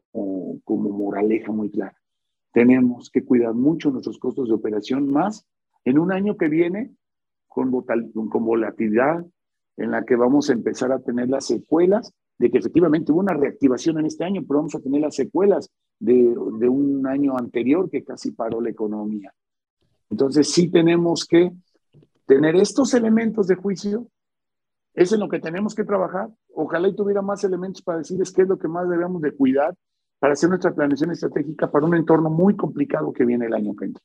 como 0.63 0.89
moraleja 0.89 1.51
muy 1.51 1.69
clara. 1.69 1.95
Tenemos 2.53 3.09
que 3.09 3.23
cuidar 3.23 3.53
mucho 3.53 3.91
nuestros 3.91 4.17
costos 4.17 4.47
de 4.47 4.55
operación, 4.55 5.11
más 5.11 5.45
en 5.83 5.99
un 5.99 6.11
año 6.11 6.37
que 6.37 6.47
viene 6.47 6.95
con, 7.47 7.69
con 7.71 8.45
volatilidad, 8.45 9.25
en 9.77 9.91
la 9.91 10.05
que 10.05 10.15
vamos 10.15 10.49
a 10.49 10.53
empezar 10.53 10.93
a 10.93 10.99
tener 10.99 11.29
las 11.29 11.45
secuelas 11.45 12.13
de 12.37 12.51
que 12.51 12.57
efectivamente 12.57 13.11
hubo 13.11 13.21
una 13.21 13.33
reactivación 13.33 13.99
en 13.99 14.07
este 14.07 14.23
año, 14.23 14.43
pero 14.47 14.59
vamos 14.59 14.75
a 14.75 14.79
tener 14.79 15.01
las 15.01 15.15
secuelas 15.15 15.69
de, 15.99 16.13
de 16.13 16.69
un 16.69 17.07
año 17.07 17.37
anterior 17.37 17.89
que 17.89 18.03
casi 18.03 18.31
paró 18.31 18.61
la 18.61 18.69
economía. 18.69 19.33
Entonces 20.09 20.51
sí 20.51 20.69
tenemos 20.69 21.25
que 21.25 21.51
tener 22.25 22.55
estos 22.55 22.93
elementos 22.93 23.47
de 23.47 23.55
juicio, 23.55 24.07
es 24.93 25.11
en 25.11 25.19
lo 25.19 25.29
que 25.29 25.39
tenemos 25.39 25.75
que 25.75 25.83
trabajar. 25.83 26.29
Ojalá 26.53 26.87
y 26.87 26.95
tuviera 26.95 27.21
más 27.21 27.43
elementos 27.43 27.81
para 27.81 27.99
decirles 27.99 28.31
qué 28.31 28.43
es 28.43 28.47
lo 28.47 28.57
que 28.57 28.67
más 28.67 28.89
debemos 28.89 29.21
de 29.21 29.31
cuidar 29.33 29.75
para 30.19 30.33
hacer 30.33 30.49
nuestra 30.49 30.73
planeación 30.73 31.11
estratégica 31.11 31.69
para 31.69 31.85
un 31.85 31.95
entorno 31.95 32.29
muy 32.29 32.55
complicado 32.55 33.11
que 33.11 33.25
viene 33.25 33.45
el 33.45 33.53
año 33.53 33.75
que 33.75 33.85
entra. 33.85 34.03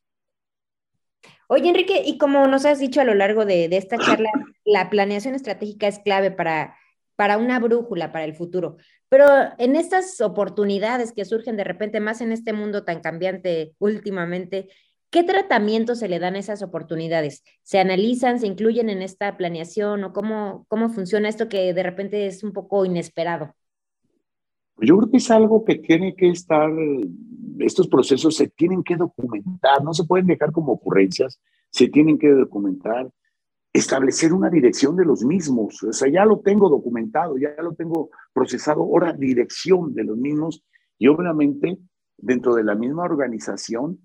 Oye, 1.48 1.68
Enrique, 1.68 2.02
y 2.04 2.18
como 2.18 2.46
nos 2.46 2.64
has 2.64 2.78
dicho 2.78 3.00
a 3.00 3.04
lo 3.04 3.14
largo 3.14 3.44
de, 3.44 3.68
de 3.68 3.76
esta 3.76 3.98
charla, 3.98 4.30
la 4.64 4.90
planeación 4.90 5.34
estratégica 5.34 5.86
es 5.88 5.98
clave 6.00 6.30
para 6.30 6.76
para 7.20 7.36
una 7.36 7.58
brújula 7.58 8.12
para 8.12 8.24
el 8.24 8.34
futuro. 8.34 8.78
Pero 9.10 9.26
en 9.58 9.76
estas 9.76 10.22
oportunidades 10.22 11.12
que 11.12 11.26
surgen 11.26 11.54
de 11.58 11.64
repente 11.64 12.00
más 12.00 12.22
en 12.22 12.32
este 12.32 12.54
mundo 12.54 12.82
tan 12.82 13.02
cambiante 13.02 13.74
últimamente, 13.78 14.70
¿qué 15.10 15.22
tratamiento 15.22 15.94
se 15.94 16.08
le 16.08 16.18
dan 16.18 16.36
a 16.36 16.38
esas 16.38 16.62
oportunidades? 16.62 17.44
¿Se 17.62 17.78
analizan, 17.78 18.40
se 18.40 18.46
incluyen 18.46 18.88
en 18.88 19.02
esta 19.02 19.36
planeación 19.36 20.02
o 20.02 20.14
cómo, 20.14 20.64
cómo 20.68 20.88
funciona 20.88 21.28
esto 21.28 21.50
que 21.50 21.74
de 21.74 21.82
repente 21.82 22.26
es 22.26 22.42
un 22.42 22.54
poco 22.54 22.86
inesperado? 22.86 23.54
Yo 24.78 24.96
creo 24.96 25.10
que 25.10 25.18
es 25.18 25.30
algo 25.30 25.62
que 25.62 25.74
tiene 25.74 26.14
que 26.14 26.30
estar, 26.30 26.70
estos 27.58 27.86
procesos 27.86 28.34
se 28.34 28.48
tienen 28.48 28.82
que 28.82 28.96
documentar, 28.96 29.84
no 29.84 29.92
se 29.92 30.04
pueden 30.04 30.26
dejar 30.26 30.52
como 30.52 30.72
ocurrencias, 30.72 31.38
se 31.68 31.86
tienen 31.88 32.18
que 32.18 32.30
documentar, 32.30 33.10
establecer 33.72 34.32
una 34.32 34.50
dirección 34.50 34.96
de 34.96 35.04
los 35.04 35.24
mismos. 35.24 35.82
O 35.82 35.92
sea, 35.92 36.10
ya 36.10 36.24
lo 36.24 36.40
tengo 36.40 36.68
documentado, 36.68 37.38
ya 37.38 37.50
lo 37.62 37.74
tengo 37.74 38.10
procesado, 38.32 38.82
ahora 38.82 39.12
dirección 39.12 39.94
de 39.94 40.04
los 40.04 40.16
mismos 40.16 40.64
y 40.98 41.08
obviamente 41.08 41.78
dentro 42.18 42.54
de 42.54 42.64
la 42.64 42.74
misma 42.74 43.04
organización 43.04 44.00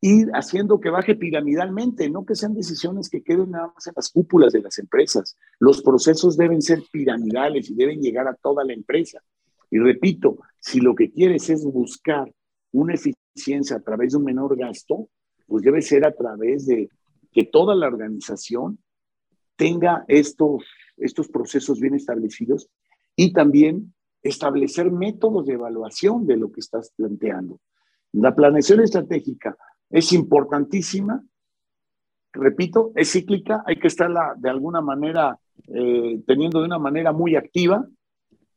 ir 0.00 0.28
haciendo 0.32 0.80
que 0.80 0.90
baje 0.90 1.16
piramidalmente, 1.16 2.08
no 2.08 2.24
que 2.24 2.36
sean 2.36 2.54
decisiones 2.54 3.08
que 3.08 3.22
queden 3.22 3.50
nada 3.50 3.72
más 3.74 3.86
en 3.86 3.94
las 3.96 4.10
cúpulas 4.10 4.52
de 4.52 4.62
las 4.62 4.78
empresas. 4.78 5.36
Los 5.58 5.82
procesos 5.82 6.36
deben 6.36 6.62
ser 6.62 6.82
piramidales 6.92 7.68
y 7.70 7.74
deben 7.74 8.00
llegar 8.00 8.28
a 8.28 8.34
toda 8.34 8.64
la 8.64 8.74
empresa. 8.74 9.20
Y 9.70 9.78
repito, 9.78 10.38
si 10.60 10.80
lo 10.80 10.94
que 10.94 11.10
quieres 11.10 11.50
es 11.50 11.64
buscar 11.64 12.32
una 12.72 12.94
eficiencia 12.94 13.76
a 13.76 13.80
través 13.80 14.12
de 14.12 14.18
un 14.18 14.24
menor 14.24 14.56
gasto, 14.56 15.08
pues 15.46 15.64
debe 15.64 15.82
ser 15.82 16.06
a 16.06 16.12
través 16.12 16.66
de 16.66 16.88
que 17.32 17.44
toda 17.44 17.74
la 17.74 17.86
organización 17.86 18.78
tenga 19.56 20.04
estos, 20.08 20.64
estos 20.96 21.28
procesos 21.28 21.80
bien 21.80 21.94
establecidos 21.94 22.68
y 23.16 23.32
también 23.32 23.94
establecer 24.22 24.90
métodos 24.90 25.46
de 25.46 25.54
evaluación 25.54 26.26
de 26.26 26.36
lo 26.36 26.52
que 26.52 26.60
estás 26.60 26.92
planteando. 26.96 27.60
La 28.12 28.34
planeación 28.34 28.80
estratégica 28.80 29.56
es 29.90 30.12
importantísima 30.12 31.22
repito, 32.32 32.92
es 32.94 33.12
cíclica, 33.12 33.62
hay 33.66 33.76
que 33.76 33.88
estarla 33.88 34.34
de 34.36 34.50
alguna 34.50 34.80
manera 34.80 35.38
eh, 35.68 36.20
teniendo 36.26 36.60
de 36.60 36.66
una 36.66 36.78
manera 36.78 37.12
muy 37.12 37.36
activa, 37.36 37.86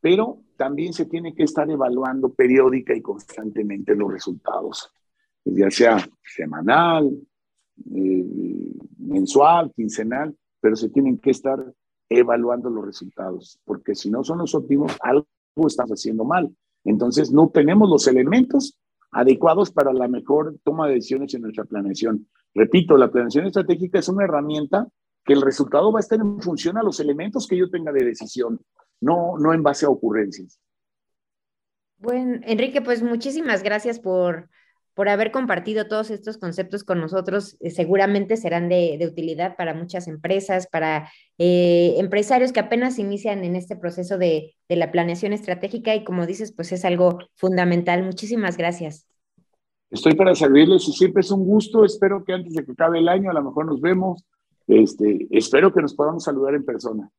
pero 0.00 0.38
también 0.56 0.92
se 0.92 1.06
tiene 1.06 1.34
que 1.34 1.44
estar 1.44 1.68
evaluando 1.70 2.32
periódica 2.32 2.94
y 2.94 3.02
constantemente 3.02 3.94
los 3.94 4.12
resultados, 4.12 4.90
ya 5.44 5.70
sea 5.70 5.96
semanal, 6.22 7.10
eh, 7.94 8.24
mensual, 8.98 9.72
quincenal, 9.74 10.36
pero 10.60 10.76
se 10.76 10.88
tienen 10.88 11.18
que 11.18 11.30
estar 11.30 11.72
evaluando 12.08 12.70
los 12.70 12.84
resultados, 12.84 13.58
porque 13.64 13.94
si 13.94 14.10
no 14.10 14.22
son 14.22 14.38
los 14.38 14.54
óptimos, 14.54 14.96
algo 15.00 15.26
estás 15.66 15.90
haciendo 15.90 16.24
mal. 16.24 16.54
Entonces, 16.84 17.32
no 17.32 17.50
tenemos 17.50 17.88
los 17.88 18.06
elementos 18.06 18.78
adecuados 19.10 19.70
para 19.70 19.92
la 19.92 20.08
mejor 20.08 20.56
toma 20.64 20.88
de 20.88 20.94
decisiones 20.94 21.34
en 21.34 21.42
nuestra 21.42 21.64
planeación. 21.64 22.28
Repito, 22.54 22.96
la 22.96 23.10
planeación 23.10 23.46
estratégica 23.46 23.98
es 23.98 24.08
una 24.08 24.24
herramienta 24.24 24.88
que 25.24 25.32
el 25.32 25.42
resultado 25.42 25.92
va 25.92 26.00
a 26.00 26.00
estar 26.00 26.20
en 26.20 26.40
función 26.40 26.76
a 26.76 26.82
los 26.82 26.98
elementos 27.00 27.46
que 27.46 27.56
yo 27.56 27.70
tenga 27.70 27.92
de 27.92 28.04
decisión, 28.04 28.60
no, 29.00 29.38
no 29.38 29.54
en 29.54 29.62
base 29.62 29.86
a 29.86 29.90
ocurrencias. 29.90 30.58
Bueno, 31.98 32.40
Enrique, 32.42 32.82
pues 32.82 33.02
muchísimas 33.02 33.62
gracias 33.62 34.00
por, 34.00 34.48
por 34.94 35.08
haber 35.08 35.32
compartido 35.32 35.86
todos 35.88 36.10
estos 36.10 36.38
conceptos 36.38 36.84
con 36.84 37.00
nosotros. 37.00 37.56
Eh, 37.60 37.70
seguramente 37.70 38.36
serán 38.36 38.68
de, 38.68 38.98
utilidad 39.10 39.56
para 39.56 39.74
muchas 39.74 40.08
empresas, 40.08 40.66
para 40.66 41.10
eh, 41.38 41.94
empresarios 41.98 42.52
que 42.52 42.60
apenas 42.60 42.98
inician 42.98 43.44
en 43.44 43.56
este 43.56 43.76
proceso 43.76 44.18
de, 44.18 44.54
de, 44.68 44.76
la 44.76 44.90
planeación 44.90 45.32
estratégica 45.32 45.94
y 45.94 46.04
como 46.04 46.26
dices, 46.26 46.52
pues 46.52 46.72
es 46.72 46.84
algo 46.84 47.18
fundamental. 47.34 48.02
Muchísimas 48.04 48.56
gracias. 48.56 49.06
Estoy 49.90 50.14
para 50.14 50.34
servirles 50.34 50.88
y 50.88 50.92
siempre 50.92 51.20
es 51.20 51.30
un 51.30 51.44
gusto. 51.44 51.84
Espero 51.84 52.24
que 52.24 52.32
antes 52.32 52.54
de 52.54 52.64
que 52.64 52.72
acabe 52.72 52.98
el 52.98 53.08
año 53.08 53.30
a 53.30 53.34
lo 53.34 53.42
mejor 53.42 53.66
nos 53.66 53.80
vemos. 53.80 54.24
Este, 54.66 55.26
espero 55.30 55.72
que 55.72 55.82
nos 55.82 55.94
podamos 55.94 56.24
saludar 56.24 56.54
en 56.54 56.64
persona. 56.64 57.10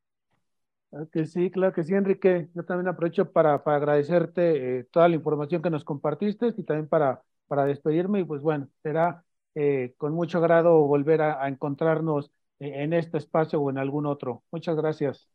Claro 0.89 1.09
que 1.11 1.25
sí, 1.25 1.49
claro 1.49 1.73
que 1.73 1.83
sí, 1.83 1.93
Enrique. 1.93 2.49
Yo 2.53 2.63
también 2.65 2.87
aprovecho 2.87 3.31
para, 3.31 3.63
para 3.63 3.77
agradecerte 3.77 4.79
eh, 4.79 4.83
toda 4.91 5.07
la 5.07 5.15
información 5.15 5.61
que 5.61 5.69
nos 5.69 5.83
compartiste 5.83 6.53
y 6.55 6.63
también 6.63 6.87
para 6.87 7.21
para 7.53 7.65
despedirme 7.67 8.21
y 8.21 8.23
pues 8.23 8.41
bueno, 8.41 8.67
será 8.81 9.23
eh, 9.53 9.93
con 9.97 10.11
mucho 10.15 10.41
grado 10.41 10.87
volver 10.87 11.21
a, 11.21 11.47
encontrarnos 11.47 12.31
eh, 12.59 12.81
en 12.81 12.93
este 12.93 13.19
espacio 13.19 13.61
o 13.61 13.69
en 13.69 13.77
algún 13.77 14.07
otro. 14.07 14.41
Muchas 14.51 14.75
gracias. 14.75 15.29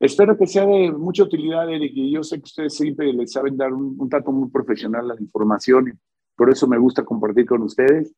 Espero 0.00 0.38
que 0.38 0.46
sea 0.46 0.64
de 0.64 0.90
mucha 0.92 1.24
utilidad, 1.24 1.70
Eric, 1.70 1.92
y 1.94 2.10
yo 2.10 2.22
sé 2.22 2.38
que 2.38 2.44
ustedes 2.44 2.74
siempre 2.74 3.12
les 3.12 3.32
saben 3.32 3.54
dar 3.54 3.70
un, 3.70 3.96
un 3.98 4.08
trato 4.08 4.32
muy 4.32 4.48
profesional 4.48 5.10
a 5.10 5.14
la 5.14 5.20
información, 5.20 5.88
y 5.88 5.92
por 6.34 6.48
eso 6.48 6.66
me 6.66 6.78
gusta 6.78 7.04
compartir 7.04 7.44
con 7.44 7.60
ustedes. 7.60 8.14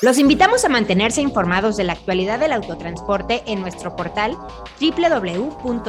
Los 0.00 0.20
invitamos 0.20 0.64
a 0.64 0.68
mantenerse 0.68 1.22
informados 1.22 1.76
de 1.76 1.82
la 1.82 1.94
actualidad 1.94 2.38
del 2.38 2.52
autotransporte 2.52 3.42
en 3.48 3.60
nuestro 3.60 3.96
portal 3.96 4.38
www.tit.com.mx 4.80 5.80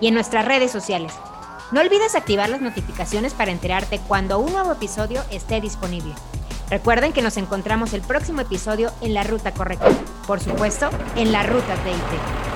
y 0.00 0.06
en 0.06 0.14
nuestras 0.14 0.46
redes 0.46 0.70
sociales 0.70 1.18
no 1.70 1.80
olvides 1.80 2.14
activar 2.14 2.48
las 2.48 2.60
notificaciones 2.60 3.34
para 3.34 3.50
enterarte 3.50 4.00
cuando 4.08 4.38
un 4.38 4.52
nuevo 4.52 4.72
episodio 4.72 5.22
esté 5.30 5.60
disponible. 5.60 6.14
Recuerden 6.70 7.12
que 7.12 7.22
nos 7.22 7.36
encontramos 7.36 7.92
el 7.92 8.02
próximo 8.02 8.40
episodio 8.40 8.90
en 9.00 9.14
la 9.14 9.22
ruta 9.22 9.52
correcta, 9.52 9.90
por 10.26 10.40
supuesto, 10.40 10.90
en 11.16 11.32
la 11.32 11.42
ruta 11.42 11.74
TIT. 11.84 12.47